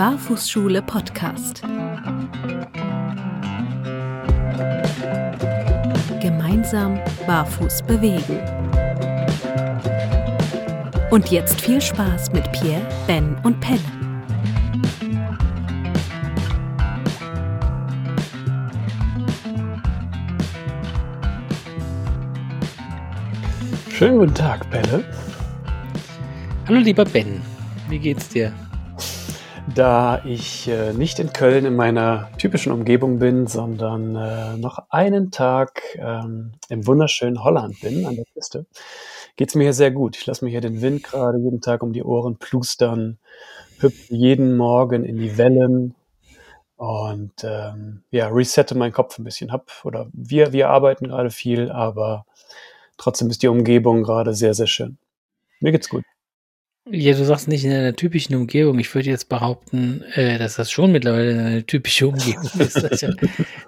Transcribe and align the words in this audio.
Barfußschule 0.00 0.80
Podcast. 0.80 1.60
Gemeinsam 6.22 6.98
barfuß 7.26 7.82
bewegen. 7.82 8.40
Und 11.10 11.30
jetzt 11.30 11.60
viel 11.60 11.82
Spaß 11.82 12.32
mit 12.32 12.50
Pierre, 12.50 12.80
Ben 13.06 13.36
und 13.42 13.60
Pelle. 13.60 13.78
Schönen 23.90 24.16
guten 24.16 24.34
Tag, 24.34 24.70
Pelle. 24.70 25.04
Hallo 26.66 26.80
lieber 26.80 27.04
Ben, 27.04 27.42
wie 27.90 27.98
geht's 27.98 28.30
dir? 28.30 28.50
Da 29.74 30.22
ich 30.24 30.68
äh, 30.68 30.92
nicht 30.92 31.18
in 31.18 31.32
Köln 31.32 31.64
in 31.64 31.76
meiner 31.76 32.30
typischen 32.38 32.72
Umgebung 32.72 33.18
bin, 33.18 33.46
sondern 33.46 34.16
äh, 34.16 34.56
noch 34.56 34.86
einen 34.90 35.30
Tag 35.30 35.82
ähm, 35.96 36.52
im 36.68 36.86
wunderschönen 36.86 37.44
Holland 37.44 37.80
bin, 37.80 38.04
an 38.04 38.16
der 38.16 38.24
Küste, 38.34 38.66
geht's 39.36 39.54
mir 39.54 39.64
hier 39.64 39.72
sehr 39.72 39.90
gut. 39.90 40.16
Ich 40.16 40.26
lasse 40.26 40.44
mir 40.44 40.50
hier 40.50 40.60
den 40.60 40.80
Wind 40.80 41.04
gerade 41.04 41.38
jeden 41.38 41.60
Tag 41.60 41.82
um 41.82 41.92
die 41.92 42.02
Ohren 42.02 42.36
plustern, 42.36 43.18
hüpfe 43.78 44.14
jeden 44.14 44.56
Morgen 44.56 45.04
in 45.04 45.18
die 45.18 45.38
Wellen 45.38 45.94
und 46.76 47.32
ähm, 47.44 48.02
ja, 48.10 48.28
resette 48.28 48.76
meinen 48.76 48.92
Kopf 48.92 49.18
ein 49.18 49.24
bisschen. 49.24 49.52
Hab, 49.52 49.70
oder 49.84 50.08
wir, 50.12 50.52
wir 50.52 50.70
arbeiten 50.70 51.08
gerade 51.08 51.30
viel, 51.30 51.70
aber 51.70 52.26
trotzdem 52.96 53.30
ist 53.30 53.42
die 53.42 53.48
Umgebung 53.48 54.02
gerade 54.02 54.34
sehr, 54.34 54.54
sehr 54.54 54.66
schön. 54.66 54.98
Mir 55.60 55.72
geht's 55.72 55.88
gut. 55.88 56.04
Ja, 56.88 57.12
du 57.14 57.24
sagst 57.24 57.46
nicht 57.46 57.64
in 57.64 57.72
einer 57.72 57.94
typischen 57.94 58.34
Umgebung. 58.34 58.78
Ich 58.78 58.92
würde 58.94 59.10
jetzt 59.10 59.28
behaupten, 59.28 60.02
äh, 60.14 60.38
dass 60.38 60.56
das 60.56 60.70
schon 60.70 60.92
mittlerweile 60.92 61.38
eine 61.38 61.66
typische 61.66 62.08
Umgebung 62.08 62.50
ist. 62.58 62.82
Ich, 62.90 63.02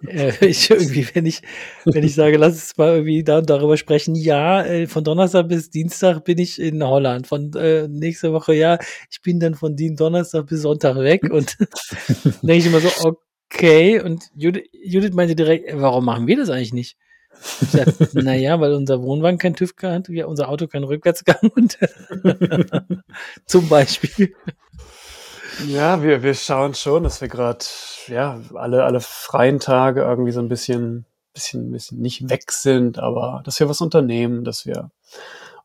äh, 0.09 0.33
ich 0.47 0.71
irgendwie, 0.71 1.07
wenn 1.13 1.27
ich, 1.27 1.43
wenn 1.85 2.05
ich 2.05 2.15
sage, 2.15 2.39
lass 2.39 2.55
uns 2.55 2.77
mal 2.79 2.95
irgendwie 2.95 3.23
da, 3.23 3.43
darüber 3.43 3.77
sprechen, 3.77 4.15
ja, 4.15 4.65
äh, 4.65 4.87
von 4.87 5.05
Donnerstag 5.05 5.49
bis 5.49 5.69
Dienstag 5.69 6.25
bin 6.25 6.39
ich 6.39 6.59
in 6.59 6.83
Holland. 6.83 7.27
Von 7.27 7.53
äh, 7.55 7.87
nächste 7.87 8.33
Woche, 8.33 8.55
ja, 8.55 8.79
ich 9.11 9.21
bin 9.21 9.39
dann 9.41 9.55
von 9.55 9.77
Donnerstag 9.77 10.47
bis 10.47 10.63
Sonntag 10.63 10.97
weg 10.97 11.23
und 11.31 11.59
denke 12.43 12.57
ich 12.57 12.67
immer 12.67 12.81
so, 12.81 13.15
okay. 13.53 14.01
Und 14.01 14.25
Judith, 14.35 14.65
Judith 14.73 15.13
meinte 15.13 15.37
direkt, 15.37 15.69
warum 15.75 16.07
machen 16.07 16.27
wir 16.27 16.39
das 16.39 16.49
eigentlich 16.49 16.73
nicht? 16.73 16.97
Naja, 18.13 18.61
weil 18.61 18.73
unser 18.75 19.03
Wohnwagen 19.03 19.39
kein 19.39 19.55
TÜV 19.55 19.75
hat, 19.83 20.09
unser 20.09 20.49
Auto 20.49 20.67
keinen 20.67 20.85
Rückwärtsgang 20.85 21.51
und 21.55 21.79
zum 23.47 23.69
Beispiel. 23.69 24.35
Ja, 25.67 26.03
wir, 26.03 26.23
wir 26.23 26.35
schauen 26.35 26.75
schon, 26.75 27.05
dass 27.05 27.21
wir 27.21 27.29
gerade 27.29 27.65
ja, 28.09 28.41
alle, 28.55 28.85
alle 28.85 29.01
freien 29.01 29.61
Tage 29.61 30.03
irgendwie 30.03 30.33
so 30.33 30.41
ein 30.41 30.49
bisschen, 30.49 31.05
bisschen, 31.35 31.71
bisschen 31.71 32.01
nicht 32.01 32.29
weg 32.31 32.51
sind, 32.51 32.99
aber 32.99 33.43
dass 33.45 33.61
wir 33.61 33.69
was 33.69 33.81
unternehmen, 33.81 34.45
dass 34.45 34.67
wir 34.67 34.91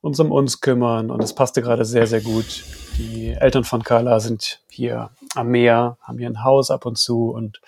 uns 0.01 0.19
um 0.19 0.31
uns 0.31 0.61
kümmern 0.61 1.09
und 1.09 1.23
es 1.23 1.33
passte 1.33 1.61
gerade 1.61 1.85
sehr, 1.85 2.07
sehr 2.07 2.21
gut. 2.21 2.63
Die 2.97 3.31
Eltern 3.31 3.63
von 3.63 3.83
Carla 3.83 4.19
sind 4.19 4.61
hier 4.69 5.11
am 5.35 5.49
Meer, 5.49 5.97
haben 6.01 6.17
hier 6.17 6.29
ein 6.29 6.43
Haus 6.43 6.69
ab 6.69 6.85
und 6.85 6.97
zu 6.97 7.29
und 7.29 7.61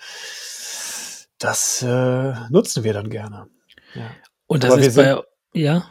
das 1.38 1.82
äh, 1.82 2.34
nutzen 2.50 2.84
wir 2.84 2.92
dann 2.92 3.08
gerne. 3.08 3.48
Ja. 3.94 4.10
Und 4.46 4.64
das 4.64 4.72
Aber 4.72 4.80
ist 4.80 4.96
bei, 4.96 5.20
ja? 5.54 5.86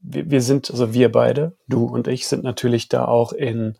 Wir, 0.00 0.30
wir, 0.30 0.40
sind, 0.40 0.70
also 0.70 0.94
wir 0.94 1.10
beide, 1.10 1.56
du 1.66 1.84
und 1.84 2.06
ich, 2.06 2.28
sind 2.28 2.44
natürlich 2.44 2.88
da 2.88 3.04
auch 3.04 3.32
in, 3.32 3.76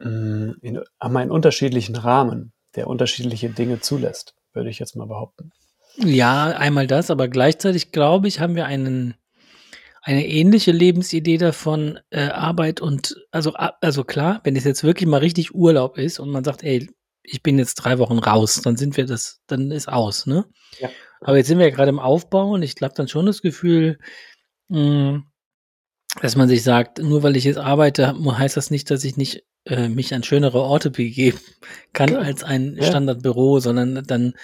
mm, 0.00 0.50
in, 0.60 0.80
haben 1.00 1.16
einen 1.16 1.30
unterschiedlichen 1.30 1.96
Rahmen, 1.96 2.52
der 2.74 2.88
unterschiedliche 2.88 3.48
Dinge 3.50 3.80
zulässt, 3.80 4.34
würde 4.52 4.70
ich 4.70 4.78
jetzt 4.78 4.96
mal 4.96 5.06
behaupten. 5.06 5.52
Ja, 5.96 6.46
einmal 6.46 6.86
das, 6.86 7.10
aber 7.10 7.28
gleichzeitig 7.28 7.92
glaube 7.92 8.28
ich, 8.28 8.40
haben 8.40 8.54
wir 8.54 8.66
einen, 8.66 9.14
eine 10.02 10.26
ähnliche 10.26 10.72
Lebensidee 10.72 11.38
davon, 11.38 11.98
äh, 12.10 12.28
Arbeit 12.28 12.80
und, 12.80 13.16
also, 13.30 13.52
also 13.54 14.04
klar, 14.04 14.40
wenn 14.44 14.56
es 14.56 14.64
jetzt 14.64 14.84
wirklich 14.84 15.08
mal 15.08 15.18
richtig 15.18 15.54
Urlaub 15.54 15.98
ist 15.98 16.18
und 16.18 16.30
man 16.30 16.44
sagt, 16.44 16.62
ey, 16.62 16.88
ich 17.30 17.42
bin 17.42 17.58
jetzt 17.58 17.76
drei 17.76 17.98
Wochen 17.98 18.18
raus, 18.18 18.60
dann 18.62 18.76
sind 18.76 18.96
wir 18.96 19.06
das, 19.06 19.40
dann 19.46 19.70
ist 19.70 19.88
aus, 19.88 20.26
ne? 20.26 20.46
Ja. 20.80 20.90
Aber 21.20 21.36
jetzt 21.36 21.48
sind 21.48 21.58
wir 21.58 21.68
ja 21.68 21.74
gerade 21.74 21.90
im 21.90 21.98
Aufbau 21.98 22.50
und 22.52 22.62
ich 22.62 22.74
glaube 22.74 22.94
dann 22.96 23.08
schon 23.08 23.26
das 23.26 23.42
Gefühl, 23.42 23.98
mh, 24.68 24.78
hm, 24.78 25.24
dass 26.22 26.36
man 26.36 26.48
sich 26.48 26.62
sagt, 26.62 26.98
nur 26.98 27.22
weil 27.22 27.36
ich 27.36 27.44
jetzt 27.44 27.58
arbeite, 27.58 28.14
heißt 28.16 28.56
das 28.56 28.70
nicht, 28.70 28.90
dass 28.90 29.04
ich 29.04 29.16
nicht 29.16 29.44
äh, 29.66 29.88
mich 29.88 30.14
an 30.14 30.22
schönere 30.22 30.60
Orte 30.60 30.90
begeben 30.90 31.38
kann 31.92 32.12
ja. 32.12 32.18
als 32.18 32.42
ein 32.44 32.76
ja. 32.76 32.84
Standardbüro, 32.84 33.60
sondern 33.60 34.02
dann, 34.06 34.34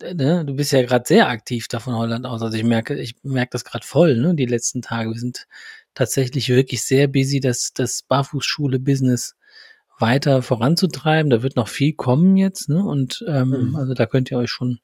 ne, 0.00 0.44
du 0.44 0.54
bist 0.54 0.72
ja 0.72 0.82
gerade 0.82 1.04
sehr 1.06 1.28
aktiv 1.28 1.66
da 1.68 1.80
von 1.80 1.96
Holland 1.96 2.26
aus. 2.26 2.42
Also 2.42 2.56
ich 2.56 2.64
merke, 2.64 2.98
ich 2.98 3.16
merke 3.22 3.50
das 3.52 3.64
gerade 3.64 3.86
voll, 3.86 4.16
ne, 4.16 4.34
die 4.34 4.46
letzten 4.46 4.82
Tage. 4.82 5.10
Wir 5.10 5.18
sind 5.18 5.46
tatsächlich 5.94 6.48
wirklich 6.48 6.82
sehr 6.82 7.08
busy, 7.08 7.40
dass 7.40 7.72
das 7.74 8.02
Barfußschule-Business 8.02 9.34
weiter 10.00 10.42
voranzutreiben. 10.42 11.30
Da 11.30 11.42
wird 11.42 11.56
noch 11.56 11.68
viel 11.68 11.92
kommen 11.92 12.36
jetzt, 12.36 12.68
ne? 12.68 12.82
Und 12.84 13.24
ähm, 13.28 13.70
mhm. 13.70 13.76
also 13.76 13.94
da 13.94 14.06
könnt 14.06 14.30
ihr 14.30 14.38
euch 14.38 14.50
schon 14.50 14.80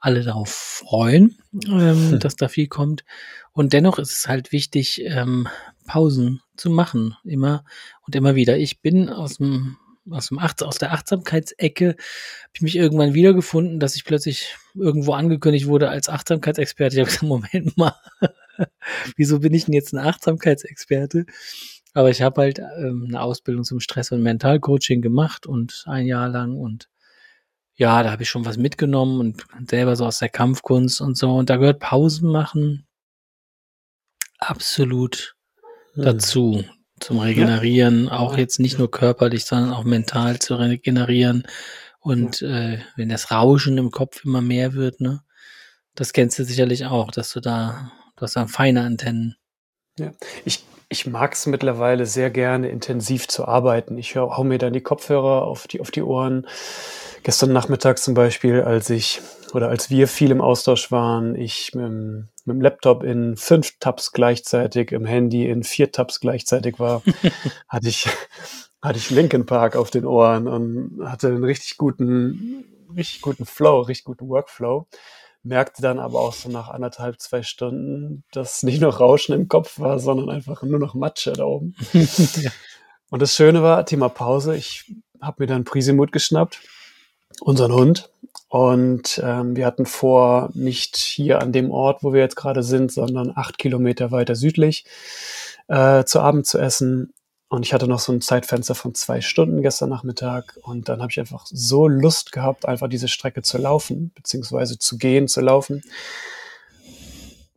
alle 0.00 0.22
darauf 0.22 0.50
freuen, 0.50 1.38
ähm, 1.66 2.12
hm. 2.12 2.18
dass 2.20 2.36
da 2.36 2.48
viel 2.48 2.68
kommt. 2.68 3.04
Und 3.52 3.72
dennoch 3.72 3.98
ist 3.98 4.12
es 4.12 4.28
halt 4.28 4.52
wichtig, 4.52 5.02
ähm, 5.04 5.48
Pausen 5.86 6.40
zu 6.56 6.70
machen, 6.70 7.16
immer 7.24 7.64
und 8.06 8.14
immer 8.14 8.34
wieder. 8.34 8.56
Ich 8.58 8.80
bin 8.80 9.08
aus 9.08 9.38
dem 9.38 9.76
aus, 10.10 10.28
dem 10.28 10.38
Acht, 10.38 10.62
aus 10.62 10.78
der 10.78 10.92
Achtsamkeitsecke 10.92 11.88
habe 11.88 12.52
ich 12.54 12.62
mich 12.62 12.76
irgendwann 12.76 13.12
wiedergefunden, 13.12 13.78
dass 13.78 13.94
ich 13.94 14.06
plötzlich 14.06 14.56
irgendwo 14.74 15.12
angekündigt 15.12 15.66
wurde 15.66 15.90
als 15.90 16.08
Achtsamkeitsexperte. 16.08 16.96
Ich 16.96 17.00
habe 17.00 17.10
gesagt, 17.10 17.22
Moment 17.52 17.76
mal, 17.76 17.94
wieso 19.16 19.40
bin 19.40 19.52
ich 19.52 19.66
denn 19.66 19.74
jetzt 19.74 19.92
ein 19.92 19.98
Achtsamkeitsexperte? 19.98 21.26
Aber 21.94 22.10
ich 22.10 22.22
habe 22.22 22.42
halt 22.42 22.58
ähm, 22.58 23.06
eine 23.08 23.20
Ausbildung 23.20 23.64
zum 23.64 23.80
Stress- 23.80 24.12
und 24.12 24.22
Mentalcoaching 24.22 25.00
gemacht 25.00 25.46
und 25.46 25.84
ein 25.86 26.06
Jahr 26.06 26.28
lang 26.28 26.56
und 26.56 26.88
ja, 27.74 28.02
da 28.02 28.10
habe 28.10 28.24
ich 28.24 28.28
schon 28.28 28.44
was 28.44 28.56
mitgenommen 28.56 29.20
und 29.20 29.70
selber 29.70 29.94
so 29.94 30.04
aus 30.04 30.18
der 30.18 30.28
Kampfkunst 30.28 31.00
und 31.00 31.16
so. 31.16 31.36
Und 31.36 31.48
da 31.48 31.56
gehört 31.56 31.78
Pausen 31.78 32.28
machen 32.28 32.88
absolut 34.38 35.36
hm. 35.94 36.04
dazu, 36.04 36.64
zum 37.00 37.18
Regenerieren. 37.18 38.06
Ja. 38.06 38.18
Auch 38.18 38.36
jetzt 38.36 38.58
nicht 38.58 38.78
nur 38.78 38.90
körperlich, 38.90 39.44
sondern 39.44 39.72
auch 39.72 39.84
mental 39.84 40.38
zu 40.38 40.56
regenerieren. 40.56 41.44
Und 42.00 42.40
ja. 42.40 42.72
äh, 42.72 42.78
wenn 42.96 43.08
das 43.08 43.30
Rauschen 43.30 43.78
im 43.78 43.90
Kopf 43.90 44.24
immer 44.24 44.40
mehr 44.40 44.72
wird, 44.74 45.00
ne? 45.00 45.22
Das 45.94 46.12
kennst 46.12 46.38
du 46.38 46.44
sicherlich 46.44 46.86
auch, 46.86 47.10
dass 47.10 47.32
du 47.32 47.40
da, 47.40 47.92
du 48.16 48.22
hast 48.22 48.36
da 48.36 48.46
feine 48.46 48.82
Antennen. 48.82 49.36
Ja, 49.98 50.12
ich, 50.44 50.64
ich 50.88 51.06
mag 51.06 51.34
es 51.34 51.46
mittlerweile 51.46 52.06
sehr 52.06 52.30
gerne, 52.30 52.70
intensiv 52.70 53.28
zu 53.28 53.46
arbeiten. 53.46 53.98
Ich 53.98 54.16
hau, 54.16 54.42
mir 54.44 54.58
dann 54.58 54.72
die 54.72 54.80
Kopfhörer 54.80 55.42
auf 55.42 55.66
die, 55.66 55.80
auf 55.80 55.90
die 55.90 56.02
Ohren 56.02 56.46
gestern 57.22 57.52
Nachmittag 57.52 57.98
zum 57.98 58.14
Beispiel, 58.14 58.62
als 58.62 58.88
ich 58.88 59.20
oder 59.52 59.68
als 59.68 59.90
wir 59.90 60.08
viel 60.08 60.30
im 60.30 60.40
Austausch 60.40 60.90
waren, 60.90 61.34
ich 61.34 61.74
mit, 61.74 61.84
dem, 61.84 62.28
mit 62.44 62.54
dem 62.54 62.60
Laptop 62.60 63.02
in 63.02 63.36
fünf 63.36 63.78
Tabs 63.80 64.12
gleichzeitig, 64.12 64.92
im 64.92 65.04
Handy 65.04 65.48
in 65.48 65.62
vier 65.62 65.92
Tabs 65.92 66.20
gleichzeitig 66.20 66.78
war, 66.78 67.02
hatte 67.68 67.88
ich, 67.88 68.08
hatte 68.82 68.98
ich 68.98 69.10
Linkin 69.10 69.46
Park 69.46 69.76
auf 69.76 69.90
den 69.90 70.06
Ohren 70.06 70.48
und 70.48 71.00
hatte 71.04 71.28
einen 71.28 71.44
richtig 71.44 71.76
guten, 71.76 72.64
richtig 72.94 73.20
guten 73.20 73.44
Flow, 73.44 73.80
richtig 73.80 74.04
guten 74.04 74.28
Workflow. 74.28 74.86
Merkte 75.42 75.82
dann 75.82 75.98
aber 75.98 76.20
auch 76.20 76.32
so 76.32 76.48
nach 76.48 76.68
anderthalb, 76.68 77.20
zwei 77.20 77.42
Stunden, 77.42 78.24
dass 78.32 78.62
nicht 78.62 78.80
nur 78.80 78.94
Rauschen 78.94 79.34
im 79.34 79.48
Kopf 79.48 79.78
war, 79.78 79.98
sondern 79.98 80.30
einfach 80.30 80.62
nur 80.62 80.78
noch 80.78 80.94
Matsche 80.94 81.32
da 81.32 81.44
oben. 81.44 81.74
ja. 81.92 82.50
Und 83.10 83.22
das 83.22 83.34
Schöne 83.34 83.62
war, 83.62 83.86
Thema 83.86 84.08
Pause, 84.08 84.56
ich 84.56 84.92
habe 85.20 85.42
mir 85.42 85.46
dann 85.46 85.64
Prisimut 85.64 86.12
geschnappt 86.12 86.60
unseren 87.40 87.72
Hund. 87.72 88.10
Und 88.48 89.20
ähm, 89.22 89.56
wir 89.56 89.66
hatten 89.66 89.86
vor, 89.86 90.50
nicht 90.54 90.96
hier 90.96 91.40
an 91.40 91.52
dem 91.52 91.70
Ort, 91.70 92.02
wo 92.02 92.12
wir 92.12 92.20
jetzt 92.20 92.36
gerade 92.36 92.62
sind, 92.62 92.90
sondern 92.90 93.32
acht 93.34 93.58
Kilometer 93.58 94.10
weiter 94.10 94.34
südlich 94.34 94.84
äh, 95.68 96.04
zu 96.04 96.20
Abend 96.20 96.46
zu 96.46 96.58
essen. 96.58 97.12
Und 97.48 97.64
ich 97.64 97.72
hatte 97.72 97.88
noch 97.88 97.98
so 97.98 98.12
ein 98.12 98.20
Zeitfenster 98.20 98.74
von 98.74 98.94
zwei 98.94 99.22
Stunden 99.22 99.62
gestern 99.62 99.88
Nachmittag. 99.88 100.58
Und 100.62 100.88
dann 100.88 101.00
habe 101.00 101.10
ich 101.10 101.18
einfach 101.18 101.46
so 101.46 101.88
Lust 101.88 102.32
gehabt, 102.32 102.66
einfach 102.66 102.88
diese 102.88 103.08
Strecke 103.08 103.42
zu 103.42 103.56
laufen, 103.56 104.12
beziehungsweise 104.14 104.78
zu 104.78 104.98
gehen, 104.98 105.28
zu 105.28 105.40
laufen. 105.40 105.82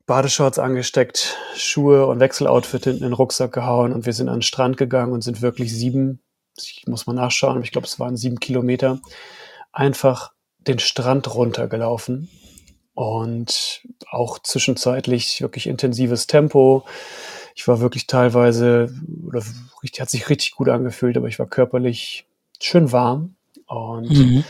Badeshorts 0.05 0.59
angesteckt, 0.59 1.37
Schuhe 1.55 2.05
und 2.05 2.19
Wechseloutfit 2.19 2.83
hinten 2.83 3.03
in 3.03 3.09
den 3.11 3.13
Rucksack 3.13 3.53
gehauen 3.53 3.93
und 3.93 4.05
wir 4.05 4.13
sind 4.13 4.29
an 4.29 4.37
den 4.37 4.41
Strand 4.41 4.75
gegangen 4.75 5.13
und 5.13 5.21
sind 5.21 5.41
wirklich 5.41 5.73
sieben, 5.73 6.21
ich 6.57 6.83
muss 6.87 7.07
mal 7.07 7.13
nachschauen, 7.13 7.55
aber 7.55 7.63
ich 7.63 7.71
glaube, 7.71 7.87
es 7.87 7.99
waren 7.99 8.17
sieben 8.17 8.39
Kilometer 8.39 8.99
einfach 9.71 10.33
den 10.59 10.79
Strand 10.79 11.33
runtergelaufen 11.33 12.29
und 12.93 13.83
auch 14.09 14.39
zwischenzeitlich 14.39 15.41
wirklich 15.41 15.67
intensives 15.67 16.27
Tempo. 16.27 16.85
Ich 17.55 17.67
war 17.67 17.79
wirklich 17.79 18.07
teilweise, 18.07 18.93
oder 19.25 19.43
richtig, 19.83 20.01
hat 20.01 20.09
sich 20.09 20.29
richtig 20.29 20.53
gut 20.53 20.69
angefühlt, 20.69 21.17
aber 21.17 21.27
ich 21.27 21.39
war 21.39 21.47
körperlich 21.47 22.25
schön 22.59 22.91
warm 22.91 23.35
Und 23.65 24.09
mhm. 24.09 24.43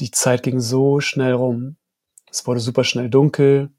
die 0.00 0.10
Zeit 0.10 0.42
ging 0.42 0.60
so 0.60 1.00
schnell 1.00 1.32
rum. 1.32 1.76
Es 2.30 2.46
wurde 2.46 2.60
super 2.60 2.84
schnell 2.84 3.10
dunkel. 3.10 3.70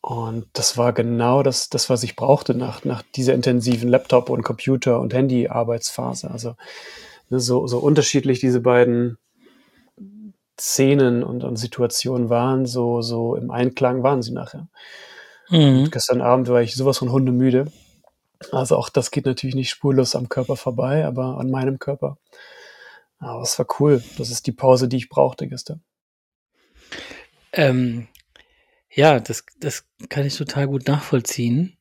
Und 0.00 0.46
das 0.54 0.78
war 0.78 0.92
genau 0.92 1.42
das, 1.42 1.68
das 1.68 1.90
was 1.90 2.02
ich 2.02 2.16
brauchte 2.16 2.54
nach, 2.54 2.84
nach 2.84 3.02
dieser 3.14 3.34
intensiven 3.34 3.88
Laptop- 3.88 4.30
und 4.30 4.42
Computer- 4.42 5.00
und 5.00 5.12
Handy-Arbeitsphase. 5.12 6.30
Also 6.30 6.54
ne, 7.28 7.38
so, 7.38 7.66
so 7.66 7.78
unterschiedlich 7.78 8.40
diese 8.40 8.60
beiden 8.60 9.18
Szenen 10.58 11.22
und, 11.22 11.44
und 11.44 11.56
Situationen 11.56 12.30
waren, 12.30 12.66
so, 12.66 13.02
so 13.02 13.34
im 13.34 13.50
Einklang 13.50 14.02
waren 14.02 14.22
sie 14.22 14.32
nachher. 14.32 14.68
Mhm. 15.50 15.90
Gestern 15.90 16.20
Abend 16.22 16.48
war 16.48 16.62
ich 16.62 16.74
sowas 16.74 16.98
von 16.98 17.12
hundemüde. 17.12 17.66
Also 18.52 18.76
auch 18.76 18.88
das 18.88 19.10
geht 19.10 19.26
natürlich 19.26 19.54
nicht 19.54 19.70
spurlos 19.70 20.16
am 20.16 20.28
Körper 20.28 20.56
vorbei, 20.56 21.04
aber 21.04 21.38
an 21.38 21.50
meinem 21.50 21.78
Körper. 21.78 22.18
Aber 23.18 23.42
es 23.42 23.58
war 23.58 23.66
cool. 23.78 24.02
Das 24.16 24.30
ist 24.30 24.46
die 24.46 24.52
Pause, 24.52 24.88
die 24.88 24.96
ich 24.96 25.08
brauchte 25.08 25.46
gestern. 25.46 25.82
Ähm, 27.52 28.08
ja, 28.90 29.20
das, 29.20 29.44
das 29.58 29.84
kann 30.08 30.24
ich 30.24 30.36
total 30.36 30.66
gut 30.68 30.88
nachvollziehen. 30.88 31.76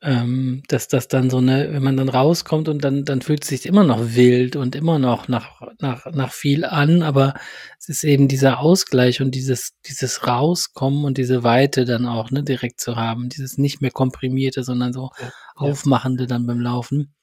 Ähm, 0.00 0.62
dass 0.68 0.86
das 0.86 1.08
dann 1.08 1.28
so 1.28 1.38
eine, 1.38 1.72
wenn 1.72 1.82
man 1.82 1.96
dann 1.96 2.08
rauskommt 2.08 2.68
und 2.68 2.84
dann, 2.84 3.04
dann 3.04 3.20
fühlt 3.20 3.42
es 3.42 3.48
sich 3.48 3.66
immer 3.66 3.82
noch 3.82 4.14
wild 4.14 4.54
und 4.54 4.76
immer 4.76 5.00
noch 5.00 5.26
nach, 5.26 5.60
nach, 5.80 6.06
nach 6.12 6.30
viel 6.30 6.64
an, 6.64 7.02
aber 7.02 7.34
es 7.80 7.88
ist 7.88 8.04
eben 8.04 8.28
dieser 8.28 8.60
Ausgleich 8.60 9.20
und 9.20 9.34
dieses, 9.34 9.72
dieses 9.86 10.24
Rauskommen 10.24 11.04
und 11.04 11.18
diese 11.18 11.42
Weite 11.42 11.84
dann 11.84 12.06
auch, 12.06 12.30
ne, 12.30 12.44
direkt 12.44 12.80
zu 12.80 12.94
haben, 12.94 13.28
dieses 13.28 13.58
nicht 13.58 13.80
mehr 13.80 13.90
komprimierte, 13.90 14.62
sondern 14.62 14.92
so 14.92 15.10
ja, 15.20 15.32
aufmachende 15.56 16.28
dann 16.28 16.46
beim 16.46 16.60
Laufen. 16.60 17.14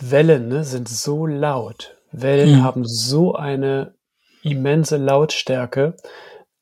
Wellen, 0.00 0.48
ne, 0.48 0.64
sind 0.64 0.88
so 0.88 1.24
laut. 1.24 1.96
Wellen 2.10 2.58
mhm. 2.58 2.62
haben 2.64 2.84
so 2.84 3.34
eine 3.36 3.94
immense 4.42 4.96
Lautstärke, 4.96 5.96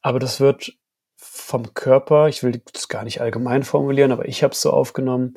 aber 0.03 0.19
das 0.19 0.39
wird 0.41 0.73
vom 1.47 1.75
Körper, 1.75 2.29
ich 2.29 2.43
will 2.43 2.61
das 2.73 2.89
gar 2.89 3.05
nicht 3.05 3.21
allgemein 3.21 3.63
formulieren, 3.63 4.11
aber 4.11 4.27
ich 4.27 4.43
habe 4.43 4.53
es 4.53 4.61
so 4.61 4.73
aufgenommen, 4.73 5.35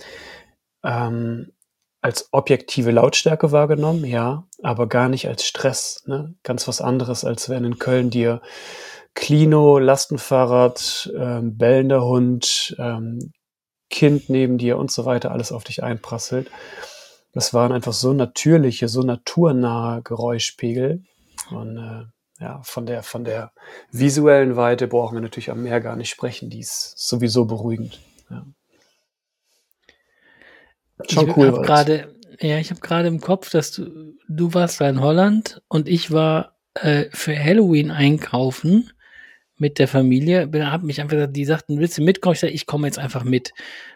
ähm, 0.84 1.52
als 2.02 2.30
objektive 2.32 2.90
Lautstärke 2.90 3.52
wahrgenommen, 3.52 4.06
ja, 4.06 4.48
aber 4.64 4.88
gar 4.88 5.08
nicht 5.08 5.28
als 5.28 5.46
Stress. 5.46 6.04
Ne? 6.08 6.34
Ganz 6.44 6.68
was 6.68 6.82
anderes, 6.82 7.26
als 7.26 7.48
wenn 7.50 7.64
in 7.64 7.78
Köln 7.78 8.10
dir 8.10 8.42
Klino, 9.14 9.78
Lastenfahrrad, 9.78 11.12
ähm, 11.16 11.58
bellender 11.58 12.04
Hund, 12.04 12.76
ähm, 12.80 13.32
Kind 13.92 14.30
neben 14.30 14.58
dir 14.58 14.78
und 14.78 14.92
so 14.92 15.06
weiter 15.06 15.32
alles 15.32 15.52
auf 15.52 15.64
dich 15.64 15.84
einprasselt. 15.84 16.50
Das 17.34 17.54
waren 17.54 17.72
einfach 17.72 17.94
so 17.94 18.14
natürliche, 18.14 18.88
so 18.88 19.04
naturnahe 19.04 20.02
Geräuschpegel. 20.02 21.04
Und 21.52 21.78
äh, 21.78 22.06
ja, 22.39 22.62
von 22.63 22.86
der, 22.86 23.03
von 23.03 23.24
der 23.25 23.51
visuellen 23.91 24.56
Weite 24.56 24.88
brauchen 24.88 25.15
wir 25.15 25.21
natürlich 25.21 25.51
am 25.51 25.63
Meer 25.63 25.81
gar 25.81 25.95
nicht 25.95 26.09
sprechen. 26.09 26.50
Die 26.50 26.59
ist 26.59 26.97
sowieso 26.97 27.45
beruhigend. 27.45 28.00
Ja. 28.30 28.45
Schon 31.09 31.30
ich 31.30 31.38
cool. 31.38 31.51
Hab 31.51 31.65
grade, 31.65 32.15
ja, 32.39 32.57
ich 32.57 32.71
habe 32.71 32.80
gerade 32.80 33.07
im 33.09 33.19
Kopf, 33.19 33.50
dass 33.50 33.71
du, 33.71 34.15
du 34.27 34.53
warst 34.53 34.80
in 34.81 35.01
Holland 35.01 35.62
und 35.68 35.89
ich 35.89 36.12
war 36.12 36.57
äh, 36.75 37.06
für 37.12 37.38
Halloween 37.38 37.91
einkaufen 37.91 38.91
mit 39.57 39.77
der 39.77 39.89
Familie. 39.89 40.50
Hab 40.53 40.83
mich 40.83 41.01
einfach 41.01 41.15
gesagt, 41.15 41.36
die 41.36 41.45
sagten, 41.45 41.80
willst 41.80 41.97
du 41.97 42.03
mitkommen? 42.03 42.33
Ich 42.33 42.39
sage, 42.39 42.53
ich 42.53 42.65
komme 42.65 42.88
jetzt 42.88 43.00
einfach 43.00 43.25
mit. 43.25 43.51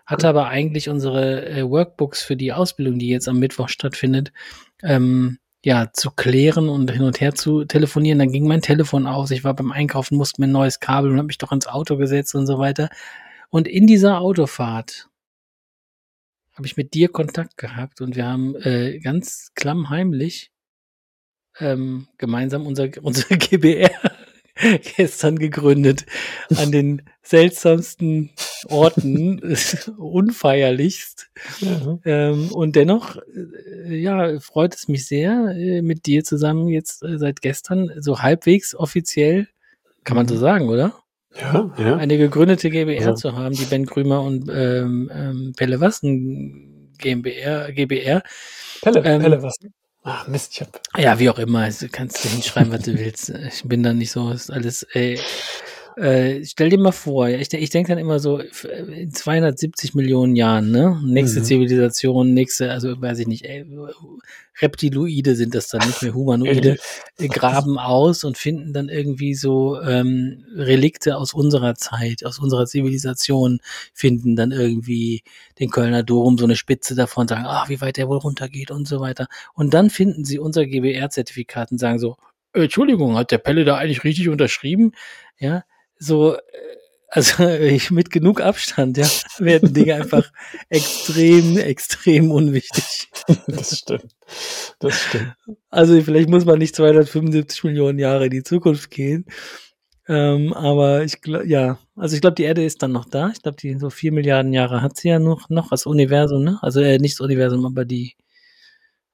Hatte 0.06 0.28
aber 0.28 0.48
eigentlich 0.48 0.90
unsere 0.90 1.48
äh, 1.48 1.64
Workbooks 1.70 2.22
für 2.22 2.36
die 2.36 2.52
Ausbildung, 2.52 3.00
die 3.00 3.08
jetzt 3.08 3.30
am 3.30 3.40
Mittwoch 3.40 3.70
stattfindet, 3.70 4.34
ähm, 4.82 5.40
ja, 5.64 5.92
zu 5.94 6.12
klären 6.12 6.70
und 6.70 6.92
hin 6.92 7.04
und 7.04 7.22
her 7.22 7.36
zu 7.36 7.66
telefonieren. 7.66 8.20
Dann 8.20 8.32
ging 8.32 8.48
mein 8.48 8.62
Telefon 8.62 9.08
aus. 9.08 9.32
Ich 9.32 9.44
war 9.44 9.54
beim 9.54 9.72
Einkaufen, 9.72 10.18
musste 10.18 10.42
mir 10.42 10.48
ein 10.48 10.52
neues 10.52 10.80
Kabel 10.80 11.12
und 11.12 11.18
habe 11.18 11.28
mich 11.28 11.38
doch 11.38 11.52
ins 11.52 11.68
Auto 11.68 11.98
gesetzt 11.98 12.36
und 12.36 12.48
so 12.48 12.60
weiter. 12.60 12.90
Und 13.50 13.68
in 13.68 13.88
dieser 13.88 14.20
Autofahrt 14.20 15.10
habe 16.54 16.68
ich 16.68 16.78
mit 16.78 16.94
dir 16.94 17.10
Kontakt 17.10 17.58
gehabt 17.58 18.02
und 18.02 18.16
wir 18.16 18.26
haben 18.26 18.56
äh, 18.58 19.00
ganz 19.00 19.52
klammheimlich 19.56 20.52
ähm, 21.60 22.08
gemeinsam 22.18 22.68
unser, 22.68 22.90
unser 23.02 23.36
GBR 23.38 23.92
gestern 24.98 25.38
gegründet. 25.38 26.06
An 26.56 26.72
den 26.72 27.02
seltsamsten 27.22 28.32
Orten, 28.70 29.40
unfeierlichst. 29.98 31.30
Ja. 31.60 32.00
Ähm, 32.06 32.52
und 32.52 32.76
dennoch, 32.76 33.18
äh, 33.18 33.96
ja, 33.96 34.40
freut 34.40 34.76
es 34.76 34.88
mich 34.88 35.06
sehr, 35.08 35.56
äh, 35.56 35.82
mit 35.82 36.06
dir 36.06 36.24
zusammen 36.24 36.68
jetzt 36.68 37.04
äh, 37.04 37.18
seit 37.18 37.42
gestern 37.42 37.92
so 38.00 38.20
halbwegs 38.20 38.76
offiziell, 38.76 39.48
kann 40.04 40.18
man 40.18 40.28
so 40.28 40.36
mhm. 40.36 40.40
sagen, 40.40 40.70
oder? 40.70 40.94
Ja, 41.40 41.74
ja. 41.78 41.96
Eine 41.96 42.18
gegründete 42.18 42.70
GBR 42.70 43.08
also. 43.08 43.30
zu 43.30 43.36
haben, 43.36 43.56
die 43.56 43.66
Ben 43.66 43.86
Grümer 43.86 44.22
und 44.22 44.50
ähm, 44.54 45.10
ähm, 45.12 45.54
Pelle 45.56 45.80
Wassen 45.80 46.92
GmbR, 47.00 47.72
GBR. 47.72 48.22
Pelle, 48.82 49.00
ähm, 49.04 49.22
Pelle 49.22 49.42
Wassen. 49.42 49.74
Ach 50.04 50.28
Mist, 50.28 50.52
ich 50.54 50.62
hab. 50.62 50.82
Ja, 50.98 51.18
wie 51.18 51.30
auch 51.30 51.40
immer. 51.40 51.60
Also 51.60 51.88
kannst 51.90 52.24
du 52.24 52.30
hinschreiben, 52.30 52.72
was 52.72 52.82
du 52.82 52.98
willst. 52.98 53.30
Ich 53.30 53.64
bin 53.64 53.84
da 53.84 53.94
nicht 53.94 54.12
so, 54.12 54.32
ist 54.32 54.52
alles, 54.52 54.84
ey. 54.94 55.20
Äh, 55.98 56.44
stell 56.46 56.70
dir 56.70 56.80
mal 56.80 56.92
vor, 56.92 57.28
ich, 57.28 57.54
ich 57.54 57.70
denke 57.70 57.90
dann 57.90 57.98
immer 57.98 58.20
so, 58.20 58.40
in 58.40 59.14
270 59.14 59.94
Millionen 59.94 60.36
Jahren, 60.36 60.72
ne? 60.72 61.02
Nächste 61.06 61.40
mhm. 61.40 61.44
Zivilisation, 61.46 62.34
nächste, 62.34 62.72
also 62.72 63.00
weiß 63.00 63.20
ich 63.20 63.28
nicht, 63.28 63.46
ey, 63.46 63.66
Reptiloide 64.62 65.36
sind 65.36 65.56
das 65.56 65.68
dann, 65.68 65.86
nicht 65.88 66.02
mehr 66.02 66.14
Humanoide, 66.14 66.78
graben 67.18 67.80
aus 67.80 68.24
und 68.24 68.38
finden 68.38 68.74
dann 68.74 68.90
irgendwie 68.90 69.34
so 69.34 69.80
ähm, 69.82 70.46
Relikte 70.56 71.18
aus 71.18 71.34
unserer 71.34 71.76
Zeit, 71.76 72.26
aus 72.26 72.40
unserer 72.40 72.66
Zivilisation, 72.66 73.60
finden 73.94 74.36
dann 74.36 74.52
irgendwie 74.52 75.24
den 75.60 75.70
Kölner 75.70 76.04
Dom, 76.04 76.38
so 76.38 76.46
eine 76.46 76.56
Spitze 76.56 76.96
davon, 76.96 77.28
sagen, 77.28 77.46
ach, 77.48 77.70
wie 77.70 77.82
weit 77.82 77.98
der 77.98 78.08
wohl 78.08 78.18
runtergeht 78.18 78.72
und 78.72 78.88
so 78.88 79.00
weiter. 79.00 79.28
Und 79.54 79.74
dann 79.74 79.90
finden 79.90 80.24
sie 80.24 80.40
unser 80.40 80.66
GBR-Zertifikat 80.66 81.72
und 81.72 81.80
sagen 81.80 82.00
so, 82.00 82.18
Entschuldigung, 82.54 83.18
hat 83.18 83.32
der 83.32 83.40
Pelle 83.40 83.66
da 83.66 83.78
eigentlich 83.78 84.04
richtig 84.04 84.30
unterschrieben? 84.30 84.92
Ja, 85.40 85.64
so, 86.04 86.36
äh, 86.36 86.40
also 87.10 87.44
mit 87.94 88.10
genug 88.10 88.42
Abstand, 88.42 88.98
ja, 88.98 89.08
werden 89.38 89.74
Dinge 89.74 89.96
einfach 89.96 90.30
extrem, 90.70 91.58
extrem 91.58 92.32
unwichtig. 92.32 93.10
Das 93.48 93.80
stimmt. 93.80 94.16
Das 94.80 95.00
stimmt. 95.00 95.36
Also 95.70 96.02
vielleicht 96.02 96.30
muss 96.30 96.46
man 96.46 96.60
nicht 96.60 96.76
275 96.76 97.64
Millionen 97.64 98.00
Jahre 98.00 98.26
in 98.26 98.32
die 98.32 98.44
Zukunft 98.44 98.90
gehen. 98.90 99.26
Ähm, 100.08 100.52
aber 100.54 101.04
ich 101.04 101.22
glaube, 101.22 101.48
ja, 101.48 101.80
also 101.96 102.16
ich 102.16 102.22
glaube, 102.22 102.36
die 102.36 102.44
Erde 102.44 102.66
ist 102.66 102.84
dann 102.84 102.92
noch 102.92 103.06
da. 103.06 103.30
Ich 103.30 103.42
glaube, 103.42 103.58
die 103.58 103.78
so 103.80 103.90
vier 103.90 104.12
Milliarden 104.12 104.52
Jahre 104.52 104.82
hat 104.82 104.98
sie 104.98 105.10
ja 105.10 105.20
noch, 105.20 105.50
noch 105.50 105.72
als 105.72 105.86
Universum, 105.86 106.44
ne? 106.44 106.60
Also 106.62 106.82
äh, 106.82 106.98
nicht 106.98 107.16
das 107.16 107.22
Universum, 107.22 107.66
aber 107.66 107.86
die 107.86 108.16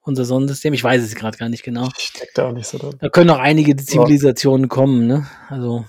unser 0.02 0.26
Sonnensystem. 0.26 0.74
Ich 0.74 0.84
weiß 0.84 1.04
es 1.04 1.16
gerade 1.16 1.38
gar 1.38 1.50
nicht 1.50 1.64
genau. 1.64 1.90
Ich 1.98 2.06
stecke 2.06 2.32
da 2.34 2.48
auch 2.48 2.54
nicht 2.54 2.68
so 2.68 2.78
drin. 2.78 2.96
Da 3.00 3.10
können 3.10 3.28
noch 3.28 3.38
einige 3.38 3.76
Zivilisationen 3.76 4.68
kommen, 4.68 5.06
ne? 5.06 5.28
Also 5.50 5.86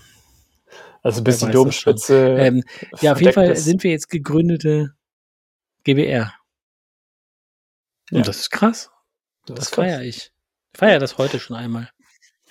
also 1.03 1.23
bis 1.23 1.39
die 1.39 1.51
Domspitze. 1.51 2.37
Ähm, 2.39 2.65
ja, 3.01 3.13
auf 3.13 3.21
jeden 3.21 3.33
Fall 3.33 3.51
ist. 3.51 3.65
sind 3.65 3.83
wir 3.83 3.91
jetzt 3.91 4.09
gegründete 4.09 4.95
GBR. 5.85 6.33
Und 8.11 8.19
ja. 8.19 8.25
das 8.25 8.41
ist 8.41 8.51
krass. 8.51 8.91
Das, 9.47 9.57
das 9.57 9.69
feiere 9.71 10.03
ich. 10.03 10.33
Ich 10.73 10.79
feiere 10.79 10.99
das 10.99 11.19
heute 11.19 11.41
schon 11.41 11.57
einmal. 11.57 11.91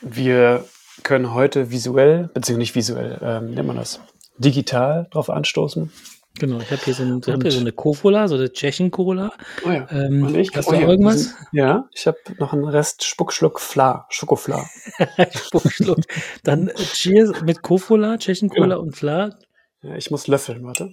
Wir 0.01 0.65
können 1.03 1.33
heute 1.33 1.71
visuell, 1.71 2.29
beziehungsweise 2.33 2.57
nicht 2.57 2.75
visuell, 2.75 3.19
ähm, 3.21 3.53
nennt 3.53 3.67
man 3.67 3.77
das, 3.77 3.99
digital 4.37 5.07
drauf 5.11 5.29
anstoßen. 5.29 5.91
Genau, 6.39 6.59
ich 6.59 6.71
habe 6.71 6.81
hier, 6.83 6.93
so 6.93 7.03
ein, 7.03 7.21
hab 7.27 7.41
hier 7.41 7.51
so 7.51 7.59
eine 7.59 7.71
Cola, 7.73 8.27
so 8.27 8.35
eine 8.35 8.51
Tschechen-Cola. 8.51 9.31
Oh 9.65 9.69
ja. 9.69 9.87
Ähm, 9.91 10.23
und 10.23 10.35
ich, 10.35 10.55
hast 10.55 10.69
oh 10.69 10.71
du 10.71 10.77
ja, 10.79 10.87
irgendwas? 10.87 11.23
Sind, 11.23 11.35
ja, 11.51 11.89
ich 11.93 12.07
habe 12.07 12.17
noch 12.37 12.53
einen 12.53 12.65
Rest 12.65 13.03
Spuckschluck 13.03 13.59
Fla, 13.59 14.07
Schokofla. 14.09 14.65
Spuckschluck. 15.35 15.99
Dann 16.43 16.71
Cheers 16.75 17.41
mit 17.41 17.61
Cola, 17.61 18.17
Tschechen-Cola 18.17 18.75
genau. 18.75 18.79
und 18.79 18.95
Fla. 18.95 19.37
Ja, 19.81 19.95
ich 19.95 20.09
muss 20.11 20.27
löffeln, 20.27 20.63
warte. 20.63 20.89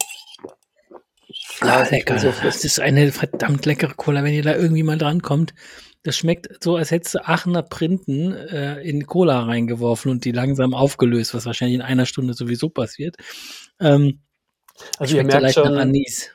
Ah, 1.61 1.87
lecker. 1.91 2.19
So 2.19 2.33
das 2.43 2.65
ist 2.65 2.81
eine 2.81 3.13
verdammt 3.13 3.67
leckere 3.67 3.95
Cola, 3.95 4.25
wenn 4.25 4.35
ihr 4.35 4.43
da 4.43 4.55
irgendwie 4.55 4.83
mal 4.83 4.99
drankommt. 4.99 5.55
Das 6.03 6.17
schmeckt 6.17 6.63
so, 6.63 6.77
als 6.77 6.93
hättest 6.93 7.17
du 7.17 7.27
Aachener 7.27 7.63
Printen 7.63 8.33
äh, 8.33 8.81
in 8.83 9.07
Cola 9.07 9.43
reingeworfen 9.43 10.11
und 10.11 10.25
die 10.25 10.31
langsam 10.31 10.73
aufgelöst, 10.73 11.35
was 11.35 11.47
wahrscheinlich 11.47 11.77
in 11.77 11.83
einer 11.83 12.07
Stunde 12.07 12.35
sowieso 12.35 12.69
passiert. 12.69 13.17
Ähm, 13.81 14.21
also 14.99 15.17
ihr 15.17 15.25
merkt 15.25 15.55
schon, 15.55 15.79
Anis. 15.79 16.31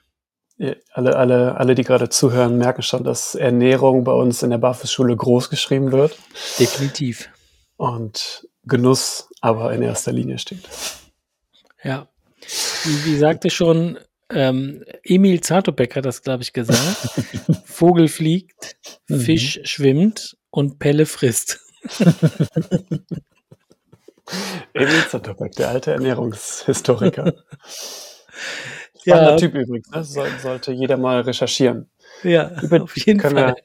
Alle, 0.91 1.15
alle, 1.15 1.57
alle, 1.57 1.73
die 1.73 1.83
gerade 1.83 2.09
zuhören, 2.09 2.57
merken 2.57 2.83
schon, 2.83 3.03
dass 3.03 3.33
Ernährung 3.33 4.03
bei 4.03 4.11
uns 4.11 4.43
in 4.43 4.51
der 4.51 4.59
Barfußschule 4.59 5.15
groß 5.15 5.49
geschrieben 5.49 5.91
wird. 5.91 6.15
Definitiv. 6.59 7.29
Und 7.77 8.47
Genuss 8.63 9.27
aber 9.41 9.73
in 9.73 9.81
erster 9.81 10.11
Linie 10.11 10.37
steht. 10.37 10.61
Ja. 11.83 12.07
Wie, 12.83 13.05
wie 13.05 13.17
sagte 13.17 13.49
schon 13.49 13.97
ähm, 14.33 14.83
Emil 15.03 15.41
Zartopek 15.41 15.95
hat 15.95 16.05
das, 16.05 16.21
glaube 16.21 16.43
ich, 16.43 16.53
gesagt. 16.53 17.09
Vogel 17.65 18.07
fliegt, 18.07 18.77
mhm. 19.07 19.19
Fisch 19.19 19.59
schwimmt 19.63 20.37
und 20.51 20.79
Pelle 20.79 21.05
frisst. 21.05 21.59
Emil 24.73 25.05
Zatopek, 25.09 25.53
der 25.53 25.69
alte 25.69 25.91
Ernährungshistoriker. 25.91 27.33
Spannender 29.01 29.31
Ja. 29.31 29.37
Typ 29.37 29.55
übrigens, 29.55 29.89
ne? 29.91 30.03
Soll, 30.03 30.29
sollte 30.41 30.71
jeder 30.71 30.97
mal 30.97 31.21
recherchieren. 31.21 31.89
Ja, 32.23 32.51
Über- 32.61 32.83
auf 32.83 32.95
jeden 32.97 33.19
Fall. 33.19 33.55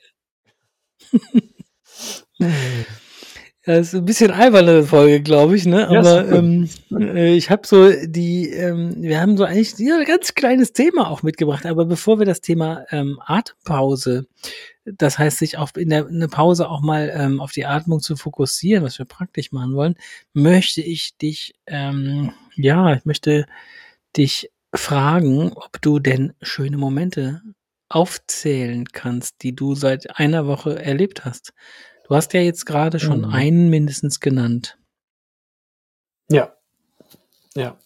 Das 3.64 3.88
ist 3.88 3.94
ein 3.94 4.04
bisschen 4.04 4.30
alberne 4.30 4.84
Folge, 4.84 5.20
glaube 5.22 5.56
ich, 5.56 5.66
ne? 5.66 5.88
Ja, 5.90 5.98
Aber 6.00 6.24
gut. 6.24 6.34
ähm, 6.34 6.68
äh, 6.92 7.34
ich 7.34 7.50
habe 7.50 7.66
so 7.66 7.90
die, 8.06 8.48
ähm, 8.50 8.94
wir 9.02 9.20
haben 9.20 9.36
so 9.36 9.44
eigentlich 9.44 9.74
ja, 9.78 9.98
ein 9.98 10.04
ganz 10.04 10.34
kleines 10.34 10.72
Thema 10.72 11.10
auch 11.10 11.22
mitgebracht. 11.22 11.66
Aber 11.66 11.84
bevor 11.86 12.18
wir 12.18 12.26
das 12.26 12.40
Thema 12.40 12.84
ähm, 12.90 13.20
Atempause, 13.24 14.26
das 14.84 15.18
heißt, 15.18 15.38
sich 15.38 15.58
auf 15.58 15.76
in 15.76 15.88
der 15.90 16.06
eine 16.06 16.28
Pause 16.28 16.68
auch 16.68 16.80
mal 16.80 17.12
ähm, 17.14 17.40
auf 17.40 17.52
die 17.52 17.66
Atmung 17.66 18.00
zu 18.00 18.16
fokussieren, 18.16 18.84
was 18.84 18.98
wir 18.98 19.06
praktisch 19.06 19.50
machen 19.52 19.74
wollen, 19.74 19.96
möchte 20.32 20.80
ich 20.80 21.16
dich, 21.16 21.54
ähm, 21.66 22.32
ja, 22.54 22.94
ich 22.94 23.04
möchte 23.04 23.46
dich 24.16 24.50
fragen, 24.74 25.52
ob 25.54 25.80
du 25.80 25.98
denn 25.98 26.34
schöne 26.42 26.76
Momente 26.76 27.42
aufzählen 27.88 28.84
kannst, 28.86 29.42
die 29.42 29.54
du 29.54 29.74
seit 29.74 30.18
einer 30.18 30.46
Woche 30.46 30.82
erlebt 30.82 31.24
hast. 31.24 31.52
Du 32.08 32.14
hast 32.14 32.32
ja 32.34 32.40
jetzt 32.40 32.66
gerade 32.66 32.98
schon 33.00 33.20
Mhm. 33.20 33.32
einen 33.32 33.70
mindestens 33.70 34.20
genannt. 34.20 34.78
Ja. 36.28 36.52
Ja. 37.54 37.76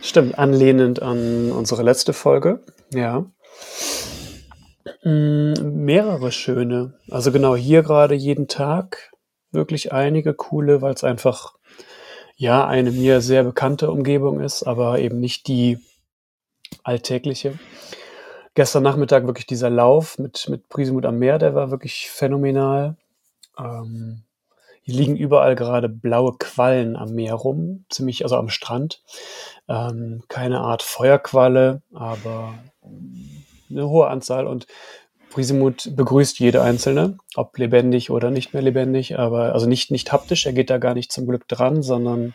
Stimmt, 0.00 0.38
anlehnend 0.38 1.02
an 1.02 1.52
unsere 1.52 1.82
letzte 1.82 2.12
Folge. 2.12 2.64
Ja. 2.92 3.26
Mm, 5.04 5.52
mehrere 5.84 6.32
schöne. 6.32 6.94
Also 7.10 7.30
genau 7.32 7.54
hier 7.56 7.82
gerade 7.82 8.14
jeden 8.14 8.48
Tag 8.48 9.12
wirklich 9.52 9.92
einige 9.92 10.34
coole, 10.34 10.80
weil 10.82 10.94
es 10.94 11.04
einfach 11.04 11.54
ja 12.36 12.66
eine 12.66 12.90
mir 12.90 13.20
sehr 13.20 13.44
bekannte 13.44 13.90
Umgebung 13.90 14.40
ist, 14.40 14.62
aber 14.64 14.98
eben 14.98 15.20
nicht 15.20 15.46
die 15.46 15.78
alltägliche. 16.82 17.58
Gestern 18.54 18.82
Nachmittag 18.82 19.26
wirklich 19.26 19.46
dieser 19.46 19.70
Lauf 19.70 20.18
mit, 20.18 20.48
mit 20.48 20.68
Prisemut 20.68 21.06
am 21.06 21.18
Meer, 21.18 21.38
der 21.38 21.54
war 21.54 21.70
wirklich 21.70 22.10
phänomenal. 22.10 22.96
Ähm, 23.58 24.24
hier 24.82 24.94
liegen 24.94 25.16
überall 25.16 25.54
gerade 25.54 25.88
blaue 25.88 26.36
Quallen 26.38 26.96
am 26.96 27.14
Meer 27.14 27.34
rum, 27.34 27.84
ziemlich, 27.88 28.24
also 28.24 28.36
am 28.36 28.48
Strand. 28.48 29.00
Ähm, 29.68 30.22
keine 30.28 30.60
Art 30.60 30.82
Feuerqualle, 30.82 31.82
aber 31.94 32.54
eine 33.70 33.88
hohe 33.88 34.08
Anzahl 34.08 34.46
und 34.46 34.66
Prisemut 35.30 35.96
begrüßt 35.96 36.38
jede 36.40 36.60
einzelne, 36.60 37.16
ob 37.36 37.56
lebendig 37.56 38.10
oder 38.10 38.30
nicht 38.30 38.52
mehr 38.52 38.62
lebendig, 38.62 39.18
aber 39.18 39.54
also 39.54 39.66
nicht, 39.66 39.90
nicht 39.90 40.12
haptisch, 40.12 40.44
er 40.44 40.52
geht 40.52 40.68
da 40.68 40.76
gar 40.76 40.92
nicht 40.92 41.10
zum 41.10 41.26
Glück 41.26 41.48
dran, 41.48 41.82
sondern 41.82 42.34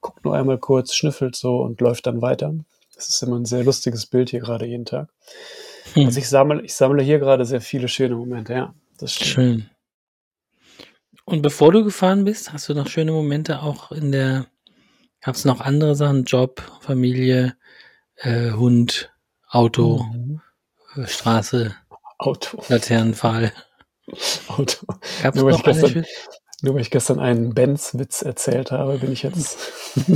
guckt 0.00 0.24
nur 0.24 0.34
einmal 0.34 0.58
kurz, 0.58 0.94
schnüffelt 0.94 1.36
so 1.36 1.58
und 1.58 1.80
läuft 1.80 2.06
dann 2.06 2.22
weiter. 2.22 2.54
Das 2.94 3.08
ist 3.08 3.22
immer 3.22 3.36
ein 3.38 3.44
sehr 3.44 3.64
lustiges 3.64 4.06
Bild 4.06 4.30
hier 4.30 4.40
gerade 4.40 4.66
jeden 4.66 4.84
Tag. 4.84 5.08
Hm. 5.94 6.06
Also 6.06 6.18
ich 6.20 6.28
sammle, 6.28 6.62
ich 6.62 6.74
sammle 6.74 7.02
hier 7.02 7.18
gerade 7.18 7.44
sehr 7.44 7.60
viele 7.60 7.88
schöne 7.88 8.14
Momente, 8.16 8.52
ja. 8.52 8.74
Das 8.98 9.12
stimmt. 9.12 9.28
Schön. 9.30 9.70
Und 11.24 11.42
bevor 11.42 11.72
du 11.72 11.84
gefahren 11.84 12.24
bist, 12.24 12.52
hast 12.52 12.68
du 12.68 12.74
noch 12.74 12.86
schöne 12.88 13.12
Momente 13.12 13.62
auch 13.62 13.90
in 13.92 14.12
der, 14.12 14.46
gab 15.20 15.34
es 15.34 15.44
noch 15.44 15.60
andere 15.60 15.96
Sachen, 15.96 16.24
Job, 16.24 16.62
Familie, 16.80 17.56
äh, 18.16 18.52
Hund, 18.52 19.12
Auto, 19.48 20.04
Mhm. 20.04 20.40
äh, 20.96 21.06
Straße, 21.06 21.74
Auto, 22.18 22.62
Laternenpfahl. 22.68 23.52
Auto. 24.48 24.86
Gab 25.22 25.34
es 25.34 25.40
Nur 25.40 25.50
noch 25.50 25.64
eine 25.64 25.80
gestern? 25.80 26.04
Nur 26.64 26.74
weil 26.74 26.80
ich 26.80 26.90
gestern 26.90 27.20
einen 27.20 27.54
Benz-Witz 27.54 28.22
erzählt 28.22 28.70
habe, 28.72 28.98
bin 28.98 29.12
ich 29.12 29.22
jetzt. 29.22 29.58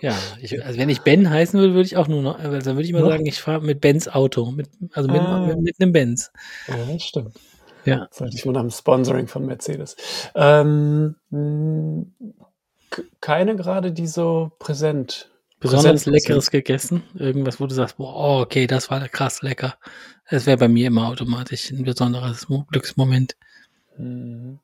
Ja, 0.00 0.16
ich, 0.40 0.64
also 0.64 0.78
wenn 0.78 0.90
ich 0.90 1.00
Ben 1.00 1.28
heißen 1.28 1.58
würde, 1.58 1.74
würde 1.74 1.86
ich 1.86 1.96
auch 1.96 2.06
nur 2.06 2.22
noch, 2.22 2.38
also 2.38 2.56
dann 2.56 2.76
würde 2.76 2.84
ich 2.86 2.92
mal 2.92 3.02
Noch? 3.02 3.08
sagen, 3.08 3.26
ich 3.26 3.40
fahre 3.40 3.62
mit 3.62 3.80
Benz 3.80 4.06
Auto, 4.06 4.52
mit, 4.52 4.68
also 4.92 5.10
mit, 5.10 5.20
Ah. 5.20 5.44
mit, 5.44 5.60
mit 5.60 5.80
einem 5.80 5.90
Benz. 5.90 6.30
ja, 6.68 6.76
das 6.88 7.02
stimmt. 7.02 7.34
Ja. 7.84 8.06
Sollte 8.12 8.36
ich 8.36 8.44
nach 8.44 8.60
dem 8.60 8.70
Sponsoring 8.70 9.26
von 9.26 9.44
Mercedes. 9.44 9.96
Ähm, 10.36 11.16
keine 13.20 13.56
gerade, 13.56 13.90
die 13.90 14.06
so 14.06 14.52
präsent. 14.60 15.30
Besonders 15.58 16.04
präsent 16.04 16.14
Leckeres 16.14 16.52
gegessen? 16.52 17.02
Irgendwas, 17.14 17.60
wo 17.60 17.66
du 17.66 17.74
sagst, 17.74 17.96
boah, 17.96 18.14
oh, 18.14 18.40
okay, 18.42 18.68
das 18.68 18.92
war 18.92 19.00
krass 19.08 19.42
lecker. 19.42 19.74
Das 20.30 20.46
wäre 20.46 20.58
bei 20.58 20.68
mir 20.68 20.86
immer 20.86 21.08
automatisch 21.08 21.72
ein 21.72 21.82
besonderes 21.82 22.48
Mo 22.48 22.66
Glücksmoment. 22.70 23.36
Mhm. 23.96 24.60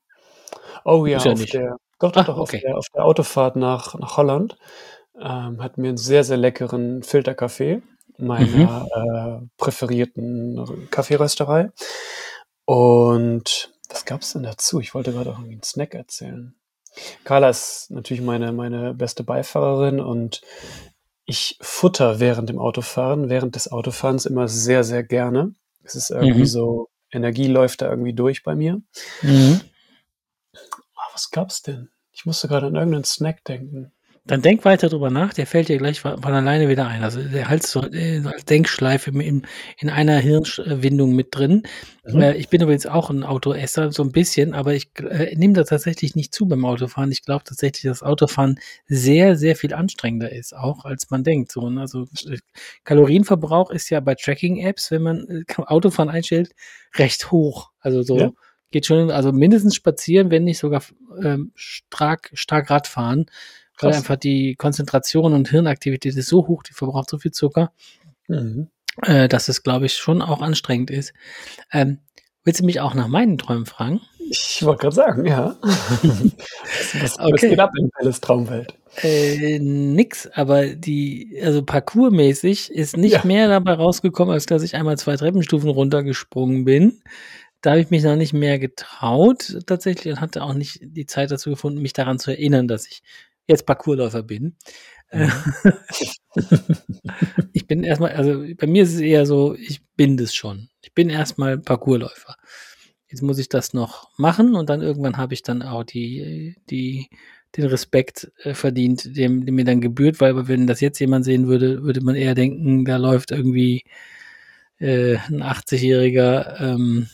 Oh 0.85 1.07
ja, 1.07 1.19
ja 1.19 1.33
auf 1.33 1.39
nicht. 1.39 1.55
der, 1.55 1.77
doch, 1.99 2.11
Ah, 2.15 2.23
doch, 2.23 2.27
doch, 2.27 2.39
okay. 2.39 2.57
auf, 2.59 2.63
der, 2.63 2.77
auf 2.79 2.87
der 2.95 3.05
Autofahrt 3.05 3.57
nach, 3.57 3.95
nach 3.99 4.17
Holland 4.17 4.57
ähm, 5.19 5.63
hatten 5.63 5.83
wir 5.83 5.89
einen 5.89 5.97
sehr, 5.97 6.25
sehr 6.25 6.37
leckeren 6.37 7.03
Filterkaffee 7.03 7.83
meiner 8.19 8.87
äh, 9.43 9.47
präferierten 9.57 10.89
Kaffeerösterei. 10.91 11.71
Und 12.65 13.73
was 13.89 14.05
gab 14.05 14.23
es 14.23 14.33
denn 14.33 14.43
dazu? 14.43 14.81
Ich 14.81 14.95
wollte 14.95 15.13
gerade 15.13 15.31
auch 15.31 15.39
irgendwie 15.39 15.55
einen 15.55 15.63
Snack 15.63 15.95
erzählen. 15.95 16.55
Carla 17.25 17.49
ist 17.49 17.91
natürlich 17.91 18.23
meine, 18.23 18.53
meine 18.53 18.95
beste 18.95 19.25
Beifahrerin 19.25 20.01
und 20.01 20.43
ich 21.27 21.59
futter 21.61 22.21
während 22.21 22.49
dem 22.51 22.59
Autofahren, 22.59 23.29
während 23.29 23.57
des 23.57 23.71
Autofahrens 23.73 24.27
immer 24.27 24.47
sehr, 24.49 24.85
sehr 24.85 25.03
gerne. 25.03 25.55
Es 25.83 25.95
ist 25.95 26.11
irgendwie 26.11 26.41
Mhm. 26.41 26.47
so, 26.47 26.89
Energie 27.11 27.47
läuft 27.49 27.83
da 27.83 27.91
irgendwie 27.91 28.13
durch 28.13 28.43
bei 28.43 28.55
mir. 28.55 28.81
Mhm. 29.23 29.61
Ah, 30.97 31.09
was 31.13 31.31
gab's 31.31 31.63
denn? 31.63 31.91
Ich 32.13 32.27
musste 32.27 32.49
gerade 32.49 32.67
an 32.67 32.75
irgendeinen 32.75 33.05
Snack 33.05 33.45
denken. 33.45 33.93
Dann 34.27 34.41
denk 34.41 34.65
weiter 34.65 34.89
drüber 34.89 35.11
nach, 35.11 35.35
der 35.35 35.47
fällt 35.47 35.69
dir 35.69 35.77
gleich 35.77 36.01
von 36.01 36.25
alleine 36.25 36.71
wieder 36.71 36.87
ein. 36.87 37.05
Also 37.05 37.23
der 37.23 37.51
halt 37.51 37.63
so 37.63 37.81
als 37.81 38.47
Denkschleife 38.47 39.11
im, 39.11 39.43
in 39.79 39.91
einer 39.91 40.17
Hirnwindung 40.17 41.15
mit 41.15 41.29
drin. 41.33 41.65
Mhm. 42.07 42.23
Äh, 42.23 42.35
ich 42.37 42.49
bin 42.49 42.63
übrigens 42.63 42.87
auch 42.87 43.11
ein 43.11 43.23
Autoesser, 43.23 43.93
so 43.93 44.03
ein 44.03 44.13
bisschen, 44.13 44.55
aber 44.55 44.73
ich 44.73 44.89
äh, 44.99 45.37
nehme 45.37 45.53
da 45.53 45.65
tatsächlich 45.65 46.17
nicht 46.17 46.33
zu 46.33 46.47
beim 46.47 46.65
Autofahren. 46.65 47.13
Ich 47.13 47.23
glaube 47.23 47.45
tatsächlich, 47.45 47.83
dass 47.83 48.03
Autofahren 48.03 48.59
sehr, 48.87 49.37
sehr 49.37 49.57
viel 49.57 49.75
anstrengender 49.75 50.33
ist, 50.33 50.57
auch 50.57 50.87
als 50.87 51.11
man 51.11 51.23
denkt. 51.23 51.53
So, 51.53 51.69
ne? 51.69 51.83
Also 51.83 52.07
äh, 52.27 52.39
Kalorienverbrauch 52.85 53.71
ist 53.71 53.91
ja 53.91 54.01
bei 54.01 54.15
Tracking-Apps, 54.15 54.91
wenn 54.91 55.03
man 55.03 55.45
Autofahren 55.59 56.09
einstellt, 56.09 56.55
recht 56.95 57.31
hoch. 57.31 57.73
Also 57.79 58.01
so 58.01 58.19
Ja. 58.19 58.33
Geht 58.75 58.87
schon, 58.87 59.11
also 59.11 59.31
mindestens 59.33 59.75
spazieren, 59.77 60.31
wenn 60.33 60.43
nicht 60.45 60.59
sogar 60.59 60.83
ähm, 61.23 61.53
stark, 61.55 62.31
stark 62.35 62.69
Radfahren. 62.71 63.27
Weil 63.81 63.91
Krass. 63.91 63.97
einfach 63.99 64.17
die 64.17 64.55
Konzentration 64.57 65.33
und 65.33 65.49
Hirnaktivität 65.49 66.15
ist 66.17 66.29
so 66.29 66.47
hoch, 66.47 66.63
die 66.65 66.73
verbraucht 66.75 67.09
so 67.11 67.19
viel 67.19 67.31
Zucker, 67.33 67.73
Mhm. 68.29 68.69
äh, 69.03 69.29
dass 69.29 69.49
es, 69.49 69.63
glaube 69.63 69.87
ich, 69.87 69.95
schon 69.95 70.23
auch 70.23 70.41
anstrengend 70.43 70.91
ist. 70.91 71.13
Ähm, 71.73 71.99
willst 72.45 72.61
du 72.61 72.65
mich 72.65 72.81
auch 72.81 72.95
nach 72.95 73.09
meinen 73.09 73.39
Träumen 73.39 73.67
fragen? 73.67 74.01
Ich 74.31 74.63
wollte 74.65 74.83
gerade 74.83 74.95
sagen, 74.97 75.27
ja. 75.27 75.57
was, 75.61 75.63
was, 77.03 77.19
was 77.19 77.19
Okay. 77.19 77.51
geht 77.51 77.61
ab 77.61 77.73
in 77.79 77.91
Pelles 77.91 78.21
Traumwelt? 78.21 78.75
Äh, 79.03 79.59
nix, 79.59 80.29
aber 80.35 80.67
die, 80.69 81.41
also 81.43 81.63
parkourmäßig 81.65 82.71
ist 82.71 82.97
nicht 82.97 83.13
Ja. 83.13 83.25
mehr 83.25 83.49
dabei 83.49 83.75
rausgekommen, 83.75 84.33
als 84.33 84.47
dass 84.47 84.63
ich 84.63 84.77
einmal 84.77 84.97
zwei 84.99 85.17
Treppenstufen 85.17 85.69
runtergesprungen 85.69 86.65
bin. 86.65 87.03
Da 87.65 87.71
habe 87.71 87.81
ich 87.81 87.89
mich 87.89 88.03
noch 88.03 88.17
nicht 88.17 88.35
mehr 88.35 88.59
getraut, 88.59 89.57
tatsächlich, 89.67 90.13
und 90.13 90.21
hatte 90.21 90.43
auch 90.43 90.53
nicht 90.53 90.81
die 90.83 91.07
Zeit 91.07 91.31
dazu 91.31 91.49
gefunden, 91.49 91.81
mich 91.81 91.95
daran 91.95 92.19
zu 92.19 92.31
erinnern, 92.31 92.69
dass 92.69 92.87
ich 92.87 93.03
jetzt 93.47 93.65
Parkourläufer 93.65 94.23
bin. 94.23 94.57
Äh, 95.09 95.31
ich 97.55 97.67
bin 97.67 97.83
erstmal, 97.83 98.13
also 98.13 98.45
bei 98.59 98.67
mir 98.67 98.83
ist 98.83 98.93
es 98.93 99.01
eher 99.01 99.25
so, 99.25 99.55
ich 99.55 99.81
bin 99.97 100.19
das 100.19 100.35
schon. 100.35 100.69
Ich 100.83 100.93
bin 100.93 101.09
erstmal 101.09 101.57
Parkourläufer. 101.57 102.37
Jetzt 103.09 103.23
muss 103.23 103.39
ich 103.39 103.49
das 103.49 103.73
noch 103.73 104.11
machen 104.19 104.57
und 104.57 104.69
dann 104.69 104.83
irgendwann 104.83 105.17
habe 105.17 105.33
ich 105.33 105.41
dann 105.41 105.63
auch 105.63 105.85
die, 105.85 106.57
die, 106.69 107.09
den 107.57 107.65
Respekt 107.65 108.31
äh, 108.43 108.53
verdient, 108.53 109.17
dem, 109.17 109.47
dem 109.47 109.55
mir 109.55 109.65
dann 109.65 109.81
gebührt, 109.81 110.21
weil 110.21 110.49
wenn 110.49 110.67
das 110.67 110.83
jetzt 110.83 110.99
jemand 110.99 111.25
sehen 111.25 111.47
würde, 111.47 111.83
würde 111.83 112.03
man 112.03 112.15
eher 112.15 112.35
denken, 112.35 112.85
da 112.85 112.99
läuft 112.99 113.31
irgendwie 113.31 113.85
äh, 114.81 115.17
ein 115.17 115.43
80-jähriger 115.43 116.61
ähm, 116.61 117.09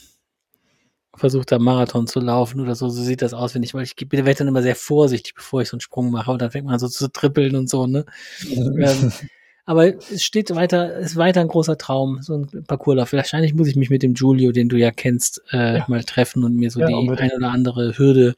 versucht 1.20 1.52
da 1.52 1.58
Marathon 1.58 2.06
zu 2.06 2.18
laufen 2.18 2.60
oder 2.60 2.74
so, 2.74 2.88
so 2.88 3.02
sieht 3.02 3.22
das 3.22 3.34
aus, 3.34 3.54
wenn 3.54 3.62
ich, 3.62 3.74
weil 3.74 3.84
ich 3.84 3.94
werde 4.10 4.34
dann 4.34 4.48
immer 4.48 4.62
sehr 4.62 4.74
vorsichtig, 4.74 5.34
bevor 5.34 5.60
ich 5.62 5.68
so 5.68 5.76
einen 5.76 5.80
Sprung 5.82 6.10
mache 6.10 6.32
und 6.32 6.40
dann 6.42 6.50
fängt 6.50 6.66
man 6.66 6.78
so 6.78 6.88
zu 6.88 7.08
trippeln 7.08 7.54
und 7.56 7.68
so, 7.68 7.86
ne? 7.86 8.06
ähm, 8.80 9.12
aber 9.66 9.86
es 9.94 10.24
steht 10.24 10.52
weiter, 10.54 10.96
ist 10.96 11.16
weiter 11.16 11.42
ein 11.42 11.48
großer 11.48 11.78
Traum, 11.78 12.22
so 12.22 12.34
ein 12.38 12.64
Parcourslauf. 12.66 13.12
Wahrscheinlich 13.12 13.54
muss 13.54 13.68
ich 13.68 13.76
mich 13.76 13.90
mit 13.90 14.02
dem 14.02 14.14
Julio, 14.14 14.50
den 14.50 14.68
du 14.68 14.76
ja 14.76 14.90
kennst, 14.90 15.42
äh, 15.52 15.76
Ja. 15.78 15.84
mal 15.86 16.02
treffen 16.02 16.42
und 16.42 16.56
mir 16.56 16.70
so 16.70 16.80
Ja, 16.80 16.86
die 16.86 16.94
unbedingt. 16.94 17.32
ein 17.32 17.36
oder 17.36 17.50
andere 17.52 17.96
Hürde 17.96 18.34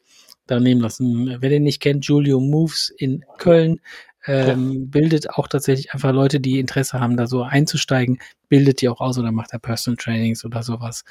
da 0.46 0.60
nehmen 0.60 0.80
lassen. 0.80 1.36
Wer 1.40 1.48
den 1.48 1.62
nicht 1.62 1.80
kennt, 1.80 2.04
Julio 2.04 2.40
Moves 2.40 2.92
in 2.98 3.24
Köln, 3.38 3.80
ähm, 4.26 4.90
bildet 4.90 5.30
auch 5.30 5.48
tatsächlich 5.48 5.94
einfach 5.94 6.12
Leute, 6.12 6.38
die 6.40 6.58
Interesse 6.58 7.00
haben, 7.00 7.16
da 7.16 7.26
so 7.26 7.42
einzusteigen, 7.42 8.18
bildet 8.48 8.80
die 8.80 8.88
auch 8.88 9.00
aus 9.00 9.18
oder 9.18 9.32
macht 9.32 9.52
er 9.52 9.58
Personal 9.58 9.96
Trainings 9.96 10.44
oder 10.44 10.62
sowas. 10.62 11.04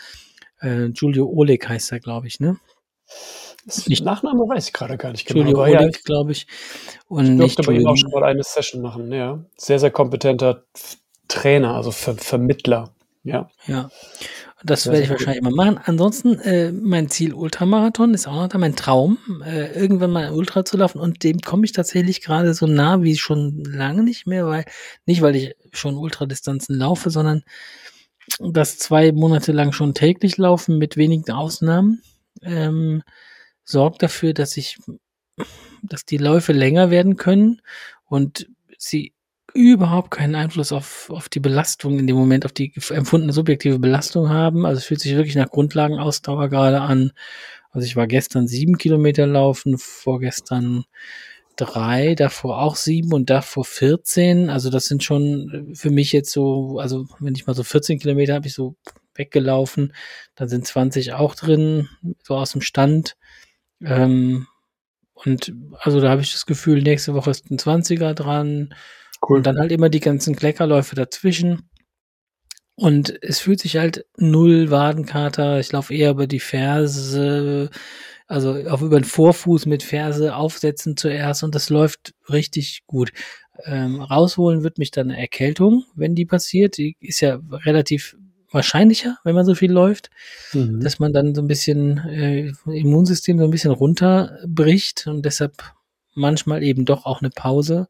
Äh, 0.62 0.86
Julio 0.94 1.28
Oleg 1.28 1.68
heißt 1.68 1.92
er, 1.92 2.00
glaube 2.00 2.28
ich, 2.28 2.40
ne? 2.40 2.58
Das 3.66 3.88
Nicht- 3.88 4.04
Nachname 4.04 4.48
weiß 4.48 4.68
ich 4.68 4.74
gerade 4.74 4.98
gar 4.98 5.12
nicht 5.12 5.28
genau. 5.28 5.42
Julio 5.42 5.58
aber 5.58 5.70
ja, 5.70 5.80
Oleg, 5.82 6.04
glaube 6.04 6.32
ich. 6.32 6.48
Und 7.08 7.34
ich 7.34 7.38
durfte 7.38 7.64
bei 7.64 7.74
ihm 7.74 7.88
auch 7.88 7.98
schon 7.98 8.12
mal 8.12 8.24
eine 8.24 8.44
Session 8.44 8.82
machen, 8.82 9.12
ja. 9.12 9.44
Sehr, 9.58 9.80
sehr 9.80 9.92
kompetenter 9.92 10.64
Trainer, 11.28 11.76
also 11.76 11.92
Ver 11.92 12.16
Vermittler. 12.16 12.94
Ja. 13.24 13.50
Ja. 13.68 13.90
Das 14.64 14.86
werde 14.88 15.02
ich 15.02 15.10
wahrscheinlich 15.10 15.42
mal 15.42 15.52
machen. 15.52 15.80
Ansonsten, 15.84 16.40
äh, 16.40 16.72
mein 16.72 17.10
Ziel 17.10 17.34
Ultramarathon 17.34 18.14
ist 18.14 18.28
auch 18.28 18.36
noch 18.36 18.48
da, 18.48 18.58
mein 18.58 18.76
Traum, 18.76 19.18
äh, 19.46 19.74
irgendwann 19.80 20.12
mal 20.12 20.28
ein 20.28 20.34
Ultra 20.34 20.66
zu 20.66 20.78
laufen 20.78 21.00
und 21.00 21.24
dem 21.24 21.40
komme 21.40 21.66
ich 21.66 21.72
tatsächlich 21.72 22.22
gerade 22.22 22.54
so 22.54 22.68
nah 22.68 23.02
wie 23.02 23.16
schon 23.16 23.64
lange 23.64 24.04
nicht 24.04 24.28
mehr, 24.28 24.46
weil, 24.48 24.66
nicht 25.06 25.22
weil 25.22 25.36
ich 25.36 25.56
schon 25.72 25.98
Ultradistanzen 25.98 26.78
laufe, 26.78 27.10
sondern 27.10 27.44
das 28.40 28.78
zwei 28.78 29.12
Monate 29.12 29.52
lang 29.52 29.72
schon 29.72 29.94
täglich 29.94 30.38
laufen 30.38 30.78
mit 30.78 30.98
wenigen 30.98 31.32
Ausnahmen, 31.32 32.02
ähm, 32.42 33.04
sorgt 33.64 34.04
dafür, 34.04 34.34
dass 34.34 34.58
ich, 34.58 34.78
dass 35.84 36.06
die 36.06 36.18
Läufe 36.18 36.54
länger 36.54 36.92
werden 36.92 37.18
können 37.18 37.62
und 38.06 38.48
sie 38.78 39.14
überhaupt 39.54 40.12
keinen 40.12 40.36
Einfluss 40.36 40.72
auf, 40.72 41.10
auf 41.10 41.30
die 41.30 41.40
Belastung 41.40 42.00
in 42.00 42.08
dem 42.08 42.16
Moment, 42.16 42.46
auf 42.46 42.54
die 42.54 42.74
empfundene 42.90 43.34
subjektive 43.34 43.80
Belastung 43.80 44.30
haben. 44.30 44.66
Also 44.66 44.80
es 44.80 44.86
fühlt 44.86 45.02
sich 45.02 45.16
wirklich 45.16 45.36
nach 45.36 45.50
Grundlagenausdauer 45.50 46.50
gerade 46.50 46.82
an. 46.82 47.12
Also 47.72 47.86
ich 47.86 47.96
war 47.96 48.08
gestern 48.08 48.48
sieben 48.48 48.78
Kilometer 48.78 49.28
laufen, 49.28 49.78
vorgestern 49.78 50.86
drei, 51.62 52.16
davor 52.16 52.62
auch 52.62 52.76
sieben 52.76 53.14
und 53.14 53.30
davor 53.30 53.64
14. 53.66 54.50
Also 54.50 54.70
das 54.70 54.86
sind 54.86 55.04
schon 55.04 55.74
für 55.76 55.92
mich 55.92 56.12
jetzt 56.12 56.32
so, 56.32 56.80
also 56.80 57.06
wenn 57.20 57.36
ich 57.36 57.48
mal 57.48 57.54
so 57.54 57.64
14 57.64 58.00
Kilometer 58.00 58.34
habe 58.34 58.48
ich 58.48 58.54
so 58.54 58.76
weggelaufen, 59.16 59.94
dann 60.36 60.50
sind 60.50 60.66
20 60.66 61.14
auch 61.14 61.36
drin, 61.36 61.90
so 62.24 62.36
aus 62.36 62.52
dem 62.52 62.62
Stand. 62.62 63.16
Ähm, 63.84 64.48
und 65.14 65.54
also 65.80 66.02
da 66.02 66.10
habe 66.10 66.22
ich 66.22 66.32
das 66.32 66.46
Gefühl, 66.46 66.82
nächste 66.82 67.14
Woche 67.14 67.32
ist 67.32 67.50
ein 67.52 67.58
20er 67.58 68.14
dran. 68.14 68.74
Cool. 69.22 69.38
Und 69.38 69.46
dann 69.46 69.60
halt 69.60 69.72
immer 69.72 69.90
die 69.90 70.00
ganzen 70.00 70.36
Kleckerläufe 70.36 70.96
dazwischen. 70.96 71.70
Und 72.76 73.22
es 73.22 73.40
fühlt 73.40 73.60
sich 73.60 73.78
halt 73.78 74.06
null 74.18 74.72
Wadenkater. 74.72 75.60
Ich 75.60 75.72
laufe 75.72 75.94
eher 75.94 76.12
über 76.12 76.26
die 76.26 76.40
Ferse, 76.40 77.70
also 78.32 78.54
auf 78.70 78.82
über 78.82 79.00
den 79.00 79.04
Vorfuß 79.04 79.66
mit 79.66 79.84
Ferse 79.84 80.36
aufsetzen 80.36 80.98
zuerst 80.98 81.44
und 81.44 81.54
das 81.54 81.70
läuft 81.70 82.14
richtig 82.30 82.82
gut. 82.88 83.12
Ähm, 83.66 84.02
rausholen 84.02 84.64
wird 84.64 84.78
mich 84.78 84.92
dann 84.92 85.12
eine 85.12 85.20
Erkältung, 85.20 85.84
wenn 85.96 86.16
die 86.16 86.26
passiert. 86.26 86.78
Die 86.78 86.96
ist 87.00 87.20
ja 87.20 87.40
relativ 87.52 88.16
wahrscheinlicher, 88.52 89.18
wenn 89.24 89.36
man 89.36 89.46
so 89.46 89.54
viel 89.56 89.72
läuft, 89.72 90.10
Mhm. 90.54 90.80
dass 90.82 91.00
man 91.00 91.14
dann 91.14 91.36
so 91.36 91.42
ein 91.42 91.48
bisschen 91.48 91.98
äh, 92.10 92.52
Immunsystem 92.66 93.38
so 93.38 93.46
ein 93.46 93.52
bisschen 93.52 93.72
runterbricht 93.72 95.08
und 95.08 95.24
deshalb 95.26 95.54
manchmal 96.16 96.64
eben 96.64 96.86
doch 96.86 97.06
auch 97.06 97.22
eine 97.22 97.30
Pause 97.30 97.88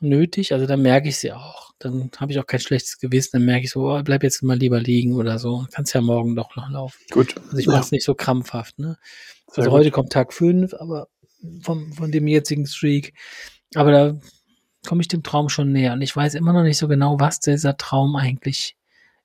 nötig. 0.00 0.52
Also 0.52 0.66
dann 0.66 0.82
merke 0.82 1.08
ich 1.08 1.18
sie 1.18 1.32
auch. 1.32 1.72
Dann 1.78 2.10
habe 2.18 2.32
ich 2.32 2.38
auch 2.38 2.46
kein 2.46 2.60
schlechtes 2.60 2.98
Gewissen. 2.98 3.30
Dann 3.34 3.44
merke 3.44 3.64
ich 3.64 3.70
so, 3.70 3.90
oh, 3.90 4.02
bleib 4.02 4.22
jetzt 4.22 4.42
mal 4.42 4.56
lieber 4.58 4.80
liegen 4.80 5.14
oder 5.14 5.38
so. 5.38 5.66
Kannst 5.72 5.94
ja 5.94 6.00
morgen 6.00 6.34
doch 6.36 6.56
noch 6.56 6.70
laufen. 6.70 6.98
Gut. 7.10 7.36
Also 7.44 7.58
ich 7.58 7.66
Ja, 7.66 7.72
mache 7.72 7.82
es 7.84 7.90
nicht 7.92 8.04
so 8.04 8.14
krampfhaft. 8.14 8.78
Ne? 8.78 8.96
sehr 9.48 9.58
Also 9.58 9.70
gut. 9.70 9.80
heute 9.80 9.90
kommt 9.90 10.12
Tag 10.12 10.32
5, 10.32 10.74
aber 10.74 11.08
vom, 11.62 11.92
von 11.92 12.10
dem 12.10 12.26
jetzigen 12.26 12.66
Streak. 12.66 13.14
Aber 13.74 13.90
da 13.92 14.20
komme 14.86 15.02
ich 15.02 15.08
dem 15.08 15.22
Traum 15.22 15.48
schon 15.48 15.72
näher. 15.72 15.92
Und 15.92 16.02
ich 16.02 16.14
weiß 16.14 16.34
immer 16.34 16.52
noch 16.52 16.62
nicht 16.62 16.78
so 16.78 16.88
genau, 16.88 17.20
was 17.20 17.40
dieser 17.40 17.76
Traum 17.76 18.16
eigentlich 18.16 18.76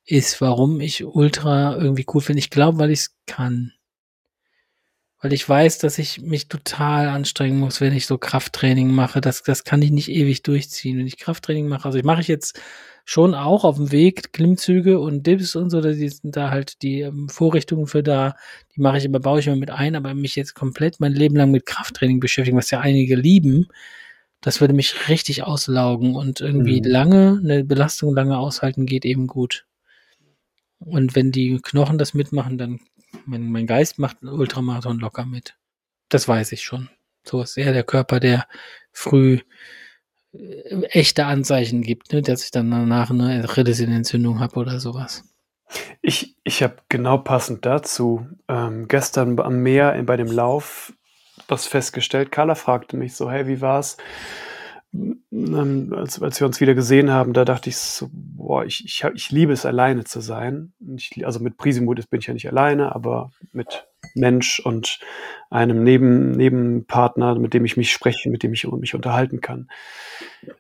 ist, 0.06 0.42
warum 0.42 0.82
ich 0.82 1.06
Ultra 1.06 1.78
irgendwie 1.78 2.06
cool 2.14 2.22
finde. 2.22 2.40
Ich 2.40 2.50
glaube, 2.50 2.80
weil 2.80 2.92
ich 2.92 3.00
es 3.00 3.16
kann. 3.28 3.72
Weil 5.22 5.34
ich 5.34 5.48
weiß, 5.48 5.78
dass 5.78 6.00
ich 6.00 6.22
mich 6.22 6.48
total 6.48 7.08
anstrengen 7.08 7.60
muss, 7.60 7.80
wenn 7.80 7.94
ich 7.94 8.08
so 8.08 8.18
Krafttraining 8.18 8.92
mache. 8.92 9.22
Das, 9.22 9.44
das 9.44 9.64
kann 9.64 9.82
ich 9.82 9.92
nicht 9.92 10.10
ewig 10.10 10.42
durchziehen. 10.44 10.98
Wenn 10.98 11.08
ich 11.08 11.18
Krafttraining 11.18 11.68
mache, 11.68 11.86
also 11.86 11.98
ich 12.00 12.04
mache 12.04 12.22
ich 12.22 12.28
jetzt 12.28 12.60
schon 13.06 13.36
auch 13.36 13.64
auf 13.64 13.78
dem 13.78 13.92
Weg 13.92 14.34
Klimmzüge 14.34 15.00
und 15.00 15.26
Dips 15.28 15.56
und 15.56 15.70
so, 15.70 15.82
da 15.82 15.92
die 15.92 16.10
sind 16.10 16.36
da 16.36 16.50
halt 16.52 16.82
die 16.82 17.02
ähm, 17.02 17.30
Vorrichtungen 17.30 17.88
für 17.88 18.04
da, 18.04 18.36
die 18.76 18.82
mache 18.82 18.98
ich 18.98 19.06
immer, 19.06 19.20
baue 19.20 19.40
ich 19.40 19.48
immer 19.48 19.56
mit 19.56 19.72
ein, 19.72 19.96
aber 19.96 20.14
mich 20.14 20.36
jetzt 20.36 20.54
komplett 20.56 21.00
mein 21.00 21.14
Leben 21.14 21.36
lang 21.36 21.52
mit 21.52 21.66
Krafttraining 21.66 22.20
beschäftigen, 22.20 22.58
was 22.58 22.72
ja 22.72 22.80
einige 22.80 23.16
lieben, 23.16 23.68
das 24.42 24.62
würde 24.62 24.74
mich 24.74 25.10
richtig 25.10 25.44
auslaugen 25.44 26.16
und 26.16 26.42
irgendwie 26.42 26.80
Mhm. 26.82 26.88
lange, 26.88 27.40
eine 27.44 27.64
Belastung 27.64 28.14
lange 28.16 28.38
aushalten 28.38 28.86
geht 28.86 29.06
eben 29.06 29.28
gut. 29.28 29.66
Und 30.80 31.16
wenn 31.16 31.32
die 31.32 31.60
Knochen 31.62 31.98
das 32.00 32.14
mitmachen, 32.16 32.58
dann 32.58 32.80
mein, 33.26 33.52
mein 33.52 33.68
Geist 33.68 34.00
macht 34.00 34.18
einen 34.22 34.32
Ultramarathon 34.32 35.00
locker 35.00 35.26
mit. 35.26 35.56
Das 36.10 36.28
weiß 36.28 36.52
ich 36.52 36.64
schon. 36.64 36.90
So 37.24 37.42
ist 37.42 37.58
eher 37.58 37.74
der 37.74 37.84
Körper, 37.84 38.20
der 38.20 38.48
früh 38.92 39.40
äh, 40.34 40.84
echte 40.86 41.26
Anzeichen 41.26 41.82
gibt, 41.82 42.14
ne, 42.14 42.22
dass 42.22 42.44
ich 42.44 42.52
dann 42.52 42.72
danach 42.72 43.10
eine 43.10 43.44
Achillessehnenentzündung 43.44 44.40
habe 44.40 44.60
oder 44.60 44.80
sowas. 44.80 45.24
Ich, 46.02 46.36
ich 46.44 46.64
habe 46.64 46.78
genau 46.90 47.18
passend 47.18 47.66
dazu 47.66 48.28
ähm, 48.48 48.88
gestern 48.88 49.40
am 49.40 49.60
Meer 49.60 50.02
bei 50.04 50.18
dem 50.18 50.32
Lauf 50.32 50.94
was 51.48 51.66
festgestellt. 51.68 52.32
Carla 52.32 52.56
fragte 52.56 52.98
mich 52.98 53.16
so, 53.16 53.30
hey, 53.30 53.48
wie 53.48 53.62
war's? 53.62 53.98
Ähm, 54.94 55.94
als, 55.96 56.22
als 56.22 56.40
wir 56.40 56.48
uns 56.48 56.60
wieder 56.60 56.76
gesehen 56.76 57.12
haben, 57.12 57.34
da 57.34 57.46
dachte 57.46 57.70
ich 57.70 57.78
so, 57.78 58.10
boah, 58.12 58.66
ich, 58.66 58.84
ich, 58.86 59.06
ich 59.14 59.32
liebe 59.32 59.54
es, 59.54 59.66
alleine 59.66 60.04
zu 60.04 60.20
sein. 60.20 60.74
Ich, 60.98 61.26
also 61.26 61.40
mit 61.40 61.58
Prisimut 61.58 62.10
bin 62.10 62.20
ich 62.20 62.28
ja 62.28 62.34
nicht 62.34 62.50
alleine, 62.50 62.94
aber 62.94 63.32
mit 63.54 63.88
Mensch 64.16 64.60
und 64.60 65.00
einem 65.50 65.84
Neben, 65.84 66.32
Nebenpartner, 66.32 67.36
mit 67.36 67.54
dem 67.54 67.64
ich 67.64 67.78
mich 67.78 67.92
spreche, 67.92 68.30
mit 68.30 68.44
dem 68.44 68.54
ich 68.54 68.68
mich 68.68 68.96
unterhalten 68.96 69.40
kann. 69.40 69.70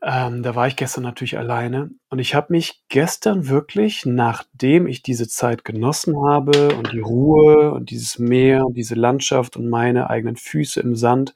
Ähm, 0.01 0.43
da 0.43 0.55
war 0.55 0.67
ich 0.67 0.75
gestern 0.77 1.03
natürlich 1.03 1.37
alleine 1.37 1.89
und 2.09 2.19
ich 2.19 2.35
habe 2.35 2.53
mich 2.53 2.83
gestern 2.87 3.49
wirklich, 3.49 4.05
nachdem 4.05 4.87
ich 4.87 5.01
diese 5.01 5.27
Zeit 5.27 5.65
genossen 5.65 6.15
habe 6.25 6.75
und 6.75 6.93
die 6.93 6.99
Ruhe 6.99 7.71
und 7.71 7.89
dieses 7.89 8.19
Meer 8.19 8.65
und 8.65 8.75
diese 8.75 8.95
Landschaft 8.95 9.57
und 9.57 9.69
meine 9.69 10.09
eigenen 10.09 10.35
Füße 10.37 10.79
im 10.79 10.95
Sand, 10.95 11.33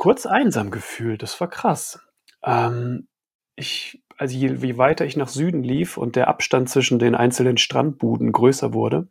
kurz 0.00 0.24
einsam 0.24 0.70
gefühlt. 0.70 1.22
Das 1.22 1.38
war 1.42 1.48
krass. 1.50 2.00
Ähm, 2.42 3.06
ich, 3.54 4.02
also 4.16 4.34
je, 4.34 4.54
je 4.54 4.78
weiter 4.78 5.04
ich 5.04 5.14
nach 5.14 5.28
Süden 5.28 5.62
lief 5.62 5.98
und 5.98 6.16
der 6.16 6.28
Abstand 6.28 6.70
zwischen 6.70 6.98
den 6.98 7.14
einzelnen 7.14 7.58
Strandbuden 7.58 8.32
größer 8.32 8.72
wurde 8.72 9.08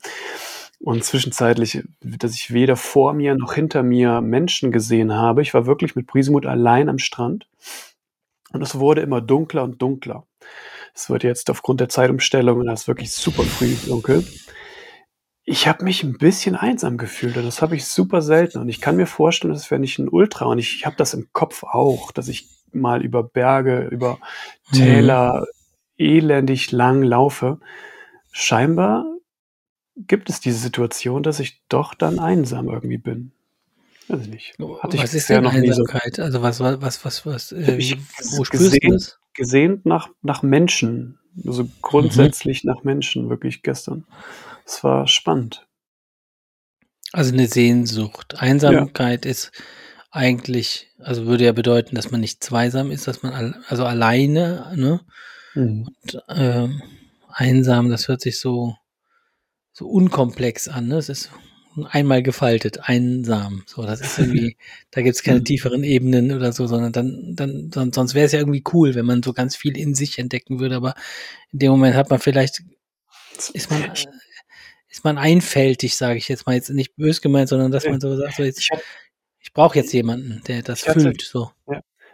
und 0.79 1.03
zwischenzeitlich, 1.03 1.83
dass 2.01 2.33
ich 2.33 2.53
weder 2.53 2.75
vor 2.75 3.13
mir 3.13 3.35
noch 3.35 3.53
hinter 3.53 3.83
mir 3.83 4.19
Menschen 4.21 4.71
gesehen 4.71 5.13
habe, 5.13 5.43
ich 5.43 5.53
war 5.53 5.67
wirklich 5.67 5.95
mit 5.95 6.07
Prisemut 6.07 6.47
allein 6.47 6.89
am 6.89 6.97
Strand 6.97 7.47
und 8.51 8.63
es 8.63 8.79
wurde 8.79 9.01
immer 9.01 9.21
dunkler 9.21 9.61
und 9.61 9.79
dunkler. 9.79 10.25
Es 10.95 11.07
wird 11.07 11.23
jetzt 11.23 11.51
aufgrund 11.51 11.81
der 11.81 11.89
Zeitumstellung, 11.89 12.65
da 12.65 12.73
ist 12.73 12.87
wirklich 12.87 13.11
super 13.11 13.43
früh 13.43 13.75
dunkel. 13.85 14.25
Ich 15.51 15.67
habe 15.67 15.83
mich 15.83 16.03
ein 16.03 16.17
bisschen 16.17 16.55
einsam 16.55 16.97
gefühlt 16.97 17.35
und 17.37 17.43
das 17.43 17.63
habe 17.63 17.75
ich 17.75 17.85
super 17.85 18.21
selten. 18.21 18.59
Und 18.59 18.69
ich 18.69 18.81
kann 18.81 18.95
mir 18.97 19.07
vorstellen, 19.07 19.51
das 19.53 19.71
wäre 19.71 19.81
nicht 19.81 19.97
ein 19.97 20.07
Ultra. 20.07 20.45
Und 20.45 20.59
ich 20.59 20.85
habe 20.85 20.95
das 20.95 21.15
im 21.15 21.27
Kopf 21.33 21.63
auch, 21.63 22.11
dass 22.11 22.27
ich 22.27 22.47
mal 22.71 23.03
über 23.03 23.23
Berge, 23.23 23.87
über 23.91 24.19
Täler 24.71 25.47
elendig 25.97 26.71
lang 26.71 27.01
laufe. 27.01 27.59
Scheinbar 28.31 29.05
gibt 29.97 30.29
es 30.29 30.39
diese 30.39 30.59
Situation, 30.59 31.23
dass 31.23 31.39
ich 31.39 31.61
doch 31.67 31.95
dann 31.95 32.19
einsam 32.19 32.69
irgendwie 32.69 32.99
bin. 32.99 33.31
Weiß 34.07 34.21
ich 34.21 34.29
nicht. 34.29 34.53
Hatte 34.83 34.97
ich 34.97 35.01
was 35.03 35.13
ist 35.15 35.23
bisher 35.27 35.37
denn 35.37 35.45
noch 35.45 35.53
nie 35.53 35.71
so 35.71 35.81
Einsamkeit? 35.83 36.19
Also 36.19 36.43
was, 36.43 36.59
was, 36.59 36.79
was, 36.81 37.05
was, 37.05 37.25
was 37.25 37.51
äh, 37.53 37.75
Ich 37.77 37.97
wo 38.37 38.43
spürst 38.43 38.65
du 38.65 38.69
gesehen- 38.77 38.91
das? 38.93 39.19
gesehnt 39.33 39.85
nach, 39.87 40.09
nach 40.21 40.43
Menschen. 40.43 41.17
Also 41.43 41.67
grundsätzlich 41.81 42.63
nach 42.65 42.83
Menschen, 42.83 43.29
wirklich 43.29 43.63
gestern. 43.63 44.05
Es 44.69 44.83
war 44.83 45.07
spannend. 45.07 45.65
Also 47.11 47.33
eine 47.33 47.47
Sehnsucht. 47.47 48.35
Einsamkeit 48.37 49.25
ist 49.25 49.51
eigentlich, 50.11 50.91
also 50.99 51.25
würde 51.25 51.45
ja 51.45 51.53
bedeuten, 51.53 51.95
dass 51.95 52.11
man 52.11 52.21
nicht 52.21 52.43
zweisam 52.43 52.91
ist, 52.91 53.07
dass 53.07 53.23
man 53.23 53.33
al 53.33 53.63
also 53.67 53.83
alleine, 53.85 54.71
ne? 54.75 55.01
Mhm. 55.55 55.87
Und, 55.87 56.23
ähm, 56.29 56.83
einsam, 57.29 57.89
das 57.89 58.07
hört 58.07 58.21
sich 58.21 58.39
so 58.39 58.75
so 59.73 59.87
unkomplex 59.87 60.67
an, 60.67 60.87
ne? 60.87 60.97
Es 60.97 61.09
ist 61.09 61.31
einmal 61.89 62.21
gefaltet, 62.21 62.87
einsam. 62.87 63.63
So, 63.65 63.83
das 63.87 64.01
ist 64.01 64.19
irgendwie, 64.19 64.55
da 64.91 65.01
gibt's 65.01 65.23
keine 65.23 65.39
Mhm. 65.39 65.45
tieferen 65.45 65.83
Ebenen 65.83 66.31
oder 66.31 66.53
so, 66.53 66.67
sondern 66.67 66.91
dann, 66.91 67.35
dann, 67.35 67.71
sonst, 67.73 67.95
sonst 67.95 68.13
wäre 68.13 68.27
es 68.27 68.33
ja 68.33 68.39
irgendwie 68.39 68.63
cool, 68.73 68.93
wenn 68.93 69.05
man 69.05 69.23
so 69.23 69.33
ganz 69.33 69.55
viel 69.55 69.75
in 69.77 69.95
sich 69.95 70.19
entdecken 70.19 70.59
würde, 70.59 70.75
aber 70.75 70.93
in 71.51 71.57
dem 71.59 71.71
Moment 71.71 71.95
hat 71.95 72.11
man 72.11 72.19
vielleicht, 72.19 72.61
ist 73.53 73.71
man, 73.71 73.83
äh, 73.83 73.93
ist 74.89 75.03
man 75.03 75.17
einfältig, 75.17 75.95
sage 75.95 76.17
ich 76.17 76.27
jetzt 76.27 76.45
mal, 76.47 76.55
jetzt 76.55 76.69
nicht 76.69 76.95
bös 76.95 77.21
gemeint, 77.21 77.49
sondern 77.49 77.71
dass 77.71 77.83
Ja. 77.85 77.91
man 77.91 78.01
so 78.01 78.15
sagt, 78.15 78.35
so 78.35 78.43
jetzt, 78.43 78.59
Ich 78.59 78.69
ich 79.41 79.53
brauche 79.53 79.77
jetzt 79.77 79.93
jemanden, 79.93 80.41
der 80.47 80.61
das 80.63 80.87
hatte- 80.87 80.99
füllt, 80.99 81.21
so. 81.21 81.51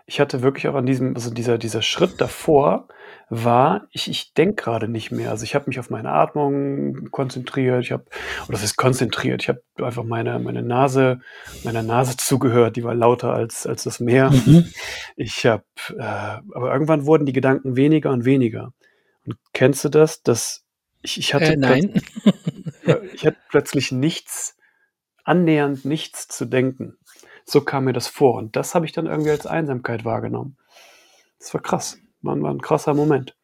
ich 0.06 0.20
hatte 0.20 0.42
wirklich 0.44 0.68
auch 0.68 0.76
an 0.76 0.86
diesem, 0.86 1.16
also 1.16 1.32
dieser, 1.32 1.58
dieser 1.58 1.82
Schritt 1.82 2.22
davor 2.22 2.88
war, 3.30 3.88
ich, 3.92 4.08
ich 4.08 4.34
denke 4.36 4.62
gerade 4.64 4.88
nicht 4.88 5.12
mehr. 5.12 5.32
Also 5.32 5.44
ich 5.44 5.56
habe 5.56 5.66
mich 5.68 5.80
auf 5.80 5.90
meine 5.90 6.12
Atmung 6.12 7.10
konzentriert, 7.10 7.84
ich 7.84 7.92
habe, 7.92 8.06
oder 8.44 8.52
das 8.52 8.64
ist 8.64 8.76
konzentriert, 8.76 9.42
ich 9.42 9.50
habe 9.50 9.64
einfach 9.82 10.04
meine, 10.04 10.38
meine 10.38 10.62
Nase, 10.62 11.22
meiner 11.64 11.82
Nase 11.82 12.16
zugehört, 12.18 12.76
die 12.76 12.84
war 12.84 12.94
lauter 12.94 13.34
als, 13.34 13.66
als 13.66 13.84
das 13.84 14.00
Meer. 14.00 14.30
Mhm. 14.30 14.72
Ich 15.16 15.46
habe, 15.48 15.64
äh, 15.98 16.04
aber 16.04 16.72
irgendwann 16.72 17.06
wurden 17.08 17.26
die 17.26 17.34
Gedanken 17.34 17.76
weniger 17.76 18.12
und 18.12 18.26
weniger. 18.26 18.74
Und 19.26 19.38
kennst 19.54 19.84
du 19.84 19.90
das, 19.90 20.22
dass 20.22 20.62
ich, 21.02 21.18
ich 21.18 21.34
hatte 21.34 21.54
äh, 21.54 21.58
nein. 21.58 22.00
Ich 23.14 23.26
hatte 23.26 23.38
plötzlich 23.50 23.92
nichts, 23.92 24.58
annähernd 25.24 25.86
nichts 25.86 26.28
zu 26.28 26.46
denken. 26.46 26.98
So 27.46 27.62
kam 27.62 27.86
mir 27.86 27.94
das 27.94 28.08
vor. 28.08 28.36
Und 28.36 28.56
das 28.56 28.76
habe 28.76 28.86
ich 28.86 28.92
dann 28.92 29.06
irgendwie 29.06 29.32
als 29.32 29.46
Einsamkeit 29.46 30.06
wahrgenommen. 30.06 30.58
Das 31.40 31.54
war 31.54 31.62
krass. 31.62 32.00
War, 32.22 32.40
war 32.42 32.52
ein 32.52 32.62
krasser 32.62 32.94
Moment. 32.94 33.36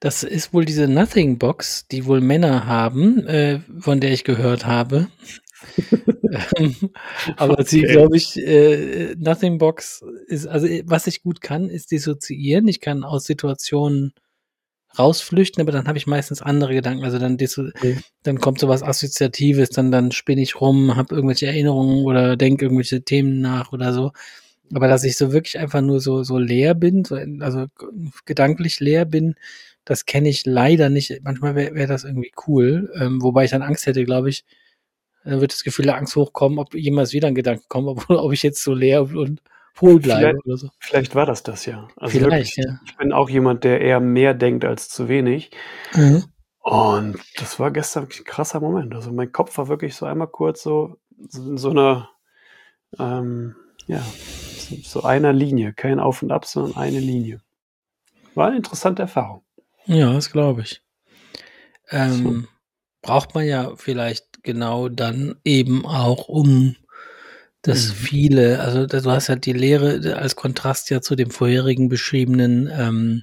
Das 0.00 0.22
ist 0.22 0.54
wohl 0.54 0.64
diese 0.64 0.88
Nothing 0.88 1.38
Box, 1.38 1.86
die 1.86 2.06
wohl 2.06 2.20
Männer 2.20 2.66
haben, 2.66 3.26
äh, 3.26 3.60
von 3.78 4.00
der 4.00 4.12
ich 4.12 4.24
gehört 4.24 4.66
habe. 4.66 5.08
Ähm, 6.56 6.74
aber 7.36 7.52
okay. 7.52 7.64
sie, 7.66 7.82
glaube 7.82 8.16
ich, 8.16 8.38
äh, 8.38 9.14
Nothing 9.18 9.58
Box 9.58 10.02
ist, 10.26 10.46
also 10.46 10.66
was 10.86 11.06
ich 11.06 11.22
gut 11.22 11.42
kann, 11.42 11.68
ist 11.68 11.90
dissoziieren. 11.90 12.66
Ich 12.68 12.80
kann 12.80 13.04
aus 13.04 13.24
Situationen 13.24 14.14
rausflüchten, 14.98 15.60
aber 15.60 15.72
dann 15.72 15.86
habe 15.86 15.98
ich 15.98 16.06
meistens 16.06 16.42
andere 16.42 16.74
Gedanken. 16.74 17.04
Also 17.04 17.18
dann, 17.18 17.34
okay. 17.34 17.98
dann 18.22 18.38
kommt 18.38 18.58
sowas 18.58 18.82
Assoziatives, 18.82 19.70
dann, 19.70 19.90
dann 19.90 20.12
spinne 20.12 20.42
ich 20.42 20.60
rum, 20.60 20.96
habe 20.96 21.14
irgendwelche 21.14 21.46
Erinnerungen 21.46 22.04
oder 22.04 22.36
denke 22.36 22.64
irgendwelche 22.66 23.02
Themen 23.02 23.40
nach 23.40 23.72
oder 23.72 23.92
so. 23.92 24.12
Aber 24.74 24.88
dass 24.88 25.04
ich 25.04 25.16
so 25.16 25.32
wirklich 25.32 25.58
einfach 25.58 25.82
nur 25.82 26.00
so, 26.00 26.22
so 26.22 26.38
leer 26.38 26.74
bin, 26.74 27.04
so, 27.04 27.16
also 27.40 27.66
gedanklich 28.24 28.80
leer 28.80 29.04
bin, 29.04 29.34
das 29.84 30.06
kenne 30.06 30.28
ich 30.28 30.46
leider 30.46 30.88
nicht. 30.88 31.20
Manchmal 31.22 31.54
wäre 31.54 31.74
wär 31.74 31.86
das 31.86 32.04
irgendwie 32.04 32.32
cool, 32.46 32.90
ähm, 32.98 33.22
wobei 33.22 33.44
ich 33.44 33.50
dann 33.50 33.62
Angst 33.62 33.86
hätte, 33.86 34.04
glaube 34.04 34.30
ich, 34.30 34.44
dann 35.24 35.40
wird 35.40 35.52
das 35.52 35.64
Gefühl 35.64 35.86
der 35.86 35.96
Angst 35.96 36.16
hochkommen, 36.16 36.58
ob 36.58 36.74
jemals 36.74 37.12
wieder 37.12 37.28
ein 37.28 37.34
Gedanke 37.34 37.64
kommt, 37.68 37.88
ob, 37.88 38.08
ob 38.10 38.32
ich 38.32 38.42
jetzt 38.42 38.62
so 38.62 38.74
leer 38.74 39.02
und 39.02 39.40
hohl 39.80 40.00
bleibe 40.00 40.38
oder 40.44 40.56
so. 40.56 40.68
Vielleicht 40.78 41.14
war 41.14 41.26
das 41.26 41.42
das 41.42 41.66
ja. 41.66 41.88
Also 41.96 42.18
vielleicht, 42.18 42.56
wirklich, 42.56 42.56
ja. 42.56 42.80
Ich 42.84 42.96
bin 42.96 43.12
auch 43.12 43.28
jemand, 43.28 43.64
der 43.64 43.80
eher 43.80 44.00
mehr 44.00 44.34
denkt 44.34 44.64
als 44.64 44.88
zu 44.88 45.08
wenig. 45.08 45.50
Mhm. 45.94 46.24
Und 46.60 47.18
das 47.38 47.58
war 47.58 47.70
gestern 47.72 48.04
ein 48.04 48.24
krasser 48.24 48.60
Moment. 48.60 48.94
Also 48.94 49.12
mein 49.12 49.32
Kopf 49.32 49.58
war 49.58 49.68
wirklich 49.68 49.96
so 49.96 50.06
einmal 50.06 50.28
kurz 50.28 50.62
so 50.62 50.96
in 51.34 51.56
so 51.56 51.70
einer, 51.70 52.10
ähm, 52.98 53.56
ja, 53.86 54.04
so 54.84 55.02
einer 55.02 55.32
Linie. 55.32 55.72
Kein 55.72 55.98
Auf 55.98 56.22
und 56.22 56.30
Ab, 56.30 56.44
sondern 56.46 56.76
eine 56.76 57.00
Linie. 57.00 57.40
War 58.34 58.48
eine 58.48 58.56
interessante 58.56 59.02
Erfahrung. 59.02 59.42
Ja, 59.86 60.12
das 60.12 60.30
glaube 60.30 60.62
ich. 60.62 60.82
Ähm, 61.90 62.42
so. 62.42 62.48
Braucht 63.02 63.34
man 63.34 63.44
ja 63.44 63.74
vielleicht 63.76 64.44
genau 64.44 64.88
dann 64.88 65.36
eben 65.44 65.84
auch, 65.84 66.28
um 66.28 66.76
dass 67.62 67.88
mhm. 67.88 67.92
viele, 67.94 68.60
also 68.60 68.86
du 68.86 69.10
hast 69.10 69.28
halt 69.28 69.46
die 69.46 69.52
Lehre 69.52 70.16
als 70.16 70.36
Kontrast 70.36 70.90
ja 70.90 71.00
zu 71.00 71.14
dem 71.14 71.30
vorherigen 71.30 71.88
beschriebenen 71.88 72.70
ähm, 72.72 73.22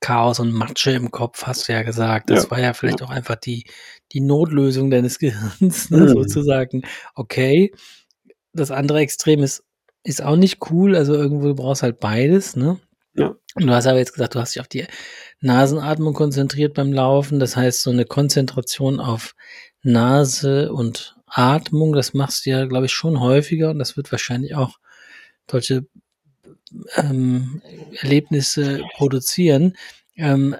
Chaos 0.00 0.38
und 0.38 0.52
Matsche 0.52 0.92
im 0.92 1.10
Kopf, 1.10 1.44
hast 1.44 1.68
du 1.68 1.72
ja 1.72 1.82
gesagt. 1.82 2.30
Das 2.30 2.44
ja. 2.44 2.50
war 2.50 2.60
ja 2.60 2.72
vielleicht 2.72 3.00
ja. 3.00 3.06
auch 3.06 3.10
einfach 3.10 3.36
die, 3.36 3.64
die 4.12 4.20
Notlösung 4.20 4.90
deines 4.90 5.18
Gehirns, 5.20 5.90
ne, 5.90 5.98
mhm. 6.00 6.08
sozusagen. 6.08 6.82
Okay, 7.14 7.72
das 8.52 8.70
andere 8.70 9.00
Extrem 9.00 9.42
ist, 9.42 9.64
ist 10.04 10.22
auch 10.22 10.36
nicht 10.36 10.70
cool, 10.70 10.96
also 10.96 11.14
irgendwo 11.14 11.48
du 11.48 11.54
brauchst 11.54 11.82
halt 11.82 12.00
beides, 12.00 12.56
ne? 12.56 12.78
Ja. 13.14 13.34
Und 13.54 13.66
du 13.66 13.72
hast 13.72 13.86
aber 13.86 13.98
jetzt 13.98 14.12
gesagt, 14.12 14.34
du 14.34 14.40
hast 14.40 14.54
dich 14.54 14.60
auf 14.60 14.68
die 14.68 14.86
Nasenatmung 15.40 16.14
konzentriert 16.14 16.74
beim 16.74 16.92
Laufen, 16.92 17.40
das 17.40 17.56
heißt 17.56 17.82
so 17.82 17.90
eine 17.90 18.04
Konzentration 18.04 19.00
auf 19.00 19.34
Nase 19.82 20.72
und 20.72 21.17
Atmung, 21.30 21.92
das 21.92 22.14
machst 22.14 22.46
du 22.46 22.50
ja, 22.50 22.66
glaube 22.66 22.86
ich, 22.86 22.92
schon 22.92 23.20
häufiger 23.20 23.70
und 23.70 23.78
das 23.78 23.96
wird 23.96 24.10
wahrscheinlich 24.12 24.54
auch 24.54 24.78
solche 25.50 25.86
ähm, 26.96 27.62
Erlebnisse 28.00 28.82
produzieren. 28.96 29.76
Ähm, 30.16 30.56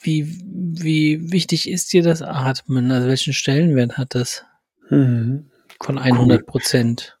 wie, 0.00 0.40
wie 0.44 1.32
wichtig 1.32 1.68
ist 1.68 1.92
dir 1.92 2.02
das 2.02 2.22
Atmen? 2.22 2.90
Also 2.92 3.08
welchen 3.08 3.32
Stellenwert 3.32 3.96
hat 3.98 4.14
das 4.14 4.44
mhm. 4.90 5.50
von 5.80 5.98
100 5.98 6.46
Prozent? 6.46 7.18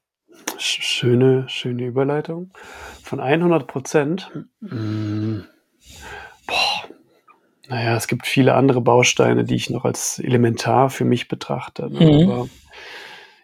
Schöne, 0.58 1.44
schöne 1.48 1.84
Überleitung. 1.84 2.50
Von 3.02 3.20
100 3.20 3.66
Prozent. 3.66 4.30
Mhm. 4.60 5.44
Boah. 6.46 6.88
Naja, 7.68 7.96
es 7.96 8.06
gibt 8.06 8.26
viele 8.26 8.54
andere 8.54 8.80
Bausteine, 8.80 9.44
die 9.44 9.56
ich 9.56 9.70
noch 9.70 9.84
als 9.84 10.20
elementar 10.20 10.88
für 10.88 11.04
mich 11.04 11.26
betrachte. 11.26 11.90
Ne? 11.90 12.00
Mhm. 12.00 12.30
Aber 12.30 12.48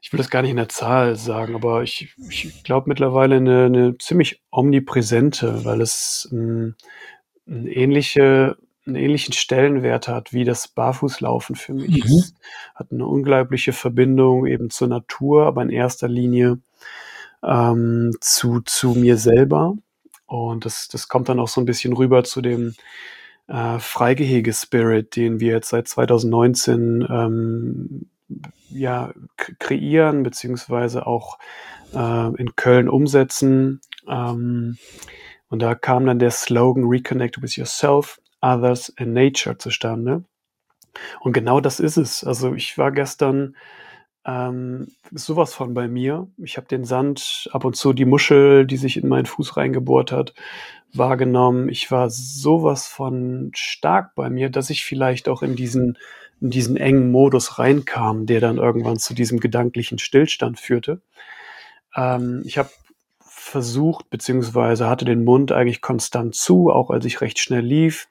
ich 0.02 0.12
will 0.12 0.18
das 0.18 0.30
gar 0.30 0.42
nicht 0.42 0.50
in 0.50 0.56
der 0.56 0.68
Zahl 0.68 1.14
sagen, 1.14 1.54
aber 1.54 1.84
ich, 1.84 2.12
ich 2.28 2.64
glaube 2.64 2.88
mittlerweile 2.88 3.36
eine, 3.36 3.66
eine, 3.66 3.98
ziemlich 3.98 4.42
omnipräsente, 4.50 5.64
weil 5.64 5.80
es 5.80 6.28
ein, 6.32 6.74
ein 7.46 7.68
ähnliche, 7.68 8.56
einen 8.84 8.96
ähnlichen 8.96 9.32
Stellenwert 9.32 10.08
hat 10.08 10.32
wie 10.32 10.42
das 10.42 10.66
Barfußlaufen 10.66 11.54
für 11.54 11.74
mich. 11.74 12.04
Mhm. 12.04 12.18
Es 12.18 12.34
hat 12.74 12.90
eine 12.90 13.06
unglaubliche 13.06 13.72
Verbindung 13.72 14.46
eben 14.46 14.70
zur 14.70 14.88
Natur, 14.88 15.46
aber 15.46 15.62
in 15.62 15.70
erster 15.70 16.08
Linie 16.08 16.58
ähm, 17.44 18.10
zu, 18.20 18.60
zu 18.60 18.94
mir 18.94 19.16
selber. 19.16 19.76
Und 20.26 20.64
das, 20.64 20.88
das 20.88 21.06
kommt 21.06 21.28
dann 21.28 21.38
auch 21.38 21.48
so 21.48 21.60
ein 21.60 21.66
bisschen 21.66 21.92
rüber 21.92 22.24
zu 22.24 22.40
dem 22.40 22.74
äh, 23.46 23.78
Freigehege-Spirit, 23.78 25.14
den 25.14 25.38
wir 25.38 25.52
jetzt 25.52 25.68
seit 25.68 25.86
2019 25.86 27.06
ähm, 27.08 28.08
ja, 28.70 29.12
kreieren, 29.36 30.22
beziehungsweise 30.22 31.06
auch 31.06 31.38
äh, 31.94 32.34
in 32.36 32.56
Köln 32.56 32.88
umsetzen. 32.88 33.80
Ähm, 34.08 34.78
und 35.48 35.60
da 35.60 35.74
kam 35.74 36.06
dann 36.06 36.18
der 36.18 36.30
Slogan 36.30 36.84
Reconnect 36.84 37.42
with 37.42 37.56
Yourself, 37.56 38.20
Others 38.40 38.92
and 38.96 39.12
Nature 39.12 39.58
zustande. 39.58 40.24
Und 41.20 41.32
genau 41.32 41.60
das 41.60 41.80
ist 41.80 41.96
es. 41.96 42.24
Also 42.24 42.54
ich 42.54 42.78
war 42.78 42.92
gestern 42.92 43.56
ähm, 44.24 44.88
sowas 45.10 45.54
von 45.54 45.74
bei 45.74 45.88
mir. 45.88 46.28
Ich 46.38 46.56
habe 46.56 46.66
den 46.66 46.84
Sand, 46.84 47.48
ab 47.52 47.64
und 47.64 47.76
zu 47.76 47.92
die 47.92 48.04
Muschel, 48.04 48.66
die 48.66 48.76
sich 48.76 48.96
in 48.96 49.08
meinen 49.08 49.26
Fuß 49.26 49.56
reingebohrt 49.56 50.12
hat, 50.12 50.34
wahrgenommen. 50.92 51.68
Ich 51.68 51.90
war 51.90 52.10
sowas 52.10 52.86
von 52.86 53.50
stark 53.54 54.14
bei 54.14 54.30
mir, 54.30 54.50
dass 54.50 54.70
ich 54.70 54.84
vielleicht 54.84 55.28
auch 55.28 55.42
in 55.42 55.56
diesen 55.56 55.98
in 56.42 56.50
diesen 56.50 56.76
engen 56.76 57.10
Modus 57.10 57.58
reinkam, 57.58 58.26
der 58.26 58.40
dann 58.40 58.58
irgendwann 58.58 58.98
zu 58.98 59.14
diesem 59.14 59.38
gedanklichen 59.38 59.98
Stillstand 59.98 60.58
führte. 60.58 61.00
Ähm, 61.94 62.42
ich 62.44 62.58
habe 62.58 62.70
versucht, 63.20 64.10
beziehungsweise 64.10 64.88
hatte 64.88 65.04
den 65.04 65.24
Mund 65.24 65.52
eigentlich 65.52 65.80
konstant 65.80 66.34
zu, 66.34 66.70
auch 66.70 66.90
als 66.90 67.04
ich 67.04 67.20
recht 67.20 67.38
schnell 67.38 67.64
lief. 67.64 68.08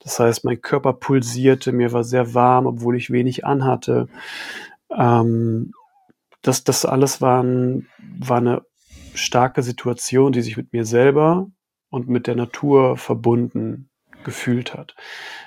Das 0.00 0.18
heißt, 0.18 0.44
mein 0.44 0.62
Körper 0.62 0.94
pulsierte, 0.94 1.72
mir 1.72 1.92
war 1.92 2.04
sehr 2.04 2.34
warm, 2.34 2.66
obwohl 2.66 2.96
ich 2.96 3.10
wenig 3.10 3.44
anhatte. 3.44 4.08
Ähm, 4.90 5.72
das, 6.42 6.64
das 6.64 6.86
alles 6.86 7.20
war, 7.20 7.42
ein, 7.42 7.86
war 8.18 8.38
eine 8.38 8.62
starke 9.14 9.62
Situation, 9.62 10.32
die 10.32 10.42
sich 10.42 10.56
mit 10.56 10.72
mir 10.72 10.86
selber 10.86 11.50
und 11.90 12.08
mit 12.08 12.26
der 12.26 12.34
Natur 12.34 12.96
verbunden 12.96 13.90
gefühlt 14.24 14.74
hat. 14.74 14.94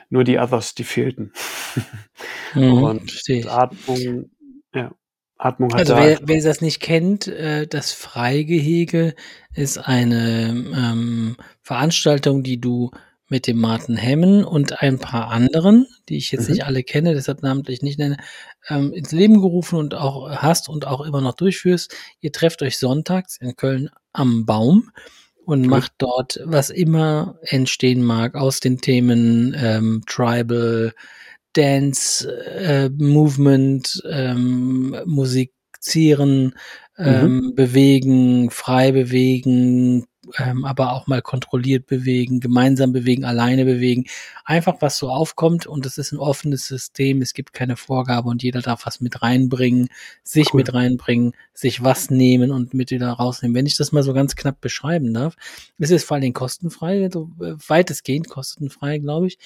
Nur 0.10 0.24
die 0.24 0.38
Others, 0.38 0.76
die 0.76 0.84
fehlten. 0.84 1.34
Mhm, 2.54 2.72
und 2.84 3.24
Atmung, 3.48 4.30
ja, 4.74 4.92
Atmung 5.38 5.72
hat 5.74 5.80
Also 5.80 5.96
da 5.96 6.02
wer, 6.02 6.20
wer 6.24 6.42
das 6.42 6.62
nicht 6.62 6.80
kennt, 6.80 7.28
äh, 7.28 7.68
das 7.68 7.92
Freigehege 7.92 9.16
ist 9.54 9.78
eine 9.78 10.50
ähm, 10.50 11.38
Veranstaltung, 11.62 12.44
die 12.44 12.60
du 12.60 12.92
mit 13.30 13.46
dem 13.46 13.58
Martin 13.58 13.98
Hemmen 13.98 14.46
und 14.46 14.82
ein 14.82 15.00
paar 15.00 15.30
anderen, 15.30 15.86
die 16.08 16.18
ich 16.18 16.32
jetzt 16.32 16.48
mhm. 16.48 16.54
nicht 16.54 16.66
alle 16.66 16.84
kenne, 16.84 17.14
deshalb 17.14 17.44
namentlich 17.44 17.82
nicht 17.82 18.00
nenne, 18.00 18.18
ähm, 18.70 18.94
ins 18.94 19.12
Leben 19.12 19.42
gerufen 19.42 19.78
und 19.78 19.96
auch 19.96 20.30
hast 20.30 20.70
und 20.70 20.88
auch 20.88 21.02
immer 21.02 21.22
noch 21.22 21.34
durchführst. 21.34 21.94
Ihr 22.22 22.32
trefft 22.32 22.62
euch 22.62 22.78
sonntags 22.78 23.38
in 23.38 23.56
Köln 23.56 23.90
am 24.14 24.46
Baum 24.46 24.92
und 25.48 25.62
mhm. 25.62 25.70
macht 25.70 25.94
dort, 25.98 26.42
was 26.44 26.70
immer 26.70 27.40
entstehen 27.42 28.04
mag, 28.04 28.36
aus 28.36 28.60
den 28.60 28.80
Themen 28.80 29.56
ähm, 29.58 30.04
Tribal, 30.06 30.94
Dance, 31.54 32.30
äh, 32.30 32.90
Movement, 32.90 34.04
ähm, 34.12 34.94
musizieren, 35.06 36.54
ähm, 36.98 37.38
mhm. 37.38 37.56
bewegen, 37.56 38.50
frei 38.52 38.92
bewegen, 38.92 40.06
ähm, 40.38 40.66
aber 40.66 40.94
auch 40.94 41.08
mal 41.08 41.22
kontrolliert 41.22 41.88
bewegen, 41.88 42.40
gemeinsam 42.40 42.92
bewegen, 42.92 43.26
alleine 43.26 43.66
bewegen. 43.66 44.06
Einfach 44.46 44.76
was 44.80 44.98
so 44.98 45.10
aufkommt 45.10 45.68
und 45.68 45.86
es 45.86 45.98
ist 45.98 46.12
ein 46.12 46.20
offenes 46.20 46.68
System, 46.68 47.22
es 47.22 47.34
gibt 47.34 47.54
keine 47.54 47.78
Vorgabe 47.78 48.30
und 48.30 48.44
jeder 48.44 48.62
darf 48.62 48.86
was 48.86 49.02
mit 49.02 49.22
reinbringen, 49.22 49.90
sich 50.24 50.54
cool. 50.54 50.60
mit 50.60 50.74
reinbringen, 50.74 51.34
sich 51.54 51.84
was 51.84 52.10
nehmen 52.10 52.52
und 52.52 52.74
mit 52.74 52.92
wieder 52.92 53.10
rausnehmen. 53.12 53.56
Wenn 53.56 53.66
ich 53.66 53.78
das 53.78 53.92
mal 53.92 54.04
so 54.04 54.14
ganz 54.14 54.36
knapp 54.36 54.62
beschreiben 54.62 55.14
darf, 55.14 55.36
ist 55.78 55.92
es 55.92 56.04
vor 56.04 56.16
allen 56.16 56.22
Dingen 56.22 56.34
kostenfrei, 56.34 57.10
so 57.12 57.30
äh, 57.42 57.54
weitestgehend 57.68 58.30
kostenfrei, 58.30 59.00
glaube 59.00 59.28
ich. 59.28 59.40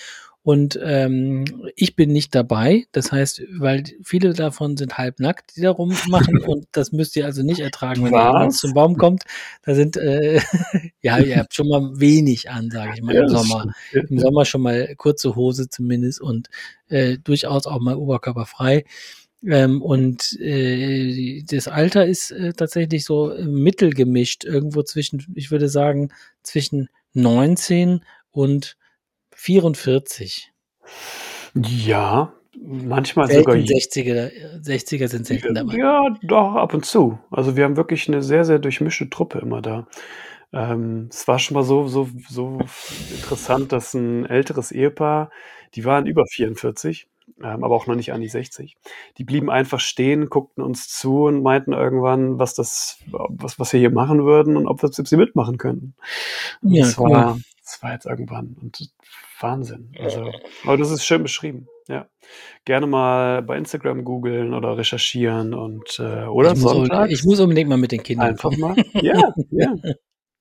Und 0.44 0.80
ähm, 0.84 1.46
ich 1.76 1.96
bin 1.96 2.12
nicht 2.12 2.34
dabei. 2.34 2.86
Das 2.92 3.12
heißt, 3.12 3.44
weil 3.60 3.84
viele 4.04 4.34
davon 4.34 4.76
sind 4.76 4.98
halbnackt, 4.98 5.56
die 5.56 5.62
da 5.62 5.70
rummachen. 5.70 6.40
und 6.46 6.68
das 6.72 6.92
müsst 6.92 7.16
ihr 7.16 7.26
also 7.26 7.44
nicht 7.44 7.60
ertragen, 7.60 8.04
wenn 8.04 8.14
jemand 8.14 8.56
zum 8.56 8.74
Baum 8.74 8.98
kommt. 8.98 9.24
Da 9.64 9.76
sind, 9.76 9.98
äh, 9.98 10.42
ja, 11.02 11.20
ihr 11.20 11.38
habt 11.38 11.54
schon 11.54 11.68
mal 11.68 12.00
wenig 12.00 12.50
an, 12.50 12.72
sage 12.72 12.94
ich 12.96 13.04
mal, 13.04 13.16
im 13.16 13.30
Sommer. 13.30 13.72
Im 13.94 14.18
Sommer 14.18 14.46
schon 14.46 14.62
mal 14.62 14.96
kurze 14.96 15.36
Hose 15.36 15.70
zumindest 15.70 16.22
und 16.22 16.50
äh, 16.90 17.20
durchaus 17.20 17.68
auch 17.68 17.80
mal 17.80 17.96
oberkörperfrei. 17.96 18.86
Ähm, 19.46 19.82
und 19.82 20.40
äh, 20.40 21.44
das 21.44 21.68
Alter 21.68 22.06
ist 22.06 22.32
äh, 22.32 22.54
tatsächlich 22.54 23.06
so 23.06 23.36
mittelgemischt, 23.44 24.44
irgendwo 24.44 24.82
zwischen, 24.84 25.26
ich 25.36 25.52
würde 25.52 25.70
sagen, 25.70 26.10
zwischen 26.42 26.90
19 27.14 28.04
und 28.32 28.78
44. 29.42 30.52
Ja, 31.56 32.32
manchmal 32.62 33.26
selten 33.26 33.42
sogar 33.42 33.56
60er, 33.56 34.32
60er 34.62 35.08
sind 35.08 35.26
selten 35.26 35.56
dabei. 35.56 35.78
Ja, 35.78 36.16
doch, 36.22 36.54
ab 36.54 36.76
und 36.76 36.86
zu. 36.86 37.18
Also 37.32 37.56
wir 37.56 37.64
haben 37.64 37.76
wirklich 37.76 38.08
eine 38.08 38.22
sehr, 38.22 38.46
sehr 38.46 38.60
durchmischte 38.60 39.10
Truppe 39.10 39.40
immer 39.40 39.64
da. 39.64 39.88
Ähm, 40.54 41.10
es 41.10 41.28
war 41.28 41.40
schon 41.40 41.56
mal 41.56 41.64
so, 41.64 41.88
so, 41.88 42.08
so 42.30 42.60
interessant, 43.16 43.72
dass 43.72 43.96
ein 43.96 44.28
älteres 44.28 44.72
Ehepaar, 44.72 45.32
die 45.74 45.86
waren 45.86 46.06
über 46.06 46.26
44, 46.28 47.08
ähm, 47.42 47.64
aber 47.64 47.76
auch 47.76 47.88
noch 47.88 47.96
nicht 47.96 48.14
an 48.14 48.22
die 48.22 48.30
60. 48.30 48.78
Die 49.18 49.24
blieben 49.24 49.50
einfach 49.50 49.80
stehen, 49.80 50.30
guckten 50.30 50.64
uns 50.64 50.88
zu 50.88 51.24
und 51.24 51.42
meinten 51.42 51.74
irgendwann, 51.74 52.38
was 52.38 52.54
das, 52.54 53.00
was, 53.08 53.58
was 53.58 53.74
wir 53.74 53.80
hier 53.80 53.90
machen 53.90 54.24
würden 54.24 54.56
und 54.56 54.68
ob 54.68 54.84
wir 54.84 54.90
sie 54.92 55.18
mitmachen 55.18 55.58
könnten. 55.58 55.96
Und 56.62 56.76
Ja, 56.76 56.84
das 56.86 57.00
cool. 57.00 57.10
war, 57.10 57.40
das 57.64 57.82
war 57.82 57.94
jetzt 57.94 58.06
irgendwann. 58.06 58.56
Und 58.62 58.92
Wahnsinn. 59.44 59.92
Also, 60.00 60.32
aber 60.66 60.78
das 60.78 60.92
ist 60.92 61.06
schön 61.06 61.24
beschrieben. 61.24 61.68
Ja. 61.88 62.08
Gerne 62.66 62.88
mal 62.88 63.42
bei 63.42 63.58
Instagram 63.58 64.04
googeln 64.04 64.54
oder 64.54 64.78
recherchieren 64.78 65.54
und 65.54 66.00
äh, 66.00 66.26
oder 66.26 66.54
Ich 66.54 66.60
muss, 66.62 66.72
Sonntag 66.72 67.12
ich 67.12 67.24
muss 67.24 67.40
unbedingt 67.40 67.70
mal 67.70 67.78
mit 67.78 67.92
den 67.92 68.04
Kindern 68.04 68.30
einfach 68.30 68.52
kommen. 68.52 68.60
mal. 68.62 68.76
Ja, 69.02 69.34
ja. 69.52 69.76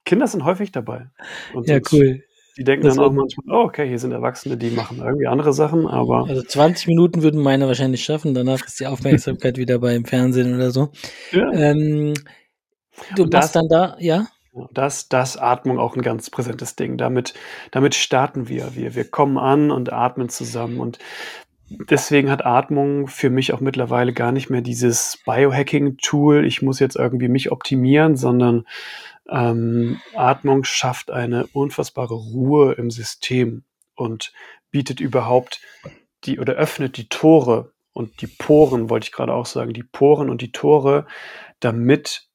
Kinder 0.05 0.27
sind 0.27 0.45
häufig 0.45 0.71
dabei. 0.73 1.07
Und 1.55 1.69
Ja, 1.69 1.79
cool. 1.93 2.23
die 2.57 2.65
denken 2.65 2.87
Das 2.87 2.97
dann 2.97 3.05
auch 3.05 3.13
manchmal, 3.13 3.57
oh, 3.57 3.65
okay, 3.65 3.89
hier 3.89 3.99
sind 3.99 4.13
Erwachsene, 4.13 4.57
die 4.57 4.71
machen 4.71 4.99
irgendwie 4.99 5.27
andere 5.27 5.53
Sachen, 5.53 5.87
aber 5.87 6.27
Also 6.29 6.43
20 6.43 6.87
Minuten 6.87 7.23
würden 7.23 7.41
meine 7.43 7.67
wahrscheinlich 7.67 8.05
schaffen. 8.05 8.35
Danach 8.35 8.65
ist 8.65 8.79
die 8.81 8.87
Aufmerksamkeit 8.87 9.57
wieder 9.59 9.79
beim 9.79 10.05
Fernsehen 10.05 10.55
oder 10.55 10.71
so. 10.71 10.91
ja. 11.33 11.51
Ähm, 11.53 12.15
du 13.17 13.27
machst 13.27 13.57
dann 13.57 13.69
da, 13.69 13.97
ja? 13.99 14.27
Das, 14.73 15.09
das 15.09 15.37
Atmung 15.37 15.79
auch 15.79 15.95
ein 15.95 16.03
ganz 16.03 16.29
präsentes 16.29 16.75
Ding. 16.75 16.97
Damit, 16.97 17.35
damit 17.71 17.95
starten 17.95 18.49
wir. 18.49 18.75
wir. 18.75 18.95
Wir 18.95 19.09
kommen 19.09 19.39
an 19.39 19.71
und 19.71 19.93
atmen 19.93 20.29
zusammen. 20.29 20.81
Und 20.81 20.99
deswegen 21.69 22.31
hat 22.31 22.45
Atmung 22.45 23.07
für 23.07 23.31
mich 23.31 23.53
auch 23.53 23.61
mittlerweile 23.61 24.13
gar 24.13 24.33
nicht 24.33 24.51
mehr 24.51 24.61
dieses 24.61 25.21
Biohacking-Tool, 25.25 26.45
ich 26.45 26.63
muss 26.63 26.81
jetzt 26.81 26.97
irgendwie 26.97 27.29
mich 27.29 27.53
optimieren, 27.53 28.17
sondern 28.17 28.67
ähm, 29.29 30.01
Atmung 30.15 30.65
schafft 30.65 31.11
eine 31.11 31.47
unfassbare 31.53 32.15
Ruhe 32.15 32.73
im 32.73 32.91
System 32.91 33.63
und 33.95 34.33
bietet 34.73 34.99
überhaupt 35.01 35.61
die 36.25 36.41
oder 36.41 36.55
öffnet 36.55 36.97
die 36.97 37.09
Tore 37.09 37.73
und 37.93 38.21
die 38.21 38.27
Poren, 38.27 38.91
wollte 38.91 39.05
ich 39.05 39.13
gerade 39.13 39.33
auch 39.33 39.47
sagen, 39.47 39.73
die 39.73 39.83
Poren 39.83 40.29
und 40.29 40.43
die 40.43 40.53
Tore, 40.53 41.07
damit 41.61 42.30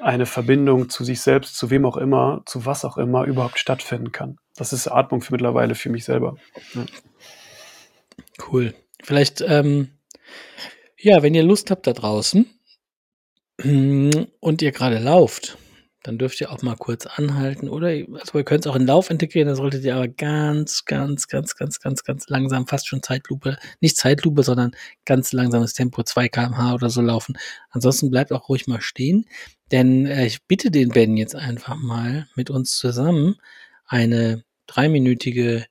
eine 0.00 0.26
Verbindung 0.26 0.88
zu 0.88 1.04
sich 1.04 1.20
selbst, 1.20 1.56
zu 1.56 1.70
wem 1.70 1.86
auch 1.86 1.96
immer, 1.96 2.42
zu 2.46 2.66
was 2.66 2.84
auch 2.84 2.96
immer 2.96 3.24
überhaupt 3.24 3.58
stattfinden 3.58 4.12
kann. 4.12 4.38
Das 4.56 4.72
ist 4.72 4.88
Atmung 4.88 5.20
für 5.20 5.32
mittlerweile 5.32 5.74
für 5.74 5.90
mich 5.90 6.04
selber. 6.04 6.36
Cool. 8.50 8.74
Vielleicht, 9.02 9.40
ähm, 9.40 9.90
ja, 10.98 11.22
wenn 11.22 11.34
ihr 11.34 11.42
Lust 11.42 11.70
habt 11.70 11.86
da 11.86 11.92
draußen 11.92 12.46
und 13.62 14.62
ihr 14.62 14.72
gerade 14.72 14.98
lauft, 14.98 15.58
dann 16.06 16.18
dürft 16.18 16.40
ihr 16.40 16.52
auch 16.52 16.62
mal 16.62 16.76
kurz 16.76 17.06
anhalten 17.06 17.68
oder 17.68 17.88
also 17.88 18.38
ihr 18.38 18.44
könnt 18.44 18.64
es 18.64 18.70
auch 18.70 18.76
in 18.76 18.86
Lauf 18.86 19.10
integrieren, 19.10 19.48
da 19.48 19.56
solltet 19.56 19.84
ihr 19.84 19.96
aber 19.96 20.08
ganz, 20.08 20.84
ganz, 20.84 21.26
ganz, 21.28 21.56
ganz, 21.56 21.80
ganz, 21.80 22.04
ganz 22.04 22.28
langsam, 22.28 22.66
fast 22.66 22.86
schon 22.86 23.02
Zeitlupe, 23.02 23.56
nicht 23.80 23.96
Zeitlupe, 23.96 24.42
sondern 24.42 24.70
ganz 25.04 25.32
langsames 25.32 25.72
Tempo, 25.74 26.02
2 26.02 26.28
km/h 26.28 26.74
oder 26.74 26.90
so 26.90 27.00
laufen. 27.00 27.36
Ansonsten 27.70 28.10
bleibt 28.10 28.32
auch 28.32 28.48
ruhig 28.48 28.66
mal 28.66 28.80
stehen, 28.80 29.26
denn 29.72 30.06
äh, 30.06 30.26
ich 30.26 30.44
bitte 30.44 30.70
den 30.70 30.90
Ben 30.90 31.16
jetzt 31.16 31.34
einfach 31.34 31.76
mal 31.76 32.28
mit 32.36 32.50
uns 32.50 32.76
zusammen 32.76 33.36
eine 33.86 34.44
dreiminütige 34.66 35.66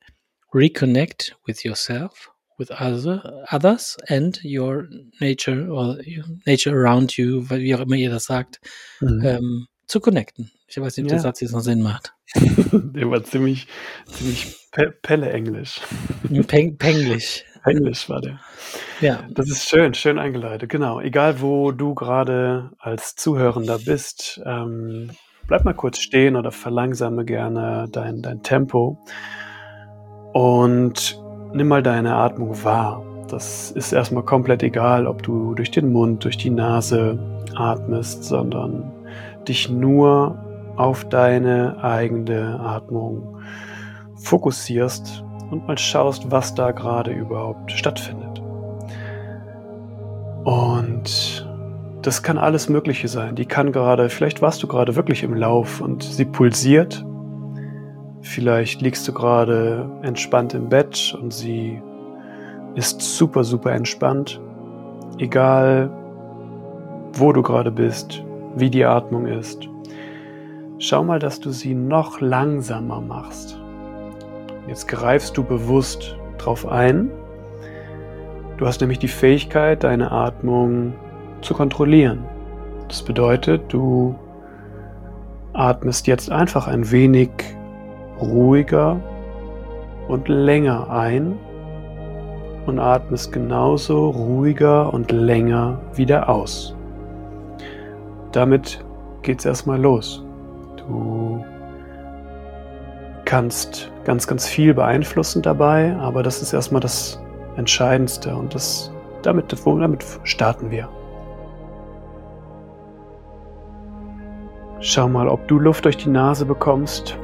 Reconnect 0.52 1.36
with 1.46 1.64
yourself, 1.64 2.30
with 2.58 2.70
other, 2.70 3.44
others 3.50 3.96
and 4.08 4.40
your 4.44 4.88
nature 5.20 5.68
or 5.70 5.98
your 6.06 6.24
nature 6.46 6.74
around 6.74 7.16
you, 7.16 7.48
wie 7.50 7.74
auch 7.74 7.80
immer 7.80 7.96
ihr 7.96 8.10
das 8.10 8.24
sagt, 8.24 8.60
Mhm. 9.00 9.22
ähm, 9.24 9.66
zu 9.86 10.00
connecten. 10.00 10.50
Ich 10.68 10.80
weiß 10.80 10.96
nicht, 10.96 11.04
ob 11.04 11.08
der 11.08 11.18
Ja. 11.18 11.22
Satz 11.22 11.40
jetzt 11.40 11.52
noch 11.52 11.60
Sinn 11.60 11.82
macht. 11.82 12.14
Der 12.34 13.10
war 13.10 13.22
ziemlich, 13.22 13.68
ziemlich 14.06 14.56
pe 14.72 14.90
Pelle 15.02 15.30
Englisch. 15.30 15.80
Peng 16.48 16.76
Penglisch. 16.76 17.44
Englisch 17.64 18.08
war 18.08 18.20
der. 18.20 18.38
Ja. 19.00 19.24
Das 19.30 19.48
ist 19.50 19.68
schön, 19.68 19.92
schön 19.94 20.18
eingeleitet. 20.18 20.68
Genau. 20.70 21.00
Egal, 21.00 21.40
wo 21.40 21.72
du 21.72 21.94
gerade 21.94 22.70
als 22.78 23.16
Zuhörender 23.16 23.78
bist, 23.78 24.40
ähm, 24.44 25.10
bleib 25.48 25.64
mal 25.64 25.74
kurz 25.74 25.98
stehen 25.98 26.36
oder 26.36 26.52
verlangsame 26.52 27.24
gerne 27.24 27.88
dein, 27.90 28.22
dein 28.22 28.42
Tempo 28.42 28.98
und 30.32 31.20
nimm 31.54 31.68
mal 31.68 31.82
deine 31.82 32.14
Atmung 32.14 32.62
wahr. 32.62 33.04
Das 33.28 33.72
ist 33.72 33.92
erstmal 33.92 34.24
komplett 34.24 34.62
egal, 34.62 35.06
ob 35.06 35.22
du 35.24 35.54
durch 35.54 35.72
den 35.72 35.92
Mund, 35.92 36.22
durch 36.24 36.36
die 36.36 36.50
Nase 36.50 37.18
atmest, 37.56 38.22
sondern 38.24 38.92
dich 39.48 39.70
nur 39.70 40.38
auf 40.76 41.08
deine 41.08 41.82
eigene 41.82 42.60
Atmung 42.60 43.38
fokussierst 44.16 45.24
und 45.50 45.66
mal 45.66 45.78
schaust, 45.78 46.30
was 46.30 46.54
da 46.54 46.72
gerade 46.72 47.12
überhaupt 47.12 47.72
stattfindet. 47.72 48.42
Und 50.44 51.46
das 52.02 52.22
kann 52.22 52.38
alles 52.38 52.68
Mögliche 52.68 53.08
sein. 53.08 53.34
Die 53.34 53.46
kann 53.46 53.72
gerade, 53.72 54.08
vielleicht 54.08 54.42
warst 54.42 54.62
du 54.62 54.68
gerade 54.68 54.94
wirklich 54.94 55.22
im 55.22 55.34
Lauf 55.34 55.80
und 55.80 56.02
sie 56.02 56.24
pulsiert. 56.24 57.04
Vielleicht 58.20 58.80
liegst 58.80 59.06
du 59.08 59.12
gerade 59.12 59.90
entspannt 60.02 60.54
im 60.54 60.68
Bett 60.68 61.16
und 61.20 61.32
sie 61.32 61.82
ist 62.74 63.00
super, 63.00 63.42
super 63.42 63.72
entspannt. 63.72 64.40
Egal, 65.18 65.90
wo 67.14 67.32
du 67.32 67.42
gerade 67.42 67.70
bist, 67.70 68.22
wie 68.56 68.70
die 68.70 68.84
Atmung 68.84 69.26
ist. 69.26 69.68
Schau 70.78 71.04
mal, 71.04 71.18
dass 71.18 71.38
du 71.38 71.50
sie 71.50 71.74
noch 71.74 72.20
langsamer 72.20 73.00
machst. 73.00 73.60
Jetzt 74.66 74.88
greifst 74.88 75.36
du 75.36 75.44
bewusst 75.44 76.16
drauf 76.38 76.66
ein. 76.66 77.10
Du 78.56 78.66
hast 78.66 78.80
nämlich 78.80 78.98
die 78.98 79.08
Fähigkeit, 79.08 79.84
deine 79.84 80.10
Atmung 80.10 80.94
zu 81.42 81.54
kontrollieren. 81.54 82.24
Das 82.88 83.02
bedeutet, 83.02 83.62
du 83.68 84.14
atmest 85.52 86.06
jetzt 86.06 86.30
einfach 86.30 86.66
ein 86.66 86.90
wenig 86.90 87.30
ruhiger 88.20 89.00
und 90.08 90.28
länger 90.28 90.90
ein 90.90 91.38
und 92.66 92.78
atmest 92.78 93.32
genauso 93.32 94.10
ruhiger 94.10 94.92
und 94.92 95.12
länger 95.12 95.80
wieder 95.94 96.28
aus. 96.28 96.75
Damit 98.36 98.84
geht's 99.22 99.46
erstmal 99.46 99.80
los. 99.80 100.22
Du 100.76 101.42
kannst 103.24 103.90
ganz, 104.04 104.26
ganz 104.26 104.46
viel 104.46 104.74
beeinflussen 104.74 105.40
dabei, 105.40 105.96
aber 105.96 106.22
das 106.22 106.42
ist 106.42 106.52
erstmal 106.52 106.82
das 106.82 107.18
Entscheidendste 107.56 108.36
und 108.36 108.54
das, 108.54 108.92
damit, 109.22 109.56
damit 109.64 110.04
starten 110.24 110.70
wir. 110.70 110.86
Schau 114.80 115.08
mal, 115.08 115.28
ob 115.28 115.48
du 115.48 115.58
Luft 115.58 115.86
durch 115.86 115.96
die 115.96 116.10
Nase 116.10 116.44
bekommst 116.44 117.18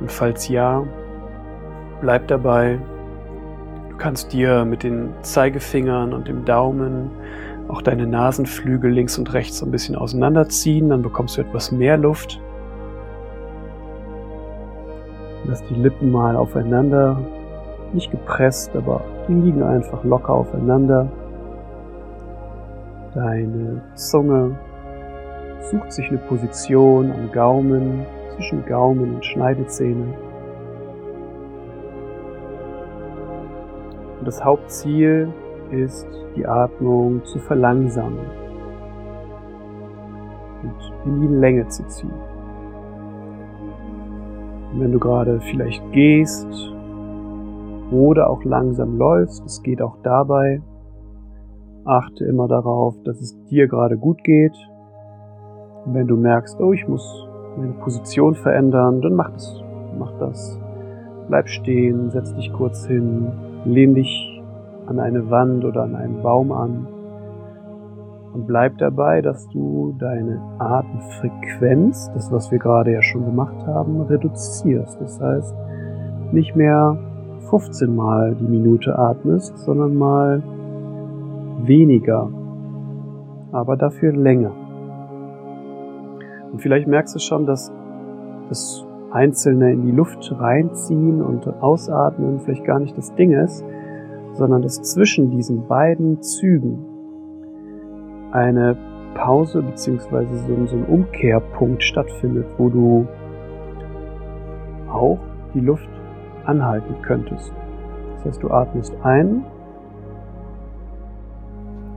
und 0.00 0.12
falls 0.12 0.48
ja, 0.48 0.84
bleib 2.02 2.28
dabei. 2.28 2.78
Du 3.88 3.96
kannst 3.96 4.34
dir 4.34 4.66
mit 4.66 4.82
den 4.82 5.14
Zeigefingern 5.22 6.12
und 6.12 6.28
dem 6.28 6.44
Daumen 6.44 7.10
auch 7.68 7.82
deine 7.82 8.06
Nasenflügel 8.06 8.90
links 8.90 9.18
und 9.18 9.32
rechts 9.32 9.58
so 9.58 9.66
ein 9.66 9.70
bisschen 9.70 9.94
auseinanderziehen, 9.94 10.88
dann 10.88 11.02
bekommst 11.02 11.36
du 11.36 11.42
etwas 11.42 11.70
mehr 11.70 11.96
Luft. 11.96 12.40
Lass 15.44 15.64
die 15.66 15.74
Lippen 15.74 16.10
mal 16.10 16.36
aufeinander, 16.36 17.18
nicht 17.92 18.10
gepresst, 18.10 18.74
aber 18.76 19.02
die 19.28 19.34
liegen 19.34 19.62
einfach 19.62 20.04
locker 20.04 20.34
aufeinander. 20.34 21.08
Deine 23.14 23.82
Zunge 23.94 24.58
sucht 25.70 25.92
sich 25.92 26.08
eine 26.08 26.18
Position 26.18 27.10
am 27.10 27.32
Gaumen, 27.32 28.06
zwischen 28.38 28.64
Gaumen 28.66 29.16
und 29.16 29.24
Schneidezähne. 29.24 30.14
Und 34.18 34.26
das 34.26 34.44
Hauptziel 34.44 35.32
ist, 35.72 36.06
die 36.36 36.46
Atmung 36.46 37.24
zu 37.24 37.38
verlangsamen 37.38 38.18
und 40.62 40.92
in 41.04 41.20
die 41.20 41.34
Länge 41.34 41.68
zu 41.68 41.86
ziehen. 41.86 42.12
Und 44.72 44.80
wenn 44.80 44.92
du 44.92 44.98
gerade 44.98 45.40
vielleicht 45.40 45.82
gehst 45.92 46.48
oder 47.90 48.28
auch 48.28 48.44
langsam 48.44 48.98
läufst, 48.98 49.44
es 49.44 49.62
geht 49.62 49.80
auch 49.80 49.96
dabei, 50.02 50.60
achte 51.84 52.24
immer 52.24 52.48
darauf, 52.48 52.94
dass 53.04 53.20
es 53.20 53.42
dir 53.46 53.66
gerade 53.66 53.96
gut 53.96 54.22
geht. 54.24 54.56
Und 55.86 55.94
wenn 55.94 56.06
du 56.06 56.16
merkst, 56.16 56.60
oh, 56.60 56.72
ich 56.72 56.86
muss 56.86 57.26
meine 57.56 57.72
Position 57.72 58.34
verändern, 58.34 59.00
dann 59.00 59.14
mach 59.14 59.30
das. 59.30 59.62
Mach 59.98 60.12
das. 60.18 60.60
Bleib 61.28 61.48
stehen, 61.48 62.10
setz 62.10 62.34
dich 62.34 62.52
kurz 62.52 62.86
hin, 62.86 63.32
lehn 63.64 63.94
dich 63.94 64.37
an 64.88 64.98
eine 65.00 65.30
Wand 65.30 65.64
oder 65.64 65.82
an 65.82 65.94
einen 65.94 66.22
Baum 66.22 66.50
an 66.50 66.86
und 68.32 68.46
bleib 68.46 68.78
dabei, 68.78 69.20
dass 69.20 69.48
du 69.48 69.94
deine 69.98 70.40
Atemfrequenz, 70.58 72.10
das 72.14 72.32
was 72.32 72.50
wir 72.50 72.58
gerade 72.58 72.92
ja 72.92 73.02
schon 73.02 73.24
gemacht 73.24 73.66
haben, 73.66 74.00
reduzierst. 74.00 75.00
Das 75.00 75.20
heißt, 75.20 75.54
nicht 76.32 76.56
mehr 76.56 76.96
15 77.50 77.94
Mal 77.94 78.34
die 78.34 78.44
Minute 78.44 78.98
atmest, 78.98 79.58
sondern 79.58 79.94
mal 79.94 80.42
weniger, 81.64 82.30
aber 83.52 83.76
dafür 83.76 84.12
länger. 84.12 84.52
Und 86.52 86.62
vielleicht 86.62 86.86
merkst 86.86 87.14
du 87.14 87.18
schon, 87.18 87.46
dass 87.46 87.72
das 88.48 88.86
Einzelne 89.10 89.72
in 89.72 89.82
die 89.82 89.92
Luft 89.92 90.34
reinziehen 90.38 91.22
und 91.22 91.46
ausatmen 91.60 92.40
vielleicht 92.40 92.64
gar 92.64 92.78
nicht 92.78 92.96
das 92.96 93.14
Ding 93.14 93.32
ist, 93.32 93.64
sondern 94.38 94.62
dass 94.62 94.80
zwischen 94.82 95.30
diesen 95.30 95.66
beiden 95.66 96.22
Zügen 96.22 96.78
eine 98.30 98.76
Pause 99.14 99.62
beziehungsweise 99.62 100.38
so, 100.38 100.66
so 100.66 100.76
ein 100.76 100.84
Umkehrpunkt 100.84 101.82
stattfindet, 101.82 102.46
wo 102.56 102.68
du 102.68 103.06
auch 104.90 105.18
die 105.54 105.60
Luft 105.60 105.88
anhalten 106.44 106.94
könntest. 107.02 107.52
Das 108.14 108.26
heißt, 108.26 108.42
du 108.42 108.50
atmest 108.50 108.94
ein 109.02 109.44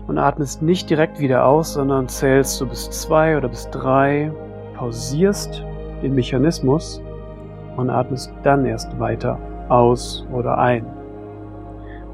und 0.07 0.17
atmest 0.17 0.61
nicht 0.61 0.89
direkt 0.89 1.19
wieder 1.19 1.45
aus, 1.45 1.73
sondern 1.73 2.07
zählst 2.07 2.59
du 2.59 2.67
bis 2.67 2.89
zwei 2.89 3.37
oder 3.37 3.49
bis 3.49 3.69
drei, 3.69 4.31
pausierst 4.77 5.63
den 6.01 6.15
Mechanismus 6.15 7.01
und 7.77 7.89
atmest 7.89 8.33
dann 8.43 8.65
erst 8.65 8.99
weiter 8.99 9.37
aus 9.69 10.25
oder 10.33 10.57
ein. 10.57 11.00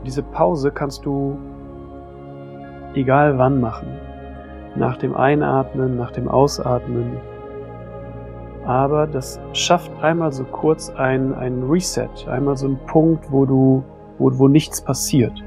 Diese 0.08 0.24
Pause 0.24 0.72
kannst 0.72 1.06
du 1.06 1.38
egal 2.94 3.38
wann 3.38 3.60
machen. 3.60 3.90
Nach 4.78 4.96
dem 4.96 5.14
Einatmen, 5.14 5.98
nach 5.98 6.12
dem 6.12 6.30
Ausatmen. 6.30 7.18
Aber 8.66 9.06
das 9.06 9.38
schafft 9.52 9.92
einmal 10.02 10.32
so 10.32 10.46
kurz 10.46 10.90
ein, 10.92 11.34
ein 11.34 11.62
Reset, 11.64 12.08
einmal 12.30 12.56
so 12.56 12.68
einen 12.68 12.80
Punkt, 12.88 13.30
wo 13.34 13.46
du, 13.46 13.84
wo, 14.18 14.32
wo 14.40 14.48
nichts 14.48 14.82
passiert. 14.82 15.44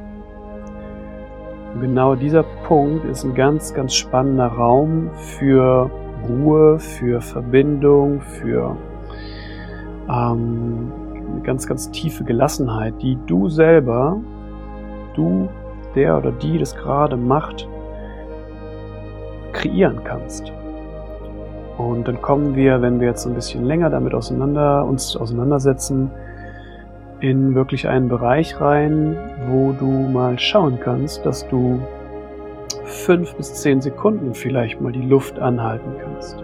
Und 1.72 1.80
genau 1.80 2.14
dieser 2.14 2.42
Punkt 2.68 3.06
ist 3.06 3.24
ein 3.24 3.34
ganz, 3.34 3.72
ganz 3.72 3.94
spannender 3.94 4.48
Raum 4.48 5.08
für 5.38 5.90
Ruhe, 6.28 6.78
für 6.78 7.22
Verbindung, 7.22 8.20
für 8.20 8.76
ähm, 10.06 10.92
eine 11.32 11.40
ganz, 11.44 11.66
ganz 11.66 11.90
tiefe 11.90 12.24
Gelassenheit, 12.24 13.00
die 13.00 13.16
du 13.26 13.48
selber, 13.48 14.20
du, 15.20 15.48
der 15.94 16.16
oder 16.16 16.32
die 16.32 16.58
das 16.58 16.74
gerade 16.74 17.16
macht, 17.16 17.68
kreieren 19.52 20.00
kannst. 20.04 20.52
Und 21.78 22.06
dann 22.08 22.20
kommen 22.20 22.54
wir, 22.54 22.82
wenn 22.82 23.00
wir 23.00 23.08
jetzt 23.08 23.26
ein 23.26 23.34
bisschen 23.34 23.64
länger 23.64 23.90
damit 23.90 24.14
auseinander, 24.14 24.84
uns 24.84 25.16
auseinandersetzen, 25.16 26.10
in 27.20 27.54
wirklich 27.54 27.86
einen 27.86 28.08
Bereich 28.08 28.60
rein, 28.60 29.16
wo 29.48 29.72
du 29.72 29.86
mal 29.86 30.38
schauen 30.38 30.78
kannst, 30.80 31.24
dass 31.26 31.46
du 31.48 31.80
fünf 32.84 33.34
bis 33.34 33.54
zehn 33.54 33.80
Sekunden 33.80 34.34
vielleicht 34.34 34.80
mal 34.80 34.92
die 34.92 35.02
Luft 35.02 35.38
anhalten 35.38 35.90
kannst. 36.02 36.42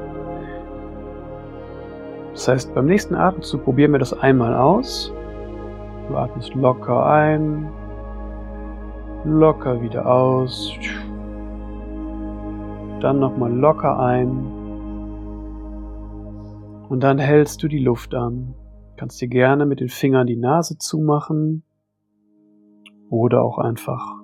Das 2.33 2.49
heißt, 2.49 2.75
beim 2.75 2.87
nächsten 2.87 3.15
Atemzug 3.15 3.65
probieren 3.65 3.93
wir 3.93 3.99
das 3.99 4.13
einmal 4.13 4.55
aus. 4.55 5.13
Du 6.09 6.17
atmest 6.17 6.55
locker 6.55 7.07
ein, 7.07 7.69
locker 9.25 9.81
wieder 9.83 10.07
aus, 10.07 10.73
dann 13.01 13.19
nochmal 13.19 13.53
locker 13.53 13.99
ein 13.99 14.31
und 16.89 17.03
dann 17.03 17.19
hältst 17.19 17.63
du 17.63 17.69
die 17.69 17.83
Luft 17.83 18.15
an. 18.15 18.55
Kannst 18.97 19.21
dir 19.21 19.29
gerne 19.29 19.67
mit 19.67 19.81
den 19.81 19.89
Fingern 19.89 20.27
die 20.27 20.37
Nase 20.37 20.79
zumachen 20.79 21.65
oder 23.11 23.43
auch 23.43 23.59
einfach 23.59 24.15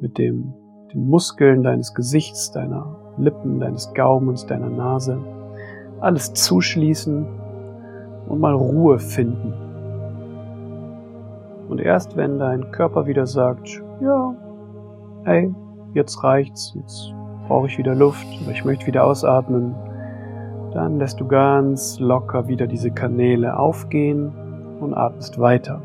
mit 0.00 0.18
dem 0.18 0.54
den 0.92 1.08
Muskeln 1.08 1.62
deines 1.62 1.94
Gesichts, 1.94 2.50
deiner 2.52 2.96
Lippen, 3.16 3.60
deines 3.60 3.92
Gaumens, 3.94 4.46
deiner 4.46 4.68
Nase, 4.68 5.18
alles 6.00 6.32
zuschließen 6.34 7.26
und 8.28 8.40
mal 8.40 8.54
Ruhe 8.54 8.98
finden. 8.98 9.54
Und 11.68 11.80
erst 11.80 12.16
wenn 12.16 12.38
dein 12.38 12.70
Körper 12.72 13.06
wieder 13.06 13.26
sagt, 13.26 13.82
ja, 14.00 14.34
hey, 15.24 15.54
jetzt 15.94 16.22
reicht's, 16.24 16.74
jetzt 16.74 17.14
brauche 17.46 17.66
ich 17.66 17.78
wieder 17.78 17.94
Luft 17.94 18.26
oder 18.42 18.52
ich 18.52 18.64
möchte 18.64 18.86
wieder 18.86 19.04
ausatmen, 19.04 19.74
dann 20.72 20.98
lässt 20.98 21.20
du 21.20 21.26
ganz 21.26 21.98
locker 22.00 22.48
wieder 22.48 22.66
diese 22.66 22.90
Kanäle 22.90 23.58
aufgehen 23.58 24.32
und 24.80 24.94
atmest 24.94 25.38
weiter. 25.38 25.82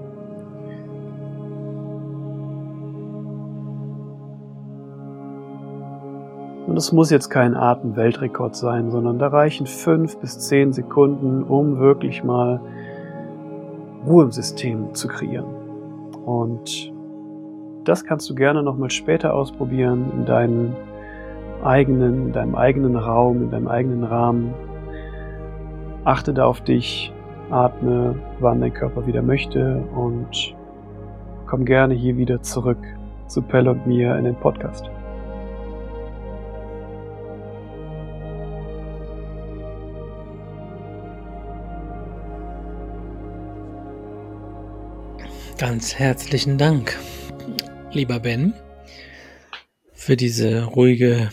Und 6.68 6.76
es 6.76 6.92
muss 6.92 7.10
jetzt 7.12 7.30
kein 7.30 7.56
Atemweltrekord 7.56 8.56
sein, 8.56 8.92
sondern 8.92 9.20
da 9.20 9.28
reichen 9.28 9.66
fünf 9.68 10.18
bis 10.20 10.40
zehn 10.40 10.74
Sekunden, 10.74 11.44
um 11.44 11.80
wirklich 11.80 12.24
mal 12.24 12.60
Ruhe 14.06 14.26
im 14.26 14.32
System 14.32 14.94
zu 14.94 15.08
kreieren. 15.08 15.48
Und 16.26 16.94
das 17.88 18.04
kannst 18.04 18.30
du 18.30 18.36
gerne 18.36 18.64
nochmal 18.64 18.92
später 18.92 19.34
ausprobieren 19.34 20.12
in 20.12 20.26
deinem 20.26 20.76
eigenen, 21.64 22.28
in 22.28 22.34
deinem 22.34 22.56
eigenen 22.56 22.98
Raum, 22.98 23.44
in 23.44 23.52
deinem 23.52 23.70
eigenen 23.70 24.04
Rahmen. 24.04 24.54
Achte 26.04 26.34
da 26.34 26.46
auf 26.46 26.62
dich, 26.62 27.14
atme, 27.50 28.16
wann 28.40 28.60
dein 28.60 28.74
Körper 28.74 29.08
wieder 29.08 29.22
möchte 29.22 29.82
und 29.96 30.56
komm 31.46 31.64
gerne 31.64 31.94
hier 31.94 32.18
wieder 32.18 32.42
zurück 32.42 32.80
zu 33.28 33.42
Pelle 33.42 33.72
und 33.72 33.88
mir 33.88 34.18
in 34.18 34.26
den 34.26 34.36
Podcast. 34.36 34.90
Ganz 45.58 45.96
herzlichen 45.96 46.58
Dank, 46.58 46.98
lieber 47.92 48.20
Ben, 48.20 48.54
für 49.94 50.18
diese 50.18 50.64
ruhige 50.64 51.32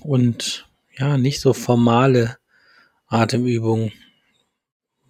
und 0.00 0.68
ja, 0.96 1.16
nicht 1.18 1.40
so 1.40 1.52
formale 1.52 2.38
Atemübung. 3.06 3.92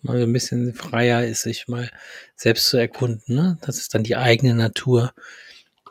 Mal 0.02 0.22
ein 0.22 0.32
bisschen 0.32 0.74
freier 0.74 1.24
ist, 1.24 1.42
sich 1.42 1.66
mal 1.68 1.90
selbst 2.36 2.68
zu 2.68 2.76
erkunden. 2.76 3.34
Ne? 3.34 3.58
Das 3.62 3.78
ist 3.78 3.94
dann 3.94 4.04
die 4.04 4.16
eigene 4.16 4.54
Natur. 4.54 5.14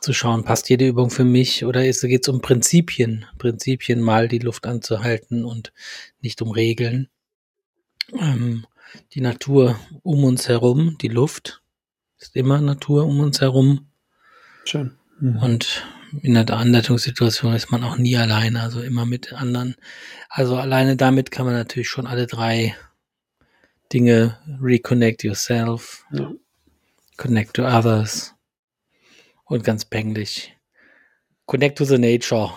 Zu 0.01 0.13
schauen, 0.13 0.43
passt 0.43 0.69
jede 0.69 0.85
Übung 0.85 1.09
für 1.09 1.23
mich 1.23 1.63
oder 1.63 1.81
geht 1.81 2.23
es 2.23 2.27
um 2.27 2.41
Prinzipien? 2.41 3.25
Prinzipien 3.37 4.01
mal 4.01 4.27
die 4.27 4.39
Luft 4.39 4.67
anzuhalten 4.67 5.45
und 5.45 5.71
nicht 6.21 6.41
um 6.41 6.51
Regeln. 6.51 7.07
Ähm, 8.19 8.67
die 9.13 9.21
Natur 9.21 9.79
um 10.03 10.25
uns 10.25 10.49
herum, 10.49 10.97
die 11.01 11.07
Luft, 11.07 11.61
ist 12.19 12.35
immer 12.35 12.59
Natur 12.59 13.05
um 13.05 13.21
uns 13.21 13.39
herum. 13.39 13.87
Schön. 14.65 14.97
Mhm. 15.19 15.37
Und 15.37 15.85
in 16.21 16.33
der 16.33 16.49
Anleitungssituation 16.49 17.53
ist 17.53 17.71
man 17.71 17.83
auch 17.83 17.97
nie 17.97 18.17
alleine, 18.17 18.61
also 18.61 18.81
immer 18.81 19.05
mit 19.05 19.33
anderen. 19.33 19.75
Also 20.29 20.57
alleine 20.57 20.95
damit 20.95 21.31
kann 21.31 21.45
man 21.45 21.55
natürlich 21.55 21.89
schon 21.89 22.05
alle 22.05 22.27
drei 22.27 22.75
Dinge, 23.91 24.37
reconnect 24.61 25.23
yourself, 25.23 26.05
ja. 26.11 26.31
connect 27.17 27.55
to 27.55 27.63
others 27.63 28.33
und 29.45 29.63
ganz 29.63 29.85
penglich. 29.85 30.55
Connect 31.45 31.77
to 31.77 31.85
the 31.85 31.97
nature. 31.97 32.49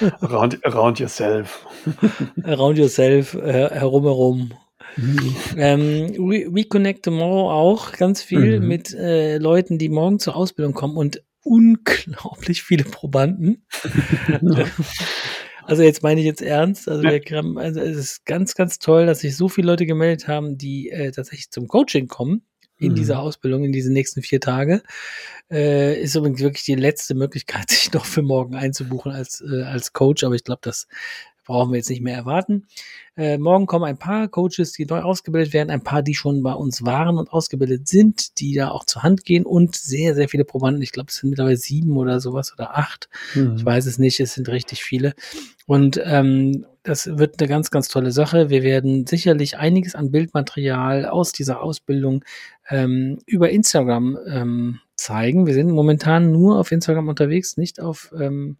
around, 0.20 0.58
around 0.66 0.98
yourself. 0.98 1.66
around 2.44 2.78
yourself, 2.78 3.34
äh, 3.34 3.70
herum 3.70 4.04
herum. 4.04 4.54
Ähm, 5.56 6.14
We, 6.18 6.48
We 6.50 6.64
Connect 6.64 7.04
Tomorrow 7.04 7.50
auch 7.50 7.92
ganz 7.92 8.22
viel 8.22 8.60
mhm. 8.60 8.68
mit 8.68 8.94
äh, 8.94 9.38
Leuten, 9.38 9.78
die 9.78 9.88
morgen 9.88 10.18
zur 10.18 10.36
Ausbildung 10.36 10.74
kommen 10.74 10.96
und 10.96 11.22
unglaublich 11.42 12.62
viele 12.62 12.84
Probanden. 12.84 13.64
also 15.64 15.82
jetzt 15.82 16.02
meine 16.02 16.20
ich 16.20 16.26
jetzt 16.26 16.42
ernst. 16.42 16.88
Also, 16.88 17.02
wir, 17.04 17.22
also 17.56 17.80
es 17.80 17.96
ist 17.96 18.26
ganz, 18.26 18.54
ganz 18.54 18.78
toll, 18.78 19.06
dass 19.06 19.20
sich 19.20 19.36
so 19.36 19.48
viele 19.48 19.68
Leute 19.68 19.86
gemeldet 19.86 20.28
haben, 20.28 20.58
die 20.58 20.90
äh, 20.90 21.12
tatsächlich 21.12 21.50
zum 21.50 21.68
Coaching 21.68 22.08
kommen 22.08 22.42
in 22.78 22.92
mhm. 22.92 22.96
dieser 22.96 23.20
Ausbildung, 23.20 23.64
in 23.64 23.72
diese 23.72 23.92
nächsten 23.92 24.22
vier 24.22 24.40
Tage. 24.40 24.82
Äh, 25.50 26.00
ist 26.00 26.16
übrigens 26.16 26.40
wirklich 26.40 26.64
die 26.64 26.74
letzte 26.74 27.14
Möglichkeit, 27.14 27.70
sich 27.70 27.92
noch 27.92 28.04
für 28.04 28.22
morgen 28.22 28.54
einzubuchen 28.54 29.12
als, 29.12 29.40
äh, 29.40 29.62
als 29.62 29.92
Coach, 29.92 30.24
aber 30.24 30.34
ich 30.34 30.44
glaube, 30.44 30.60
das 30.62 30.86
brauchen 31.46 31.72
wir 31.72 31.78
jetzt 31.78 31.90
nicht 31.90 32.02
mehr 32.02 32.16
erwarten. 32.16 32.66
Äh, 33.16 33.38
morgen 33.38 33.66
kommen 33.66 33.84
ein 33.86 33.96
paar 33.96 34.28
Coaches, 34.28 34.72
die 34.72 34.84
neu 34.84 35.00
ausgebildet 35.00 35.54
werden, 35.54 35.70
ein 35.70 35.82
paar, 35.82 36.02
die 36.02 36.14
schon 36.14 36.42
bei 36.42 36.52
uns 36.52 36.84
waren 36.84 37.16
und 37.16 37.32
ausgebildet 37.32 37.88
sind, 37.88 38.38
die 38.40 38.54
da 38.54 38.68
auch 38.68 38.84
zur 38.84 39.02
Hand 39.02 39.24
gehen 39.24 39.46
und 39.46 39.74
sehr, 39.74 40.14
sehr 40.14 40.28
viele 40.28 40.44
Probanden. 40.44 40.82
Ich 40.82 40.92
glaube, 40.92 41.08
es 41.08 41.16
sind 41.16 41.30
mittlerweile 41.30 41.56
sieben 41.56 41.96
oder 41.96 42.20
sowas 42.20 42.52
oder 42.52 42.76
acht. 42.76 43.08
Mhm. 43.34 43.54
Ich 43.56 43.64
weiß 43.64 43.86
es 43.86 43.98
nicht, 43.98 44.20
es 44.20 44.34
sind 44.34 44.48
richtig 44.50 44.82
viele. 44.84 45.14
Und 45.66 46.00
ähm, 46.04 46.66
das 46.82 47.06
wird 47.18 47.40
eine 47.40 47.48
ganz, 47.48 47.70
ganz 47.70 47.88
tolle 47.88 48.12
Sache. 48.12 48.50
Wir 48.50 48.62
werden 48.62 49.06
sicherlich 49.06 49.56
einiges 49.56 49.94
an 49.94 50.10
Bildmaterial 50.10 51.06
aus 51.06 51.32
dieser 51.32 51.62
Ausbildung 51.62 52.24
ähm, 52.68 53.18
über 53.26 53.50
Instagram 53.50 54.18
ähm, 54.28 54.80
zeigen. 54.94 55.46
Wir 55.46 55.54
sind 55.54 55.70
momentan 55.70 56.30
nur 56.32 56.58
auf 56.58 56.70
Instagram 56.70 57.08
unterwegs, 57.08 57.56
nicht 57.56 57.80
auf 57.80 58.12
ähm, 58.18 58.56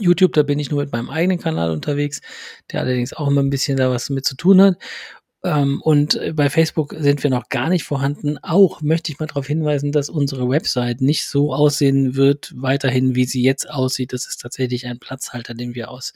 YouTube, 0.00 0.32
da 0.32 0.42
bin 0.42 0.58
ich 0.58 0.70
nur 0.70 0.80
mit 0.80 0.92
meinem 0.92 1.10
eigenen 1.10 1.38
Kanal 1.38 1.70
unterwegs, 1.70 2.20
der 2.70 2.80
allerdings 2.80 3.12
auch 3.12 3.28
immer 3.28 3.42
ein 3.42 3.50
bisschen 3.50 3.76
da 3.76 3.90
was 3.90 4.10
mit 4.10 4.24
zu 4.24 4.36
tun 4.36 4.60
hat. 4.60 4.78
Ähm, 5.44 5.80
und 5.82 6.20
bei 6.34 6.48
Facebook 6.50 6.94
sind 6.96 7.22
wir 7.22 7.30
noch 7.30 7.48
gar 7.48 7.68
nicht 7.68 7.84
vorhanden. 7.84 8.38
Auch 8.38 8.80
möchte 8.80 9.10
ich 9.10 9.18
mal 9.18 9.26
darauf 9.26 9.46
hinweisen, 9.46 9.92
dass 9.92 10.08
unsere 10.08 10.48
Website 10.48 11.00
nicht 11.00 11.26
so 11.26 11.52
aussehen 11.52 12.14
wird, 12.14 12.52
weiterhin, 12.56 13.14
wie 13.14 13.24
sie 13.24 13.42
jetzt 13.42 13.68
aussieht. 13.68 14.12
Das 14.12 14.26
ist 14.26 14.40
tatsächlich 14.40 14.86
ein 14.86 14.98
Platzhalter, 14.98 15.54
den 15.54 15.74
wir 15.74 15.90
aus 15.90 16.12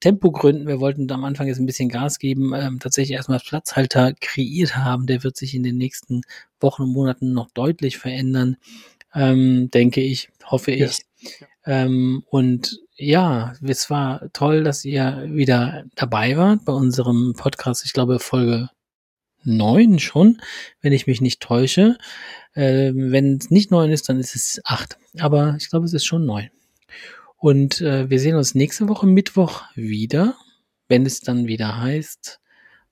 Tempogründen, 0.00 0.66
wir 0.66 0.80
wollten 0.80 1.10
am 1.10 1.24
Anfang 1.24 1.46
jetzt 1.46 1.58
ein 1.58 1.66
bisschen 1.66 1.88
Gas 1.88 2.18
geben, 2.18 2.52
ähm, 2.54 2.80
tatsächlich 2.80 3.16
erstmal 3.16 3.40
Platzhalter 3.40 4.12
kreiert 4.20 4.76
haben. 4.76 5.06
Der 5.06 5.22
wird 5.22 5.36
sich 5.36 5.54
in 5.54 5.62
den 5.62 5.78
nächsten 5.78 6.22
Wochen 6.60 6.82
und 6.82 6.92
Monaten 6.92 7.32
noch 7.32 7.50
deutlich 7.52 7.96
verändern, 7.96 8.56
ähm, 9.14 9.70
denke 9.70 10.02
ich, 10.02 10.28
hoffe 10.44 10.72
ich. 10.72 10.80
Yes. 10.80 11.00
Ähm, 11.64 12.22
und 12.28 12.78
ja, 12.96 13.52
es 13.62 13.90
war 13.90 14.30
toll, 14.32 14.64
dass 14.64 14.84
ihr 14.84 15.26
wieder 15.28 15.84
dabei 15.94 16.36
wart 16.36 16.64
bei 16.64 16.72
unserem 16.72 17.34
Podcast. 17.36 17.84
Ich 17.84 17.92
glaube, 17.92 18.18
Folge 18.18 18.70
neun 19.44 19.98
schon, 19.98 20.40
wenn 20.80 20.92
ich 20.92 21.06
mich 21.06 21.20
nicht 21.20 21.40
täusche. 21.40 21.98
Ähm, 22.54 23.12
wenn 23.12 23.36
es 23.36 23.50
nicht 23.50 23.70
neun 23.70 23.90
ist, 23.90 24.08
dann 24.08 24.18
ist 24.18 24.34
es 24.34 24.60
acht. 24.64 24.98
Aber 25.18 25.56
ich 25.58 25.68
glaube, 25.70 25.86
es 25.86 25.92
ist 25.92 26.06
schon 26.06 26.24
neun. 26.24 26.50
Und 27.36 27.80
äh, 27.80 28.08
wir 28.08 28.18
sehen 28.18 28.36
uns 28.36 28.54
nächste 28.54 28.88
Woche 28.88 29.06
Mittwoch 29.06 29.62
wieder, 29.74 30.34
wenn 30.88 31.04
es 31.04 31.20
dann 31.20 31.46
wieder 31.46 31.80
heißt 31.80 32.40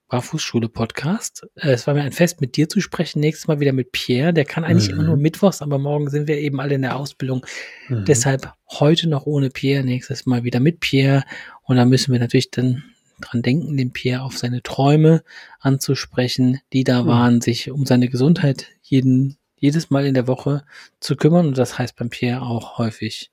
Barfußschule 0.07 0.69
Podcast. 0.69 1.47
Äh, 1.55 1.71
es 1.71 1.87
war 1.87 1.93
mir 1.93 2.03
ein 2.03 2.11
Fest, 2.11 2.41
mit 2.41 2.55
dir 2.57 2.69
zu 2.69 2.79
sprechen. 2.79 3.19
Nächstes 3.19 3.47
Mal 3.47 3.59
wieder 3.59 3.73
mit 3.73 3.91
Pierre. 3.91 4.33
Der 4.33 4.45
kann 4.45 4.63
eigentlich 4.63 4.89
mhm. 4.89 4.95
immer 4.95 5.03
nur 5.03 5.17
mittwochs, 5.17 5.61
aber 5.61 5.79
morgen 5.79 6.09
sind 6.09 6.27
wir 6.27 6.37
eben 6.37 6.59
alle 6.59 6.75
in 6.75 6.83
der 6.83 6.95
Ausbildung. 6.95 7.45
Mhm. 7.89 8.05
Deshalb 8.05 8.53
heute 8.71 9.09
noch 9.09 9.25
ohne 9.25 9.49
Pierre, 9.49 9.83
nächstes 9.83 10.25
Mal 10.25 10.43
wieder 10.43 10.59
mit 10.59 10.79
Pierre. 10.79 11.23
Und 11.63 11.77
da 11.77 11.85
müssen 11.85 12.11
wir 12.11 12.19
natürlich 12.19 12.51
dann 12.51 12.83
dran 13.21 13.41
denken, 13.41 13.77
den 13.77 13.91
Pierre 13.91 14.23
auf 14.23 14.37
seine 14.37 14.61
Träume 14.61 15.23
anzusprechen, 15.59 16.59
die 16.73 16.83
da 16.83 17.03
mhm. 17.03 17.07
waren, 17.07 17.41
sich 17.41 17.71
um 17.71 17.85
seine 17.85 18.09
Gesundheit 18.09 18.67
jeden, 18.81 19.37
jedes 19.55 19.89
Mal 19.89 20.05
in 20.05 20.13
der 20.13 20.27
Woche 20.27 20.63
zu 20.99 21.15
kümmern. 21.15 21.47
Und 21.47 21.57
das 21.57 21.79
heißt 21.79 21.95
beim 21.95 22.09
Pierre 22.09 22.43
auch 22.43 22.77
häufig 22.77 23.31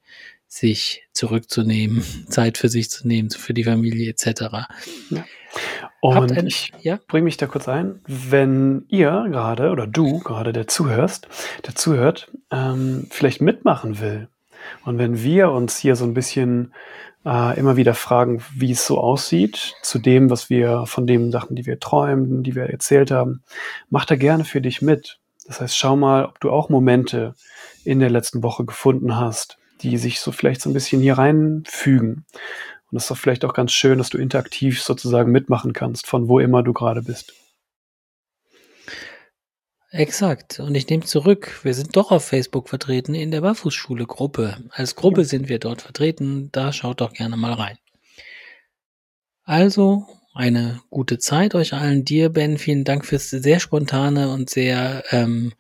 sich 0.49 1.03
zurückzunehmen, 1.12 2.03
Zeit 2.29 2.59
für 2.59 2.68
sich 2.68 2.91
zu 2.91 3.07
nehmen, 3.07 3.31
für 3.31 3.55
die 3.55 3.64
Familie 3.64 4.11
etc. 4.11 4.43
Ja. 5.11 5.25
Und 6.03 6.36
ein, 6.36 6.48
ich 6.48 6.72
ja? 6.80 6.98
bringe 7.07 7.26
mich 7.26 7.36
da 7.36 7.46
kurz 7.46 7.68
ein, 7.68 8.00
wenn 8.09 8.86
ihr 8.88 9.24
gerade 9.30 9.70
oder 9.70 9.86
du 9.86 10.18
gerade, 10.18 10.53
der 10.53 10.66
zuhörst, 10.66 11.28
der 11.64 11.76
zuhört, 11.76 12.28
ähm, 12.50 13.07
vielleicht 13.11 13.40
mitmachen 13.40 14.00
will. 14.00 14.26
Und 14.84 14.98
wenn 14.98 15.22
wir 15.22 15.53
uns 15.53 15.76
hier 15.76 15.94
so 15.94 16.05
ein 16.05 16.12
bisschen 16.12 16.74
äh, 17.24 17.57
immer 17.57 17.76
wieder 17.76 17.94
fragen, 17.94 18.42
wie 18.53 18.72
es 18.72 18.84
so 18.84 18.98
aussieht, 18.98 19.74
zu 19.82 20.00
dem, 20.00 20.28
was 20.28 20.50
wir 20.50 20.86
von 20.86 21.07
den 21.07 21.30
Sachen, 21.30 21.55
die 21.55 21.66
wir 21.66 21.78
träumen, 21.78 22.42
die 22.42 22.57
wir 22.57 22.64
erzählt 22.64 23.12
haben, 23.12 23.44
mach 23.88 24.05
da 24.05 24.16
gerne 24.16 24.44
für 24.44 24.61
dich 24.61 24.82
mit. 24.82 25.20
Das 25.46 25.61
heißt, 25.61 25.78
schau 25.78 25.94
mal, 25.94 26.24
ob 26.24 26.40
du 26.40 26.50
auch 26.50 26.68
Momente 26.68 27.36
in 27.84 28.00
der 28.00 28.11
letzten 28.11 28.42
Woche 28.42 28.64
gefunden 28.64 29.14
hast, 29.14 29.57
die 29.82 29.98
sich 29.98 30.18
so 30.18 30.32
vielleicht 30.32 30.62
so 30.62 30.70
ein 30.70 30.74
bisschen 30.74 31.00
hier 31.00 31.18
reinfügen. 31.18 32.24
Und 32.93 32.97
das 32.97 33.05
ist 33.05 33.11
doch 33.11 33.16
vielleicht 33.16 33.47
auch 33.47 33.55
ganz 33.55 33.72
schön, 33.72 33.97
dass 33.97 34.11
du 34.11 34.18
interaktiv 34.18 34.82
sozusagen 34.82 35.32
mitmachen 35.32 35.72
kannst, 35.72 36.07
von 36.07 36.28
wo 36.28 36.38
immer 36.38 36.62
du 36.62 36.74
gerade 36.74 37.01
bist. 37.01 37.32
Exakt. 39.90 40.61
Und 40.61 40.74
ich 40.74 40.88
nehme 40.88 41.05
zurück, 41.05 41.61
wir 41.62 41.72
sind 41.72 41.97
doch 41.97 42.11
auf 42.11 42.24
Facebook 42.24 42.68
vertreten 42.68 43.14
in 43.14 43.30
der 43.30 43.40
Barfußschule-Gruppe. 43.40 44.59
Als 44.70 44.95
Gruppe 44.95 45.24
sind 45.24 45.49
wir 45.49 45.59
dort 45.59 45.80
vertreten. 45.80 46.51
Da 46.53 46.70
schaut 46.74 47.01
doch 47.01 47.14
gerne 47.14 47.38
mal 47.38 47.55
rein. 47.55 47.78
Also 49.45 50.07
eine 50.34 50.82
gute 50.90 51.18
Zeit 51.18 51.55
euch 51.55 51.72
allen. 51.72 52.05
Dir, 52.05 52.28
Ben, 52.28 52.59
vielen 52.59 52.84
Dank 52.84 53.07
fürs 53.07 53.30
sehr 53.30 53.59
spontane 53.59 54.30
und 54.30 54.51
sehr 54.51 55.03
ähm, 55.12 55.55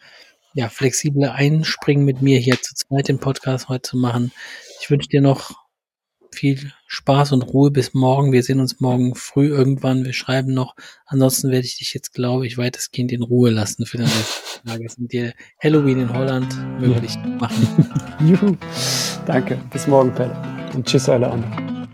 ja, 0.52 0.68
flexible 0.68 1.30
Einspringen 1.30 2.04
mit 2.04 2.20
mir 2.20 2.38
hier 2.38 2.60
zu 2.60 2.74
zweit 2.74 3.08
den 3.08 3.20
Podcast 3.20 3.70
heute 3.70 3.82
zu 3.82 3.96
machen. 3.96 4.32
Ich 4.80 4.90
wünsche 4.90 5.08
dir 5.08 5.22
noch 5.22 5.61
viel 6.34 6.72
Spaß 6.86 7.32
und 7.32 7.42
Ruhe 7.42 7.70
bis 7.70 7.94
morgen. 7.94 8.32
Wir 8.32 8.42
sehen 8.42 8.60
uns 8.60 8.80
morgen 8.80 9.14
früh 9.14 9.48
irgendwann. 9.48 10.04
Wir 10.04 10.12
schreiben 10.12 10.54
noch. 10.54 10.74
Ansonsten 11.06 11.50
werde 11.50 11.66
ich 11.66 11.78
dich 11.78 11.94
jetzt, 11.94 12.12
glaube 12.14 12.46
ich, 12.46 12.58
weitestgehend 12.58 13.12
in 13.12 13.22
Ruhe 13.22 13.50
lassen 13.50 13.86
für 13.86 13.98
den 13.98 14.06
Rest 14.06 14.62
des 14.64 14.72
Tages. 14.72 14.98
Und 14.98 15.12
dir 15.12 15.32
Halloween 15.62 16.00
in 16.00 16.12
Holland 16.12 16.54
möge 16.80 17.00
dich 17.00 17.16
machen. 17.38 17.86
Juhu. 18.26 18.56
Danke. 19.26 19.58
Bis 19.72 19.86
morgen, 19.86 20.12
Pelle. 20.14 20.36
Und 20.74 20.86
tschüss 20.86 21.08
alle 21.08 21.30
anderen. 21.30 21.88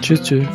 Tschüss, 0.00 0.22
tschüss. 0.22 0.46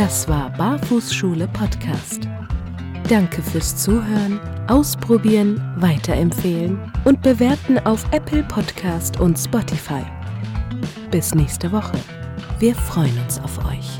Das 0.00 0.26
war 0.28 0.50
Barfußschule 0.56 1.46
Podcast. 1.48 2.26
Danke 3.10 3.42
fürs 3.42 3.74
Zuhören, 3.76 4.38
Ausprobieren, 4.68 5.60
Weiterempfehlen 5.78 6.78
und 7.04 7.20
Bewerten 7.22 7.80
auf 7.80 8.04
Apple 8.12 8.44
Podcast 8.44 9.18
und 9.18 9.36
Spotify. 9.36 10.04
Bis 11.10 11.34
nächste 11.34 11.72
Woche. 11.72 11.98
Wir 12.60 12.72
freuen 12.76 13.18
uns 13.18 13.40
auf 13.40 13.58
euch. 13.66 13.99